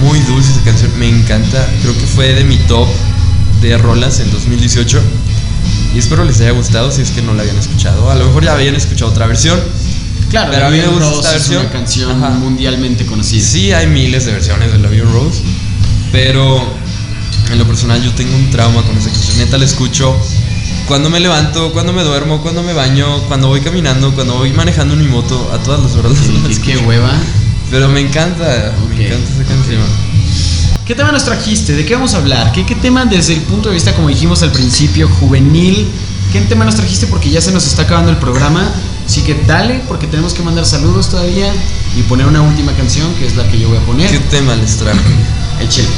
muy 0.00 0.18
dulce 0.20 0.50
esa 0.52 0.62
canción, 0.62 0.90
me 0.98 1.08
encanta. 1.08 1.66
Creo 1.82 1.94
que 1.96 2.06
fue 2.06 2.32
de 2.34 2.44
mi 2.44 2.56
top 2.58 2.88
de 3.62 3.76
rolas 3.78 4.20
en 4.20 4.30
2018. 4.30 5.00
Y 5.94 5.98
espero 5.98 6.24
les 6.24 6.40
haya 6.40 6.50
gustado 6.50 6.90
si 6.90 7.02
es 7.02 7.10
que 7.10 7.22
no 7.22 7.34
la 7.34 7.42
habían 7.42 7.56
escuchado. 7.58 8.10
A 8.10 8.14
lo 8.14 8.26
mejor 8.26 8.44
ya 8.44 8.52
habían 8.54 8.74
escuchado 8.74 9.10
otra 9.10 9.26
versión. 9.26 9.58
Claro, 10.30 10.50
Pero 10.52 10.66
a 10.66 10.70
mí 10.70 10.78
me 10.78 10.88
gusta 10.88 11.04
Rose 11.04 11.16
esta 11.18 11.28
es 11.28 11.34
versión. 11.34 11.60
una 11.62 11.70
canción 11.72 12.10
Ajá. 12.24 12.30
mundialmente 12.30 13.06
conocida. 13.06 13.44
Sí, 13.46 13.72
hay 13.72 13.86
miles 13.86 14.24
de 14.26 14.32
versiones 14.32 14.72
de 14.72 14.78
La 14.78 14.88
Vie 14.88 15.00
en 15.02 15.12
Rose. 15.12 15.40
Pero 16.10 16.60
en 17.52 17.58
lo 17.58 17.64
personal 17.66 18.02
yo 18.02 18.10
tengo 18.12 18.34
un 18.36 18.50
trauma 18.50 18.82
con 18.82 18.96
esa 18.96 19.10
canción. 19.10 19.38
Neta 19.38 19.58
la 19.58 19.64
escucho 19.64 20.16
cuando 20.88 21.08
me 21.08 21.20
levanto, 21.20 21.72
cuando 21.72 21.92
me 21.92 22.02
duermo, 22.02 22.42
cuando 22.42 22.62
me 22.62 22.72
baño, 22.72 23.22
cuando 23.28 23.48
voy 23.48 23.60
caminando, 23.60 24.12
cuando 24.14 24.34
voy 24.34 24.52
manejando 24.52 24.94
en 24.94 25.00
mi 25.00 25.08
moto, 25.08 25.50
a 25.52 25.58
todas 25.58 25.80
las 25.80 25.94
horas. 25.94 26.12
la 26.44 26.52
Y 26.52 26.56
qué 26.56 26.76
hueva. 26.78 27.12
Pero 27.70 27.88
me 27.88 28.00
encanta, 28.00 28.72
me 28.88 29.06
encanta 29.06 29.30
esa 29.32 29.44
canción. 29.44 29.82
¿Qué 30.86 30.94
tema 30.94 31.12
nos 31.12 31.24
trajiste? 31.24 31.74
¿De 31.74 31.86
qué 31.86 31.94
vamos 31.94 32.14
a 32.14 32.18
hablar? 32.18 32.52
¿Qué, 32.52 32.66
¿Qué 32.66 32.74
tema 32.74 33.06
desde 33.06 33.34
el 33.34 33.40
punto 33.40 33.70
de 33.70 33.74
vista, 33.74 33.94
como 33.94 34.08
dijimos 34.08 34.42
al 34.42 34.52
principio, 34.52 35.08
juvenil? 35.08 35.88
¿Qué 36.32 36.40
tema 36.42 36.64
nos 36.64 36.76
trajiste? 36.76 37.06
Porque 37.06 37.30
ya 37.30 37.40
se 37.40 37.52
nos 37.52 37.66
está 37.66 37.82
acabando 37.82 38.10
el 38.10 38.18
programa. 38.18 38.68
Así 39.06 39.22
que 39.22 39.34
dale, 39.46 39.80
porque 39.88 40.06
tenemos 40.06 40.34
que 40.34 40.42
mandar 40.42 40.66
saludos 40.66 41.08
todavía 41.08 41.52
y 41.96 42.02
poner 42.02 42.26
una 42.26 42.42
última 42.42 42.72
canción, 42.72 43.14
que 43.14 43.26
es 43.26 43.36
la 43.36 43.48
que 43.48 43.58
yo 43.58 43.68
voy 43.68 43.78
a 43.78 43.80
poner. 43.86 44.10
¿Qué 44.10 44.18
tema 44.18 44.54
les 44.56 44.76
traje? 44.76 44.98
Échale. 45.60 45.88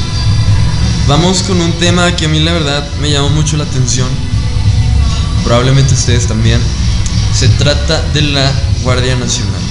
Vamos 1.09 1.43
con 1.43 1.61
un 1.61 1.73
tema 1.75 2.15
que 2.17 2.27
a 2.27 2.29
mí 2.29 2.41
la 2.41 2.53
verdad 2.53 2.89
me 3.01 3.11
llamó 3.11 3.31
mucho 3.31 3.57
la 3.57 3.65
atención. 3.65 4.09
Probablemente 5.45 5.95
ustedes 5.95 6.27
también. 6.27 6.61
Se 7.33 7.49
trata 7.49 8.03
de 8.13 8.23
la 8.23 8.53
Guardia 8.83 9.17
Nacional. 9.17 9.66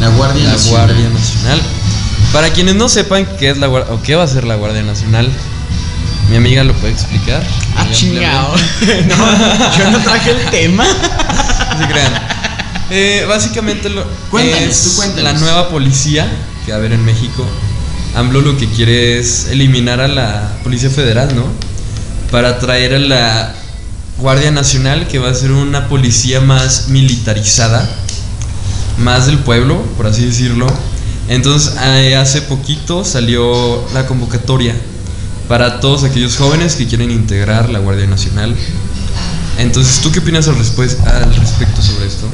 La 0.00 0.08
Guardia 0.08 0.44
La 0.44 0.52
Nacional. 0.52 0.86
Guardia 0.86 1.08
Nacional. 1.10 1.62
Para 2.32 2.50
quienes 2.52 2.74
no 2.74 2.88
sepan 2.88 3.26
qué 3.38 3.50
es 3.50 3.58
la 3.58 3.66
Guardia 3.66 3.94
o 3.94 4.02
qué 4.02 4.14
va 4.14 4.24
a 4.24 4.28
ser 4.28 4.44
la 4.44 4.54
Guardia 4.54 4.82
Nacional, 4.82 5.30
mi 6.30 6.36
amiga 6.36 6.62
lo 6.62 6.74
puede 6.74 6.92
explicar. 6.92 7.42
Ah, 7.76 7.86
chingado. 7.90 8.54
no, 9.08 9.78
yo 9.78 9.90
no 9.90 9.98
traje 10.00 10.30
el 10.30 10.50
tema. 10.50 10.84
No 10.84 11.78
se 11.78 11.92
crean. 11.92 12.12
Eh, 12.90 13.24
básicamente 13.28 13.90
lo, 13.90 14.04
Cuéntanos, 14.30 14.68
es 14.68 14.82
tú 14.84 14.96
cuéntanos. 14.96 15.24
la 15.24 15.38
nueva 15.38 15.68
policía 15.68 16.26
que 16.64 16.72
va 16.72 16.76
a 16.76 16.80
haber 16.80 16.92
en 16.92 17.04
México. 17.04 17.46
AMLO 18.14 18.40
lo 18.40 18.56
que 18.56 18.66
quiere 18.68 19.18
es 19.18 19.48
eliminar 19.50 20.00
a 20.00 20.08
la 20.08 20.48
Policía 20.64 20.90
Federal, 20.90 21.34
¿no? 21.34 21.44
Para 22.30 22.58
traer 22.58 22.94
a 22.94 22.98
la 22.98 23.54
Guardia 24.18 24.50
Nacional, 24.50 25.06
que 25.06 25.18
va 25.18 25.30
a 25.30 25.34
ser 25.34 25.52
una 25.52 25.88
policía 25.88 26.40
más 26.40 26.88
militarizada, 26.88 27.88
más 28.98 29.26
del 29.26 29.38
pueblo, 29.38 29.80
por 29.96 30.06
así 30.06 30.24
decirlo. 30.24 30.66
Entonces, 31.28 31.74
eh, 31.82 32.16
hace 32.16 32.42
poquito 32.42 33.04
salió 33.04 33.84
la 33.92 34.06
convocatoria 34.06 34.74
para 35.48 35.80
todos 35.80 36.04
aquellos 36.04 36.36
jóvenes 36.36 36.76
que 36.76 36.86
quieren 36.86 37.10
integrar 37.10 37.70
la 37.70 37.78
Guardia 37.78 38.06
Nacional. 38.06 38.54
Entonces, 39.58 40.00
¿tú 40.00 40.12
qué 40.12 40.20
opinas 40.20 40.48
al, 40.48 40.56
al 40.56 41.34
respecto 41.34 41.82
sobre 41.82 42.06
esto? 42.06 42.28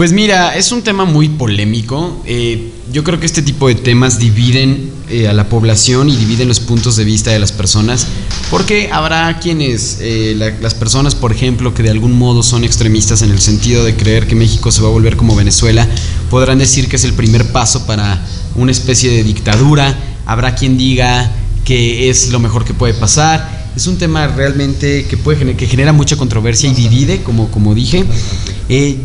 Pues 0.00 0.12
mira, 0.12 0.56
es 0.56 0.72
un 0.72 0.80
tema 0.80 1.04
muy 1.04 1.28
polémico. 1.28 2.22
Eh, 2.24 2.72
yo 2.90 3.04
creo 3.04 3.20
que 3.20 3.26
este 3.26 3.42
tipo 3.42 3.68
de 3.68 3.74
temas 3.74 4.18
dividen 4.18 4.90
eh, 5.10 5.28
a 5.28 5.34
la 5.34 5.50
población 5.50 6.08
y 6.08 6.16
dividen 6.16 6.48
los 6.48 6.58
puntos 6.58 6.96
de 6.96 7.04
vista 7.04 7.32
de 7.32 7.38
las 7.38 7.52
personas. 7.52 8.06
Porque 8.50 8.88
habrá 8.90 9.38
quienes, 9.40 9.98
eh, 10.00 10.32
la- 10.38 10.58
las 10.58 10.72
personas, 10.72 11.14
por 11.14 11.32
ejemplo, 11.32 11.74
que 11.74 11.82
de 11.82 11.90
algún 11.90 12.16
modo 12.16 12.42
son 12.42 12.64
extremistas 12.64 13.20
en 13.20 13.30
el 13.30 13.40
sentido 13.40 13.84
de 13.84 13.94
creer 13.94 14.26
que 14.26 14.34
México 14.34 14.72
se 14.72 14.80
va 14.80 14.88
a 14.88 14.90
volver 14.90 15.18
como 15.18 15.36
Venezuela, 15.36 15.86
podrán 16.30 16.56
decir 16.56 16.88
que 16.88 16.96
es 16.96 17.04
el 17.04 17.12
primer 17.12 17.52
paso 17.52 17.86
para 17.86 18.24
una 18.54 18.72
especie 18.72 19.10
de 19.10 19.22
dictadura. 19.22 19.98
Habrá 20.24 20.54
quien 20.54 20.78
diga 20.78 21.30
que 21.66 22.08
es 22.08 22.30
lo 22.30 22.40
mejor 22.40 22.64
que 22.64 22.72
puede 22.72 22.94
pasar. 22.94 23.68
Es 23.76 23.86
un 23.86 23.98
tema 23.98 24.28
realmente 24.28 25.04
que 25.04 25.18
puede 25.18 25.56
que 25.56 25.66
genera 25.66 25.92
mucha 25.92 26.16
controversia 26.16 26.70
y 26.70 26.72
divide, 26.74 27.22
como, 27.22 27.50
como 27.50 27.74
dije. 27.74 28.06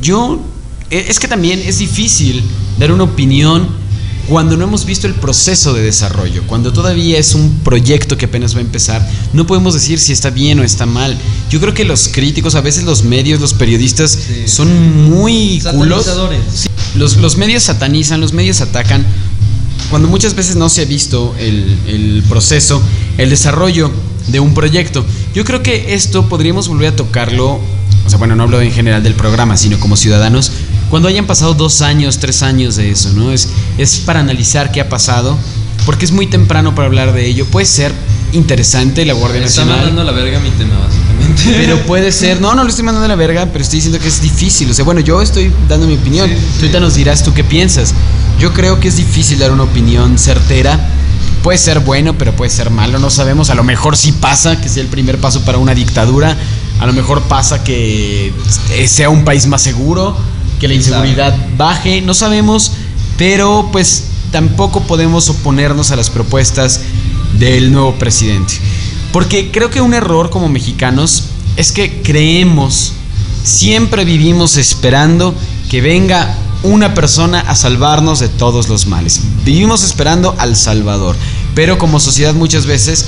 Yo 0.01 0.54
es 0.89 1.19
que 1.19 1.27
también 1.27 1.61
es 1.65 1.79
difícil 1.79 2.43
dar 2.79 2.91
una 2.91 3.03
opinión 3.03 3.67
cuando 4.27 4.57
no 4.57 4.63
hemos 4.63 4.85
visto 4.85 5.05
el 5.05 5.13
proceso 5.13 5.73
de 5.73 5.83
desarrollo, 5.83 6.43
cuando 6.47 6.73
todavía 6.73 7.19
es 7.19 7.35
un 7.35 7.59
proyecto 7.63 8.17
que 8.17 8.25
apenas 8.25 8.55
va 8.55 8.57
a 8.57 8.61
empezar, 8.61 9.07
no 9.33 9.45
podemos 9.45 9.75
decir 9.75 9.99
si 9.99 10.13
está 10.13 10.31
bien 10.31 10.59
o 10.59 10.63
está 10.63 10.87
mal. 10.87 11.15
Yo 11.51 11.59
creo 11.59 11.75
que 11.75 11.85
los 11.85 12.07
críticos, 12.07 12.55
a 12.55 12.61
veces 12.61 12.85
los 12.85 13.03
medios, 13.03 13.39
los 13.39 13.53
periodistas 13.53 14.11
Sí. 14.11 14.47
son 14.47 15.09
muy 15.11 15.61
culos. 15.71 16.07
Sí, 16.53 16.67
los, 16.95 17.17
los 17.17 17.37
medios 17.37 17.63
satanizan, 17.63 18.19
los 18.19 18.33
medios 18.33 18.61
atacan, 18.61 19.05
cuando 19.91 20.07
muchas 20.07 20.33
veces 20.33 20.55
no 20.55 20.69
se 20.69 20.81
ha 20.81 20.85
visto 20.85 21.35
el, 21.37 21.77
el 21.87 22.23
proceso, 22.27 22.81
el 23.19 23.29
desarrollo 23.29 23.91
de 24.29 24.39
un 24.39 24.55
proyecto. 24.55 25.05
Yo 25.35 25.43
creo 25.45 25.61
que 25.61 25.93
esto 25.93 26.27
podríamos 26.29 26.67
volver 26.67 26.93
a 26.93 26.95
tocarlo, 26.95 27.59
o 28.05 28.09
sea, 28.09 28.17
bueno, 28.17 28.35
no 28.35 28.43
hablo 28.43 28.59
en 28.61 28.71
general 28.71 29.03
del 29.03 29.13
programa, 29.13 29.55
sino 29.55 29.79
como 29.79 29.95
ciudadanos, 29.97 30.51
cuando 30.89 31.07
hayan 31.07 31.25
pasado 31.25 31.53
dos 31.53 31.81
años, 31.81 32.19
tres 32.19 32.41
años 32.43 32.75
de 32.75 32.91
eso, 32.91 33.11
¿no? 33.13 33.31
Es, 33.31 33.49
es 33.77 33.97
para 33.99 34.19
analizar 34.19 34.71
qué 34.71 34.81
ha 34.81 34.89
pasado, 34.89 35.37
porque 35.85 36.05
es 36.05 36.11
muy 36.11 36.27
temprano 36.27 36.75
para 36.75 36.87
hablar 36.87 37.13
de 37.13 37.25
ello. 37.25 37.45
Puede 37.45 37.65
ser 37.65 37.91
interesante 38.33 39.05
la 39.05 39.13
Guardia 39.13 39.41
Me 39.41 39.47
está 39.47 39.61
Nacional. 39.61 39.85
mandando 39.87 40.01
a 40.01 40.05
la 40.05 40.11
verga 40.11 40.39
mi 40.39 40.49
tema, 40.51 40.77
básicamente. 40.79 41.43
Pero 41.57 41.79
puede 41.85 42.11
ser, 42.11 42.41
no, 42.41 42.53
no 42.55 42.63
lo 42.63 42.69
estoy 42.69 42.83
mandando 42.83 43.05
a 43.05 43.09
la 43.09 43.15
verga, 43.15 43.47
pero 43.51 43.63
estoy 43.63 43.77
diciendo 43.77 43.99
que 43.99 44.07
es 44.07 44.21
difícil. 44.21 44.69
O 44.69 44.73
sea, 44.73 44.83
bueno, 44.85 45.01
yo 45.01 45.21
estoy 45.21 45.51
dando 45.67 45.87
mi 45.87 45.95
opinión. 45.95 46.29
Sí, 46.29 46.35
sí, 46.35 46.41
Tú 46.53 46.59
ahorita 46.61 46.79
nos 46.79 46.95
dirás 46.95 47.23
tú 47.23 47.33
qué 47.33 47.43
piensas. 47.43 47.93
Yo 48.39 48.53
creo 48.53 48.79
que 48.79 48.87
es 48.89 48.97
difícil 48.97 49.39
dar 49.39 49.51
una 49.51 49.63
opinión 49.63 50.17
certera. 50.17 50.79
Puede 51.43 51.57
ser 51.59 51.79
bueno, 51.79 52.17
pero 52.17 52.35
puede 52.35 52.49
ser 52.51 52.71
malo, 52.71 52.97
no 52.99 53.09
sabemos. 53.09 53.49
A 53.49 53.55
lo 53.55 53.63
mejor 53.63 53.95
sí 53.95 54.11
pasa 54.11 54.59
que 54.59 54.67
sea 54.67 54.81
el 54.81 54.89
primer 54.89 55.19
paso 55.19 55.41
para 55.41 55.57
una 55.59 55.73
dictadura. 55.75 56.35
A 56.79 56.85
lo 56.85 56.93
mejor 56.93 57.21
pasa 57.23 57.63
que 57.63 58.33
eh, 58.71 58.87
sea 58.87 59.09
un 59.09 59.23
país 59.23 59.45
más 59.47 59.61
seguro, 59.61 60.17
que 60.59 60.67
la 60.67 60.73
inseguridad 60.75 61.35
baje, 61.57 62.01
no 62.01 62.13
sabemos. 62.13 62.71
Pero 63.17 63.69
pues 63.71 64.05
tampoco 64.31 64.81
podemos 64.83 65.29
oponernos 65.29 65.91
a 65.91 65.95
las 65.95 66.09
propuestas 66.09 66.81
del 67.39 67.71
nuevo 67.71 67.93
presidente. 67.95 68.55
Porque 69.11 69.51
creo 69.51 69.69
que 69.69 69.79
un 69.81 69.93
error 69.93 70.29
como 70.29 70.49
mexicanos 70.49 71.25
es 71.55 71.71
que 71.71 72.01
creemos, 72.01 72.91
siempre 73.43 74.03
vivimos 74.03 74.57
esperando 74.57 75.33
que 75.69 75.79
venga 75.81 76.35
una 76.63 76.93
persona 76.93 77.39
a 77.41 77.55
salvarnos 77.55 78.19
de 78.19 78.27
todos 78.27 78.67
los 78.67 78.87
males. 78.87 79.21
Vivimos 79.45 79.83
esperando 79.83 80.35
al 80.39 80.55
Salvador. 80.55 81.15
Pero 81.53 81.77
como 81.77 81.99
sociedad 82.01 82.33
muchas 82.33 82.65
veces 82.65 83.05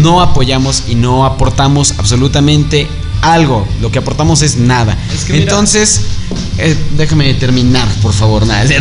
no 0.00 0.20
apoyamos 0.20 0.84
y 0.88 0.94
no 0.96 1.24
aportamos 1.24 1.94
absolutamente 1.98 2.88
algo. 3.22 3.66
Lo 3.80 3.92
que 3.92 3.98
aportamos 3.98 4.42
es 4.42 4.56
nada. 4.56 4.98
Es 5.14 5.24
que 5.24 5.34
mira- 5.34 5.44
Entonces, 5.44 6.00
eh, 6.58 6.76
déjame 6.96 7.34
terminar, 7.34 7.88
por 8.02 8.12
favor. 8.12 8.46
Nada. 8.46 8.64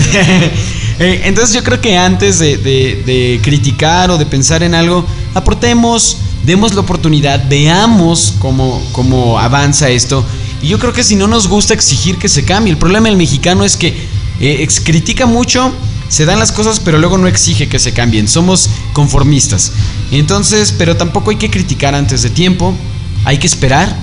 Eh, 1.00 1.22
Entonces 1.26 1.56
yo 1.56 1.64
creo 1.64 1.82
que 1.82 1.98
antes 1.98 2.38
de, 2.38 3.40
criticar 3.42 4.12
o 4.12 4.20
de 4.20 4.28
pensar 4.28 4.62
en 4.62 4.76
algo, 4.76 5.04
aportemos, 5.34 6.18
demos 6.46 6.76
la 6.76 6.82
oportunidad, 6.82 7.50
veamos 7.50 8.36
cómo, 8.38 9.40
avanza 9.40 9.90
esto. 9.90 10.24
Y 10.62 10.68
yo 10.68 10.78
creo 10.78 10.94
que 10.94 11.04
si 11.04 11.16
no 11.16 11.26
nos 11.26 11.48
gusta 11.48 11.74
exigir 11.74 12.20
que 12.20 12.30
se 12.30 12.46
cambie, 12.46 12.72
el 12.72 12.78
problema 12.78 13.08
del 13.10 13.18
mexicano 13.18 13.64
es 13.64 13.76
que 13.76 13.92
eh, 14.40 14.68
critica 14.84 15.26
mucho, 15.26 15.74
se 16.10 16.26
dan 16.26 16.38
las 16.38 16.52
cosas, 16.52 16.80
pero 16.80 17.00
luego 17.00 17.18
no 17.18 17.26
exige 17.26 17.68
que 17.68 17.80
se 17.80 17.92
cambien. 17.92 18.28
Somos 18.28 18.70
conformistas. 18.94 19.72
Entonces, 20.12 20.72
pero 20.78 20.96
tampoco 20.96 21.32
hay 21.32 21.38
que 21.38 21.50
criticar 21.50 21.96
antes 21.96 22.22
de 22.22 22.30
tiempo, 22.30 22.76
hay 23.26 23.40
que 23.40 23.48
esperar 23.48 23.98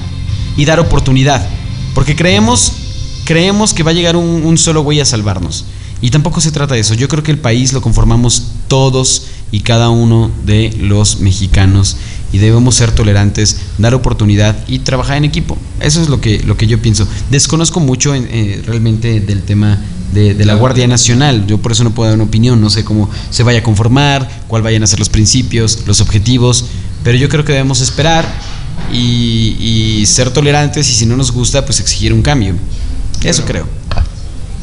y 0.57 0.65
dar 0.65 0.81
oportunidad. 0.81 1.47
Porque 1.95 2.17
creemos, 2.17 2.73
creemos 3.25 3.75
que 3.75 3.83
va 3.83 3.91
a 3.91 3.95
llegar 3.95 4.17
un, 4.17 4.43
un 4.45 4.59
solo 4.59 4.83
güey 4.83 5.01
a 5.01 5.05
salvarnos. 5.05 5.65
Y 6.03 6.11
tampoco 6.11 6.41
se 6.41 6.51
trata 6.51 6.75
de 6.75 6.81
eso. 6.81 6.95
Yo 6.95 7.09
creo 7.09 7.23
que 7.23 7.31
el 7.31 7.39
país 7.39 7.73
lo 7.73 7.83
conformamos 7.83 8.45
todos 8.69 9.27
y 9.53 9.61
cada 9.61 9.91
uno 9.91 10.31
de 10.47 10.75
los 10.81 11.21
mexicanos. 11.21 11.97
Y 12.33 12.39
debemos 12.39 12.77
ser 12.77 12.93
tolerantes, 12.93 13.59
dar 13.77 13.95
oportunidad 13.95 14.57
y 14.67 14.79
trabajar 14.79 15.19
en 15.19 15.25
equipo. 15.25 15.59
Eso 15.81 16.01
es 16.01 16.09
lo 16.09 16.21
que, 16.21 16.43
lo 16.45 16.57
que 16.57 16.67
yo 16.67 16.81
pienso. 16.81 17.07
Desconozco 17.31 17.81
mucho 17.81 18.15
eh, 18.15 18.63
realmente 18.65 19.21
del 19.21 19.43
tema 19.43 19.79
de, 20.13 20.35
de 20.35 20.45
la 20.47 20.55
Guardia 20.55 20.87
Nacional. 20.87 21.47
Yo 21.47 21.59
por 21.59 21.73
eso 21.73 21.85
no 21.85 21.91
puedo 21.91 22.09
dar 22.09 22.15
una 22.15 22.29
opinión. 22.29 22.61
No 22.61 22.71
sé 22.71 22.83
cómo 22.83 23.11
se 23.31 23.43
vaya 23.43 23.59
a 23.59 23.63
conformar, 23.63 24.45
cuál 24.49 24.63
vayan 24.63 24.83
a 24.83 24.87
ser 24.87 25.01
los 25.01 25.11
principios, 25.11 25.81
los 25.87 26.01
objetivos. 26.01 26.65
Pero 27.05 27.19
yo 27.19 27.29
creo 27.29 27.45
que 27.45 27.53
debemos 27.53 27.81
esperar 27.83 28.27
y, 28.91 29.57
y 30.01 30.07
ser 30.07 30.31
tolerantes 30.31 30.89
y 30.89 30.95
si 30.95 31.05
no 31.05 31.17
nos 31.17 31.33
gusta, 31.33 31.67
pues 31.67 31.81
exigir 31.81 32.15
un 32.15 32.23
cambio. 32.23 32.55
Eso 33.23 33.45
creo. 33.45 33.67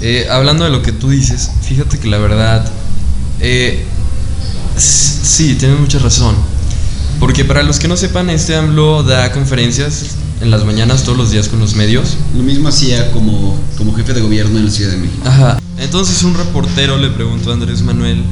Eh, 0.01 0.27
hablando 0.29 0.63
de 0.63 0.69
lo 0.69 0.81
que 0.81 0.91
tú 0.91 1.09
dices, 1.09 1.51
fíjate 1.61 1.99
que 1.99 2.07
la 2.07 2.17
verdad, 2.17 2.69
eh, 3.39 3.85
sí, 4.77 5.55
tienes 5.55 5.79
mucha 5.79 5.99
razón. 5.99 6.35
Porque 7.19 7.45
para 7.45 7.63
los 7.63 7.79
que 7.79 7.87
no 7.87 7.97
sepan, 7.97 8.29
este 8.29 8.55
AMLO 8.55 9.03
da 9.03 9.31
conferencias 9.31 10.17
en 10.41 10.51
las 10.51 10.65
mañanas 10.65 11.03
todos 11.03 11.17
los 11.17 11.31
días 11.31 11.47
con 11.47 11.59
los 11.59 11.75
medios. 11.75 12.17
Lo 12.35 12.43
mismo 12.43 12.69
hacía 12.69 13.11
como, 13.11 13.59
como 13.77 13.93
jefe 13.95 14.13
de 14.13 14.21
gobierno 14.21 14.59
en 14.59 14.65
la 14.65 14.71
Ciudad 14.71 14.91
de 14.91 14.97
México. 14.97 15.23
Ajá. 15.25 15.59
Entonces 15.79 16.23
un 16.23 16.35
reportero 16.35 16.97
le 16.97 17.09
preguntó 17.09 17.51
a 17.51 17.53
Andrés 17.53 17.81
Manuel 17.81 18.23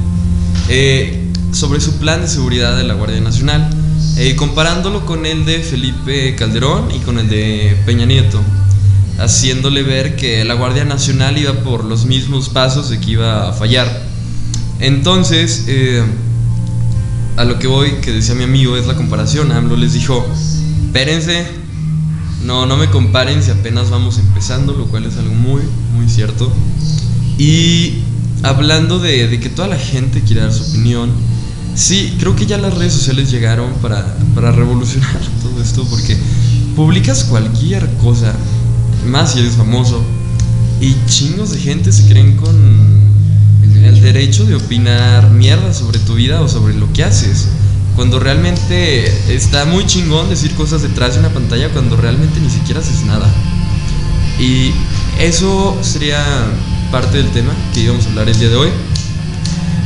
eh, 0.68 1.28
sobre 1.52 1.80
su 1.80 1.94
plan 1.94 2.22
de 2.22 2.28
seguridad 2.28 2.76
de 2.76 2.84
la 2.84 2.94
Guardia 2.94 3.20
Nacional, 3.20 3.70
eh, 4.16 4.36
comparándolo 4.36 5.06
con 5.06 5.26
el 5.26 5.44
de 5.44 5.60
Felipe 5.60 6.34
Calderón 6.36 6.90
y 6.92 6.98
con 7.00 7.18
el 7.18 7.28
de 7.28 7.76
Peña 7.86 8.06
Nieto, 8.06 8.40
haciéndole 9.18 9.82
ver 9.82 10.16
que 10.16 10.44
la 10.44 10.54
Guardia 10.54 10.84
Nacional 10.84 11.38
iba 11.38 11.52
por 11.62 11.84
los 11.84 12.06
mismos 12.06 12.48
pasos 12.48 12.90
de 12.90 13.00
que 13.00 13.12
iba 13.12 13.48
a 13.48 13.52
fallar. 13.52 14.04
Entonces, 14.80 15.64
eh, 15.68 16.02
a 17.36 17.44
lo 17.44 17.58
que 17.58 17.66
voy, 17.66 17.92
que 18.02 18.12
decía 18.12 18.34
mi 18.34 18.44
amigo, 18.44 18.76
es 18.76 18.86
la 18.86 18.94
comparación. 18.94 19.52
AMLO 19.52 19.76
les 19.76 19.94
dijo, 19.94 20.26
espérense, 20.86 21.46
no, 22.44 22.66
no 22.66 22.76
me 22.76 22.88
comparen 22.90 23.42
si 23.42 23.50
apenas 23.50 23.90
vamos 23.90 24.18
empezando, 24.18 24.72
lo 24.72 24.86
cual 24.86 25.04
es 25.04 25.16
algo 25.16 25.34
muy, 25.34 25.62
muy 25.94 26.08
cierto. 26.08 26.52
Y 27.38 28.02
hablando 28.42 28.98
de, 28.98 29.28
de 29.28 29.40
que 29.40 29.48
toda 29.48 29.68
la 29.68 29.78
gente 29.78 30.22
quiere 30.22 30.42
dar 30.42 30.52
su 30.52 30.70
opinión, 30.70 31.10
sí, 31.74 32.16
creo 32.18 32.36
que 32.36 32.46
ya 32.46 32.58
las 32.58 32.74
redes 32.74 32.92
sociales 32.92 33.30
llegaron 33.30 33.72
para, 33.82 34.16
para 34.34 34.52
revolucionar 34.52 35.20
todo 35.42 35.62
esto, 35.62 35.86
porque 35.88 36.16
publicas 36.74 37.24
cualquier 37.24 37.88
cosa, 37.96 38.34
más 39.06 39.32
si 39.32 39.40
eres 39.40 39.54
famoso, 39.54 40.02
y 40.80 40.94
chingos 41.06 41.52
de 41.52 41.58
gente 41.58 41.92
se 41.92 42.06
creen 42.08 42.36
con 42.36 42.56
el 43.84 44.00
derecho 44.00 44.44
de 44.44 44.56
opinar 44.56 45.30
mierda 45.30 45.72
sobre 45.72 45.98
tu 46.00 46.14
vida 46.14 46.40
o 46.42 46.48
sobre 46.48 46.74
lo 46.74 46.92
que 46.92 47.04
haces. 47.04 47.48
Cuando 47.94 48.18
realmente 48.18 49.06
está 49.34 49.64
muy 49.64 49.86
chingón 49.86 50.28
decir 50.28 50.52
cosas 50.54 50.82
detrás 50.82 51.14
de 51.14 51.20
una 51.20 51.30
pantalla 51.30 51.70
cuando 51.70 51.96
realmente 51.96 52.40
ni 52.40 52.50
siquiera 52.50 52.80
haces 52.80 53.04
nada. 53.04 53.32
Y 54.38 54.72
eso 55.18 55.78
sería 55.80 56.22
parte 56.90 57.16
del 57.16 57.30
tema 57.30 57.54
que 57.72 57.80
íbamos 57.80 58.04
a 58.04 58.08
hablar 58.10 58.28
el 58.28 58.38
día 58.38 58.50
de 58.50 58.56
hoy. 58.56 58.68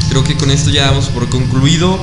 Creo 0.08 0.24
que 0.24 0.36
con 0.36 0.50
esto 0.50 0.70
ya 0.70 0.86
damos 0.86 1.06
por 1.06 1.28
concluido 1.28 1.98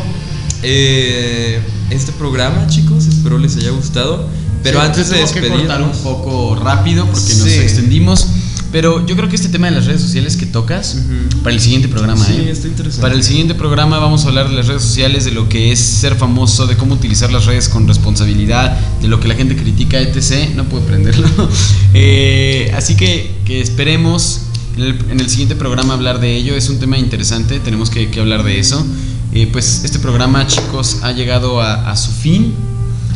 eh, 0.63 1.59
este 1.89 2.13
programa, 2.13 2.67
chicos. 2.67 3.05
Espero 3.07 3.37
les 3.37 3.57
haya 3.57 3.71
gustado. 3.71 4.29
Pero 4.63 4.79
Sí, 4.81 4.85
antes 4.85 5.09
de 5.09 5.17
tuvo 5.17 5.33
que 5.33 5.39
cortar 5.49 5.81
un 5.81 5.89
despedirnos, 5.89 5.97
poco 5.97 6.55
rápido 6.55 7.05
porque 7.05 7.33
nos 7.35 7.47
Sí. 7.47 7.53
extendimos. 7.59 8.27
Pero 8.69 9.05
yo 9.07 9.15
creo 9.15 9.29
que 9.29 9.37
este 9.37 9.47
tema 9.47 9.67
de 9.67 9.75
las 9.77 9.85
redes 9.85 10.01
sociales 10.01 10.35
que 10.35 10.45
tocas 10.45 10.95
Ujú. 10.95 11.39
para 11.41 11.55
el 11.55 11.61
siguiente 11.61 11.87
programa, 11.87 12.23
Sí, 12.25 12.33
¿eh? 12.33 12.51
está 12.51 12.67
interesante. 12.67 13.01
Para 13.01 13.15
el 13.15 13.23
siguiente 13.23 13.55
programa 13.55 13.97
vamos 13.99 14.25
a 14.25 14.27
hablar 14.27 14.49
de 14.49 14.55
las 14.55 14.67
redes 14.67 14.81
sociales, 14.81 15.23
de 15.23 15.31
lo 15.31 15.47
que 15.47 15.71
es 15.71 15.79
ser 15.79 16.15
famoso, 16.15 16.67
de 16.67 16.75
cómo 16.75 16.95
utilizar 16.95 17.31
las 17.31 17.45
redes 17.45 17.69
con 17.69 17.87
responsabilidad, 17.87 18.77
de 19.01 19.07
lo 19.07 19.21
que 19.21 19.29
la 19.29 19.35
gente 19.35 19.55
critica, 19.55 20.01
etc. 20.01 20.53
No 20.55 20.65
puedo 20.65 20.83
prenderlo. 20.85 21.27
Eh, 21.93 22.71
así 22.75 22.95
que, 22.95 23.31
que 23.45 23.61
esperemos 23.61 24.41
en 24.75 24.83
el, 24.83 24.99
en 25.11 25.19
el 25.21 25.29
siguiente 25.29 25.55
programa 25.55 25.93
hablar 25.93 26.19
de 26.19 26.35
ello. 26.35 26.55
Es 26.55 26.69
un 26.69 26.77
tema 26.79 26.97
interesante, 26.97 27.59
tenemos 27.61 27.89
que, 27.89 28.09
que 28.11 28.19
hablar 28.19 28.43
de 28.43 28.59
eso. 28.59 28.85
Eh, 29.33 29.47
pues 29.51 29.81
este 29.85 29.97
programa, 29.99 30.45
chicos, 30.45 30.97
ha 31.03 31.11
llegado 31.13 31.61
a, 31.61 31.89
a 31.89 31.95
su 31.95 32.11
fin. 32.11 32.53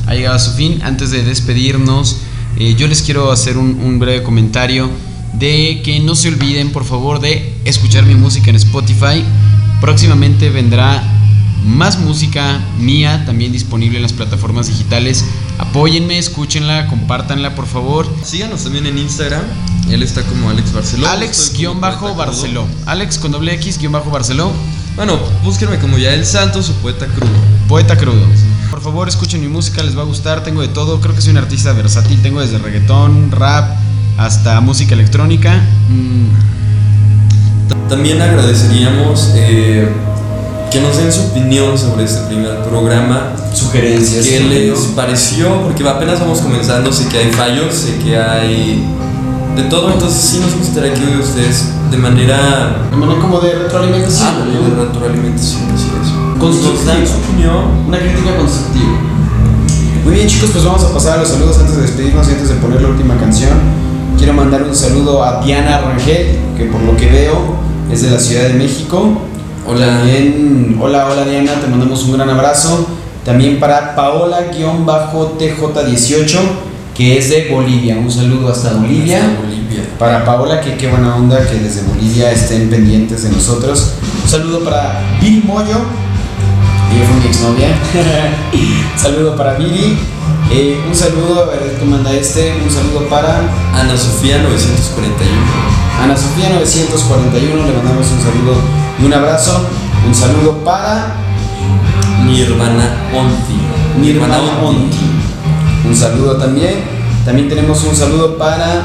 Ha 0.08 0.14
llegado 0.14 0.36
a 0.36 0.40
su 0.40 0.52
fin. 0.52 0.82
Antes 0.84 1.12
de 1.12 1.24
despedirnos, 1.24 2.18
eh, 2.58 2.76
yo 2.78 2.88
les 2.88 3.02
quiero 3.02 3.32
hacer 3.32 3.58
un, 3.58 3.80
un 3.84 4.00
breve 4.00 4.24
comentario 4.24 4.90
de 5.34 5.82
que 5.84 6.00
no 6.00 6.16
se 6.16 6.28
olviden, 6.28 6.72
por 6.72 6.86
favor, 6.86 7.20
de 7.20 7.54
escuchar 7.66 8.06
mi 8.06 8.16
música 8.16 8.50
en 8.50 8.56
Spotify. 8.58 9.24
Próximamente 9.80 10.50
vendrá 10.50 11.02
más 11.66 12.00
música 12.00 12.60
mía 12.80 13.24
también 13.26 13.52
disponible 13.52 13.98
en 13.98 14.04
las 14.04 14.14
plataformas 14.14 14.68
digitales. 14.68 15.26
Apóyenme, 15.58 16.18
escúchenla, 16.18 16.88
compártanla, 16.88 17.56
por 17.56 17.68
favor. 17.68 18.08
Síganos 18.24 18.64
también 18.64 18.86
en 18.88 18.98
Instagram. 18.98 19.44
Él 19.90 20.04
está 20.04 20.24
como 20.24 20.50
Alex 20.50 20.74
Barceló. 20.74 21.08
Alex-Barceló. 21.08 22.68
Alex 22.86 23.18
con 23.18 23.32
doble 23.32 23.54
X-Barceló. 23.56 24.52
Bueno, 24.96 25.20
búsquenme 25.44 25.80
como 25.80 25.98
Yael 25.98 26.26
Santos 26.26 26.70
o 26.70 26.74
Poeta 26.76 27.08
Crudo. 27.08 27.32
Poeta 27.68 27.98
crudo. 27.98 28.26
Por 28.72 28.82
favor, 28.82 29.08
escuchen 29.08 29.42
mi 29.42 29.48
música, 29.48 29.84
les 29.84 29.96
va 29.98 30.02
a 30.02 30.06
gustar. 30.06 30.44
Tengo 30.44 30.62
de 30.62 30.70
todo. 30.70 31.00
Creo 31.02 31.14
que 31.14 31.22
soy 31.22 31.32
un 31.32 31.38
artista 31.38 31.74
versátil. 31.74 32.22
Tengo 32.22 32.40
desde 32.42 32.58
reggaetón, 32.58 33.30
rap, 33.32 33.76
hasta 34.18 34.60
música 34.62 34.94
electrónica. 34.96 35.62
Mm, 35.90 36.30
También 37.90 38.22
agradeceríamos 38.22 39.32
eh, 39.36 39.88
que 40.72 40.80
nos 40.82 40.98
den 40.98 41.12
su 41.12 41.22
opinión 41.24 41.78
sobre 41.78 42.06
este 42.06 42.22
primer 42.28 42.64
programa. 42.64 43.34
sugerencias. 43.54 44.26
¿Qué 44.26 44.40
les 44.40 44.80
pareció? 44.96 45.62
Porque 45.64 45.88
apenas 45.88 46.20
vamos 46.22 46.40
comenzando, 46.40 46.92
sé 46.94 47.08
que 47.10 47.18
hay 47.18 47.32
fallos, 47.34 47.74
sé 47.76 47.98
que 47.98 48.18
hay 48.18 48.82
de 49.58 49.64
todo, 49.64 49.92
entonces 49.92 50.22
sí 50.22 50.40
nos 50.40 50.56
gustaría 50.56 50.94
que 50.94 51.18
ustedes 51.18 51.66
de 51.92 51.98
manera 51.98 52.88
De 52.90 52.96
manera 52.96 53.20
como 53.20 53.42
de 53.42 53.52
retroalimentación. 53.54 54.28
ah, 54.30 54.46
¿no? 54.46 54.70
de 54.78 54.86
retroalimentación, 54.86 55.64
así 55.76 55.88
es. 56.02 56.21
Constructiva. 56.42 57.70
Una 57.88 58.00
crítica 58.00 58.36
constructiva. 58.36 58.98
Muy 60.04 60.16
bien 60.16 60.28
chicos, 60.28 60.50
pues 60.50 60.66
vamos 60.66 60.84
a 60.84 60.92
pasar 60.92 61.20
a 61.20 61.22
los 61.22 61.30
saludos 61.30 61.60
antes 61.60 61.76
de 61.76 61.84
despedirnos 61.84 62.28
y 62.28 62.32
antes 62.32 62.50
de 62.50 62.56
poner 62.56 62.82
la 62.82 62.88
última 62.88 63.16
canción. 63.16 63.52
Quiero 64.18 64.34
mandar 64.34 64.64
un 64.64 64.76
saludo 64.76 65.24
a 65.24 65.44
Diana 65.44 65.82
Rangel, 65.82 66.40
que 66.58 66.66
por 66.66 66.82
lo 66.82 66.98
que 66.98 67.12
veo 67.12 67.58
es 67.92 68.02
de 68.02 68.10
la 68.10 68.20
Ciudad 68.20 68.48
de 68.48 68.56
México. 68.56 69.20
Hola. 69.68 69.86
También, 69.86 70.80
hola, 70.82 71.10
hola 71.12 71.26
Diana, 71.26 71.62
te 71.62 71.68
mandamos 71.68 72.04
un 72.06 72.14
gran 72.14 72.32
abrazo. 72.32 72.88
También 73.24 73.60
para 73.60 73.96
Paola-TJ18, 73.96 76.40
que 76.96 77.20
es 77.20 77.30
de 77.30 77.50
Bolivia. 77.52 77.98
Un 77.98 78.10
saludo 78.10 78.52
hasta 78.52 78.74
Bolivia. 78.74 79.20
Hasta 79.20 79.42
Bolivia. 79.42 79.84
Para 80.00 80.26
Paola, 80.26 80.60
que 80.60 80.76
qué 80.76 80.88
buena 80.88 81.18
onda 81.18 81.48
que 81.48 81.60
desde 81.60 81.84
Bolivia 81.84 82.32
estén 82.32 82.68
pendientes 82.68 83.26
de 83.26 83.30
nosotros. 83.30 83.92
Un 84.24 84.30
saludo 84.30 84.64
para 84.64 85.04
Viri 85.22 85.44
Moyo, 85.46 85.78
ella 86.94 87.06
fue 87.06 87.20
mi 87.20 87.28
exnovia. 87.28 87.68
un 88.54 89.00
saludo 89.00 89.36
para 89.36 89.54
Viri. 89.56 89.98
Eh, 90.52 90.78
un 90.86 90.94
saludo, 90.94 91.44
a 91.44 91.46
ver, 91.46 91.78
¿cómo 91.80 91.96
anda 91.96 92.12
este? 92.12 92.54
Un 92.62 92.70
saludo 92.70 93.08
para 93.08 93.42
Ana 93.74 93.96
Sofía 93.96 94.40
941. 94.40 95.32
Ana 96.04 96.18
Sofía 96.18 96.50
941, 96.50 97.68
le 97.68 97.74
mandamos 97.74 98.08
un 98.12 98.20
saludo 98.20 98.56
y 99.00 99.06
un 99.06 99.14
abrazo. 99.14 99.66
Un 100.06 100.14
saludo 100.14 100.64
para 100.64 101.16
Nirvana 102.26 102.98
Onti. 103.16 104.02
Nirvana 104.02 104.38
Onti. 104.62 104.98
Un 105.88 105.96
saludo 105.96 106.38
también. 106.38 106.84
También 107.24 107.48
tenemos 107.48 107.84
un 107.84 107.96
saludo 107.96 108.38
para 108.38 108.84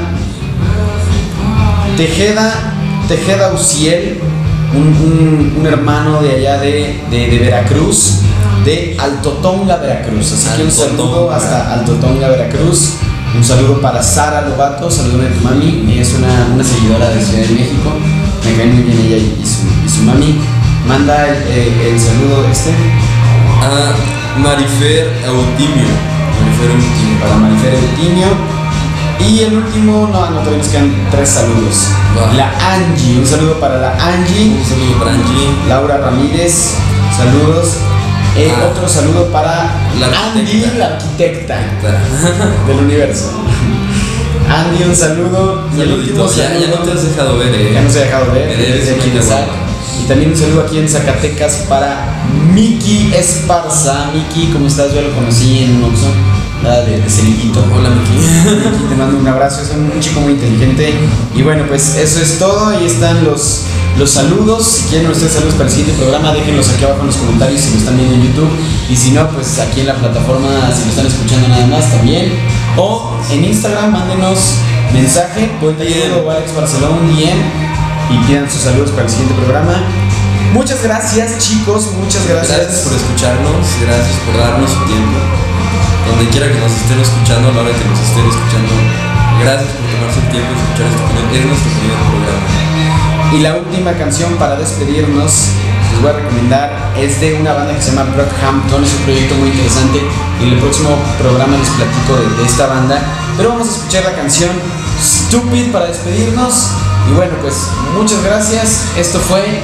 Tejeda, 1.97 2.73
Tejeda 3.07 3.51
Uciel, 3.51 4.19
un, 4.73 4.87
un- 4.87 5.53
un 5.59 5.65
hermano 5.65 6.21
de 6.21 6.31
allá 6.35 6.57
de, 6.59 6.99
de- 7.09 7.27
de 7.29 7.39
Veracruz, 7.39 8.19
de 8.65 8.95
Altotonga, 8.99 9.77
Veracruz. 9.77 10.31
Así 10.33 10.47
que 10.57 10.63
un 10.63 10.71
saludo 10.71 11.31
hasta 11.31 11.73
Altotonga, 11.73 12.27
Veracruz. 12.29 12.93
Un 13.35 13.43
saludo 13.43 13.79
para 13.81 14.01
Sara 14.01 14.47
Lobato, 14.47 14.89
saludame 14.89 15.27
a 15.27 15.33
tu 15.33 15.41
mami. 15.43 15.85
Ella 15.91 16.01
es 16.01 16.13
una, 16.15 16.47
una 16.53 16.63
seguidora 16.63 17.09
de 17.09 17.23
Ciudad 17.23 17.43
de 17.47 17.53
México. 17.55 17.91
Me 18.45 18.55
cae 18.55 18.65
muy 18.67 18.83
bien 18.83 18.97
ella 19.05 19.17
y, 19.17 19.45
su, 19.45 19.67
y 19.85 19.89
su 19.89 20.03
mami. 20.03 20.39
Manda 20.87 21.27
el, 21.27 21.35
el- 21.51 21.81
el 21.93 21.99
saludo 21.99 22.45
este 22.51 22.71
A 23.61 24.39
Marifer 24.39 25.07
Autimio. 25.27 25.87
Marifer 26.39 26.71
Autimio. 26.71 27.19
para 27.21 27.35
Marifer 27.37 27.73
Eutimio. 27.73 28.27
Y 29.19 29.39
el 29.41 29.53
último, 29.57 30.09
no, 30.11 30.29
no, 30.29 30.37
todavía 30.39 30.57
nos 30.59 30.67
quedan 30.67 31.07
tres 31.11 31.29
saludos. 31.29 31.87
La 32.35 32.51
Angie, 32.73 33.19
un 33.19 33.25
saludo 33.27 33.59
para 33.59 33.77
la 33.77 33.91
Angie. 33.93 34.55
Un 34.59 34.65
saludo 34.65 34.99
para 34.99 35.11
Angie. 35.11 35.49
Laura 35.67 35.97
Ramírez, 35.97 36.73
saludos. 37.15 37.69
Eh, 38.35 38.53
Ah. 38.55 38.67
Otro 38.71 38.87
saludo 38.87 39.25
para 39.31 39.71
La 39.99 40.07
Andy, 40.31 40.63
la 40.77 40.85
arquitecta 40.87 41.57
del 42.67 42.77
universo. 42.79 43.31
Andy, 44.49 44.83
un 44.83 44.95
saludo. 44.95 45.67
Y 45.75 45.81
el 45.81 45.91
último. 45.93 46.27
Ya, 46.29 46.53
ya 46.53 46.67
no 46.67 46.75
saludo- 46.75 46.83
te 46.83 46.91
has 46.91 47.03
dejado 47.09 47.37
ver, 47.39 47.53
eh. 47.55 47.71
ya 47.73 47.81
nos 47.81 47.95
he 47.95 47.99
dejado 48.01 48.31
ver, 48.31 48.55
desde 48.55 48.95
aquí 48.95 49.09
de. 49.09 49.47
Y 50.03 50.07
también 50.07 50.31
un 50.31 50.37
saludo 50.37 50.61
aquí 50.61 50.77
en 50.77 50.87
Zacatecas 50.87 51.65
para 51.67 52.05
Miki 52.53 53.11
Esparza. 53.13 54.11
Miki, 54.13 54.51
¿cómo 54.53 54.67
estás? 54.67 54.93
Yo 54.93 55.01
lo 55.01 55.11
conocí 55.15 55.63
en 55.63 55.83
Oxxo, 55.83 56.05
nada 56.67 56.83
de, 56.83 56.97
de. 56.97 57.07
Hola, 57.73 57.89
Miki. 57.89 58.89
Te 58.89 58.95
mando 58.95 59.17
un 59.17 59.27
abrazo, 59.27 59.61
es 59.61 59.71
un, 59.71 59.91
un 59.91 59.99
chico 59.99 60.19
muy 60.19 60.33
inteligente. 60.33 60.93
Y 61.35 61.41
bueno, 61.41 61.65
pues 61.67 61.95
eso 61.95 62.21
es 62.21 62.37
todo. 62.37 62.67
Ahí 62.67 62.85
están 62.85 63.23
los, 63.23 63.63
los 63.97 64.09
saludos. 64.09 64.67
Si 64.67 64.83
quieren 64.89 65.09
ustedes 65.09 65.33
saludos 65.33 65.55
para 65.55 65.69
el 65.69 65.75
siguiente 65.75 66.01
programa, 66.01 66.33
déjenlos 66.33 66.69
aquí 66.69 66.83
abajo 66.83 67.01
en 67.01 67.07
los 67.07 67.15
comentarios 67.17 67.61
si 67.61 67.71
lo 67.71 67.77
están 67.77 67.97
viendo 67.97 68.15
en 68.15 68.23
YouTube. 68.23 68.49
Y 68.89 68.95
si 68.95 69.11
no, 69.11 69.29
pues 69.29 69.59
aquí 69.59 69.81
en 69.81 69.87
la 69.87 69.95
plataforma, 69.95 70.49
si 70.75 70.83
lo 70.83 70.89
están 70.89 71.07
escuchando 71.07 71.47
nada 71.47 71.67
más 71.67 71.89
también. 71.89 72.33
O 72.75 73.17
en 73.31 73.45
Instagram, 73.45 73.91
mándenos 73.91 74.55
mensaje, 74.93 75.49
Poeta 75.59 75.83
Crudo 75.83 76.27
o 76.27 76.31
Alex 76.31 76.55
Barcelona, 76.55 76.95
un 76.95 77.07
DM 77.15 77.77
y 78.09 78.27
pidan 78.27 78.49
sus 78.49 78.61
saludos 78.61 78.91
para 78.91 79.03
el 79.03 79.09
siguiente 79.09 79.35
programa. 79.35 79.83
Muchas 80.53 80.81
gracias, 80.81 81.37
chicos. 81.39 81.91
Muchas 81.93 82.25
gracias. 82.27 82.57
Gracias 82.57 82.81
por 82.81 82.93
escucharnos, 82.93 83.67
gracias 83.81 84.17
por 84.25 84.37
darnos 84.37 84.71
su 84.71 84.79
tiempo. 84.85 85.56
Donde 86.09 86.27
quiera 86.31 86.47
que 86.47 86.59
nos 86.59 86.71
estén 86.71 86.99
escuchando, 86.99 87.49
a 87.49 87.51
la 87.53 87.61
hora 87.61 87.71
que 87.71 87.85
nos 87.85 87.99
estén 87.99 88.25
escuchando, 88.25 88.73
gracias 89.41 89.69
por 89.71 89.85
tomarse 89.91 90.19
el 90.19 90.29
tiempo 90.31 90.49
de 90.49 90.57
escuchar 90.57 90.85
este 90.87 91.03
primer, 91.07 91.35
es 91.35 91.45
nuestro 91.45 91.71
primer 91.77 91.99
programa. 92.07 92.47
Y 93.33 93.37
la 93.39 93.51
última 93.55 93.91
canción 93.93 94.33
para 94.35 94.55
despedirnos, 94.55 95.31
les 95.91 96.01
voy 96.01 96.09
a 96.11 96.13
recomendar, 96.13 96.93
es 96.97 97.19
de 97.19 97.35
una 97.35 97.53
banda 97.53 97.75
que 97.75 97.81
se 97.81 97.91
llama 97.91 98.09
Brockhampton, 98.15 98.83
es 98.83 98.93
un 98.93 99.03
proyecto 99.03 99.35
muy 99.35 99.49
interesante. 99.49 99.99
Y 100.39 100.43
en 100.43 100.53
el 100.53 100.59
próximo 100.59 100.95
programa 101.19 101.57
les 101.57 101.69
platico 101.69 102.15
de, 102.15 102.41
de 102.41 102.45
esta 102.45 102.67
banda. 102.67 103.01
Pero 103.35 103.49
vamos 103.49 103.67
a 103.67 103.71
escuchar 103.71 104.03
la 104.05 104.15
canción 104.15 104.51
Stupid 105.01 105.71
para 105.71 105.87
despedirnos. 105.87 106.71
Y 107.09 107.13
bueno, 107.13 107.33
pues 107.41 107.69
muchas 107.95 108.23
gracias. 108.23 108.85
Esto 108.97 109.19
fue 109.19 109.61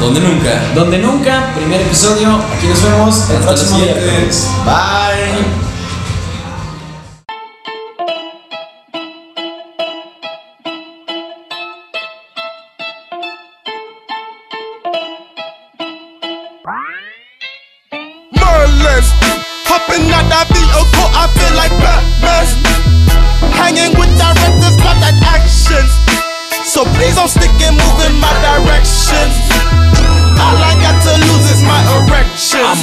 Donde 0.00 0.20
nunca. 0.20 0.62
Donde 0.74 0.98
Nunca, 0.98 1.52
primer 1.56 1.80
episodio. 1.80 2.40
Aquí 2.56 2.66
nos 2.68 2.82
vemos 2.82 3.30
el 3.30 3.36
Hasta 3.36 3.46
próximo 3.48 3.78
viernes. 3.78 4.48
Bye. 4.64 5.67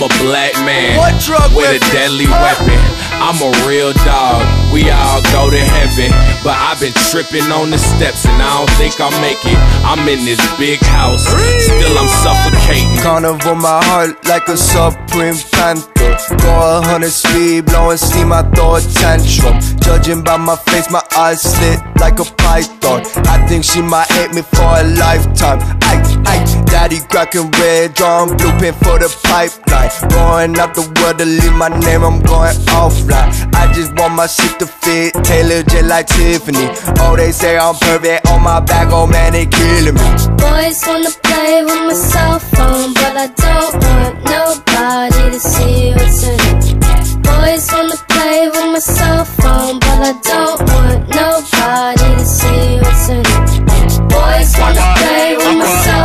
I'm 0.06 0.12
a 0.12 0.24
black 0.24 0.54
man 0.66 0.98
What 0.98 1.20
drug 1.20 1.56
with 1.56 1.82
a 1.82 1.92
deadly 1.92 2.28
weapon. 2.28 3.15
I'm 3.26 3.42
a 3.42 3.50
real 3.66 3.92
dog. 4.06 4.46
We 4.72 4.92
all 4.92 5.20
go 5.34 5.50
to 5.50 5.58
heaven, 5.58 6.12
but 6.44 6.54
I've 6.54 6.80
been 6.80 6.94
tripping 7.10 7.50
on 7.50 7.72
the 7.72 7.80
steps 7.80 8.24
and 8.24 8.38
I 8.38 8.54
don't 8.54 8.70
think 8.78 9.02
I'll 9.02 9.10
make 9.20 9.42
it. 9.42 9.58
I'm 9.82 10.06
in 10.08 10.26
this 10.26 10.38
big 10.60 10.78
house, 10.94 11.26
still 11.26 11.98
I'm 11.98 12.08
suffocating. 12.22 13.02
Carnival 13.02 13.56
my 13.56 13.84
heart 13.86 14.24
like 14.28 14.48
a 14.48 14.56
supreme 14.56 15.42
panther. 15.58 15.90
Go 16.38 16.54
a 16.54 16.86
hundred 16.86 17.10
speed, 17.10 17.66
blowing 17.66 17.98
steam, 17.98 18.32
I 18.32 18.44
throw 18.54 18.76
a 18.76 18.82
tantrum. 18.82 19.58
Judging 19.82 20.22
by 20.24 20.38
my 20.38 20.56
face, 20.56 20.92
my 20.92 21.02
eyes 21.18 21.42
slit 21.42 21.80
like 22.00 22.20
a 22.20 22.26
python. 22.38 23.02
I 23.26 23.44
think 23.48 23.64
she 23.64 23.82
might 23.82 24.08
hate 24.12 24.34
me 24.36 24.44
for 24.44 24.70
a 24.70 24.84
lifetime. 25.02 25.60
Ay, 25.82 25.98
ay, 26.30 26.40
daddy 26.66 27.00
cracking 27.10 27.50
red, 27.58 27.96
drawing 27.96 28.38
blueprint 28.38 28.78
for 28.78 29.00
the 29.00 29.10
pipeline. 29.24 29.90
Going 30.10 30.58
out 30.60 30.76
the 30.76 30.86
world 31.02 31.18
to 31.20 31.26
leave 31.26 31.54
my 31.54 31.70
name, 31.70 32.04
I'm 32.04 32.22
going 32.22 32.56
offline. 32.70 33.15
I 33.56 33.72
just 33.74 33.94
want 33.96 34.14
my 34.16 34.28
shit 34.28 34.60
to 34.60 34.66
fit, 34.66 35.14
Taylor 35.24 35.64
just 35.64 35.86
like 35.86 36.08
Tiffany. 36.08 36.68
Oh, 37.00 37.16
they 37.16 37.32
say 37.32 37.58
I'm 37.58 37.76
perfect 37.76 38.28
on 38.28 38.44
my 38.44 38.60
back, 38.60 38.90
oh 38.92 39.08
man, 39.08 39.34
they 39.34 39.46
killing 39.46 39.96
me. 39.96 40.08
Boys 40.38 40.84
wanna 40.88 41.10
play 41.24 41.64
with 41.64 41.82
my 41.88 41.94
cell 41.94 42.40
phone, 42.40 42.94
but 42.94 43.16
I 43.18 43.28
don't 43.28 43.74
want 43.84 44.24
nobody 44.24 45.32
to 45.32 45.40
see 45.40 45.92
what's 45.94 46.24
in 46.24 46.40
it. 46.40 46.82
Boys 47.24 47.68
wanna 47.72 47.98
play 48.10 48.48
with 48.48 48.70
my 48.74 48.80
cell 48.80 49.26
phone, 49.26 49.80
but 49.80 50.00
I 50.02 50.14
don't 50.22 50.60
want 50.70 51.10
nobody 51.10 52.10
to 52.20 52.26
see 52.26 52.80
what's 52.82 53.10
in 53.10 53.22
it. 53.22 54.10
Boys 54.10 54.52
wanna 54.60 54.86
play 55.00 55.36
with 55.38 55.58
my 55.58 55.66
cell 55.66 56.04
phone, 56.04 56.05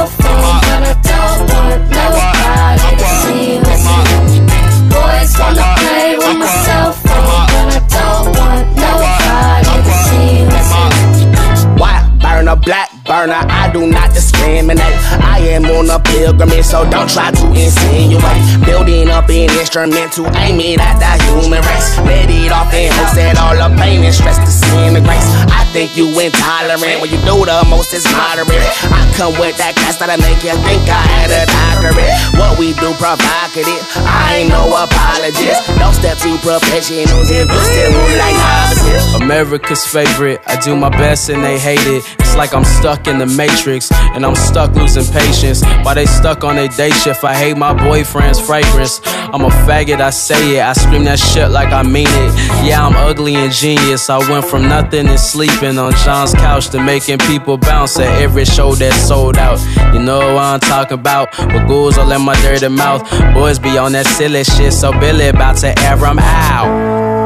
a 12.50 12.56
black 12.56 12.89
burner, 13.10 13.42
I 13.50 13.66
do 13.74 13.90
not 13.90 14.14
discriminate. 14.14 14.94
I 15.18 15.42
am 15.50 15.66
on 15.66 15.90
a 15.90 15.98
pilgrimage, 15.98 16.62
so 16.62 16.86
don't 16.86 17.10
try 17.10 17.34
to 17.34 17.46
insinuate. 17.50 18.38
Building 18.62 19.10
up 19.10 19.26
an 19.26 19.50
instrument 19.50 20.14
to 20.14 20.30
aim 20.38 20.62
it 20.62 20.78
at 20.78 21.02
the 21.02 21.10
human 21.26 21.58
race. 21.66 21.98
Let 22.06 22.30
it 22.30 22.54
off 22.54 22.70
and 22.70 22.94
hope 22.94 23.10
that 23.18 23.34
all 23.42 23.58
the 23.58 23.66
pain 23.82 24.06
and 24.06 24.14
stress 24.14 24.38
disintegrates. 24.38 25.26
I 25.50 25.66
think 25.74 25.98
you 25.98 26.06
intolerant 26.14 27.02
when 27.02 27.10
you 27.10 27.18
do 27.26 27.42
the 27.42 27.58
most 27.66 27.90
is 27.90 28.06
moderate. 28.14 28.62
I 28.94 29.02
come 29.18 29.34
with 29.42 29.58
that 29.58 29.74
gas 29.74 29.98
that'll 29.98 30.14
make 30.22 30.46
you 30.46 30.54
think 30.62 30.86
I 30.86 31.02
had 31.18 31.34
a 31.34 31.42
doctorate. 31.50 32.14
What 32.38 32.62
we 32.62 32.78
do 32.78 32.94
provocative, 32.94 33.82
I 34.06 34.46
ain't 34.46 34.54
no 34.54 34.70
apologist. 34.70 35.66
Don't 35.82 35.94
step 35.98 36.14
to 36.22 36.30
professionals 36.46 37.26
if 37.26 37.50
you 37.50 37.60
still 37.66 37.90
like 38.22 38.38
novices. 38.38 39.02
America's 39.18 39.82
favorite. 39.82 40.38
I 40.46 40.54
do 40.62 40.78
my 40.78 40.94
best 40.94 41.26
and 41.26 41.42
they 41.42 41.58
hate 41.58 41.82
it. 41.90 42.06
It's 42.22 42.38
like 42.38 42.54
I'm 42.54 42.64
stuck 42.64 42.99
in 43.06 43.18
the 43.18 43.26
matrix 43.26 43.90
and 43.92 44.24
I'm 44.24 44.34
stuck 44.34 44.74
losing 44.74 45.04
patience. 45.12 45.62
Why 45.84 45.94
they 45.94 46.06
stuck 46.06 46.44
on 46.44 46.56
their 46.56 46.68
day 46.68 46.90
shift, 46.90 47.24
I 47.24 47.34
hate 47.34 47.56
my 47.56 47.72
boyfriend's 47.72 48.40
fragrance. 48.40 49.00
I'm 49.04 49.42
a 49.44 49.50
faggot, 49.66 50.00
I 50.00 50.10
say 50.10 50.56
it. 50.56 50.62
I 50.62 50.72
scream 50.72 51.04
that 51.04 51.18
shit 51.18 51.50
like 51.50 51.72
I 51.72 51.82
mean 51.82 52.08
it. 52.08 52.66
Yeah, 52.66 52.86
I'm 52.86 52.94
ugly 52.96 53.34
and 53.34 53.52
genius. 53.52 54.10
I 54.10 54.18
went 54.30 54.44
from 54.44 54.62
nothing 54.62 55.06
and 55.06 55.20
sleeping 55.20 55.78
on 55.78 55.92
John's 56.04 56.34
couch 56.34 56.68
to 56.70 56.82
making 56.82 57.18
people 57.18 57.56
bounce 57.56 57.98
at 57.98 58.20
every 58.20 58.44
show 58.44 58.74
that 58.74 58.92
sold 59.06 59.36
out. 59.36 59.60
You 59.94 60.02
know 60.02 60.34
what 60.34 60.42
I'm 60.42 60.60
talking 60.60 60.98
about? 60.98 61.36
With 61.38 61.66
ghouls 61.68 61.98
all 61.98 62.10
in 62.10 62.22
my 62.22 62.34
dirty 62.42 62.68
mouth. 62.68 63.02
Boys 63.34 63.58
be 63.58 63.78
on 63.78 63.92
that 63.92 64.06
silly 64.06 64.44
shit, 64.44 64.72
so 64.72 64.92
Billy 64.92 65.28
about 65.28 65.56
to 65.58 65.68
air 65.80 66.04
'em 66.04 66.18
out. 66.18 67.19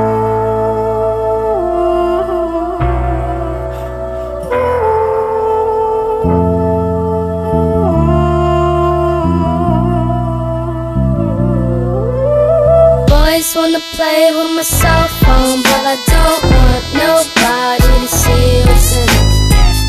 Wanna 13.75 13.87
play 13.91 14.31
with 14.31 14.55
my 14.55 14.63
cell 14.63 15.09
phone, 15.09 15.61
but 15.63 15.83
I 15.85 15.97
don't 16.07 16.43
want 16.55 16.85
nobody 16.95 18.07
to 18.07 18.09
see 18.09 18.63
what's 18.67 18.95
in 18.95 19.03
it. 19.03 19.33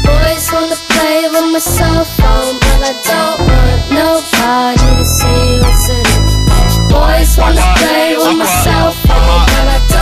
Boys 0.02 0.52
wanna 0.52 0.76
play 0.90 1.30
with 1.30 1.54
my 1.54 1.60
cell 1.60 2.04
phone, 2.18 2.58
but 2.66 2.82
I 2.82 2.94
don't 3.12 3.40
want 3.46 3.82
nobody 3.92 4.90
to 4.98 5.06
see 5.06 5.60
what's 5.62 5.90
in 5.90 6.02
it. 6.02 6.90
Boys 6.90 7.38
wanna 7.38 7.62
play 7.78 8.18
with 8.18 8.38
my 8.38 8.50
cell 8.64 8.92
phone, 9.06 9.46
but 9.54 9.68
I 9.78 9.95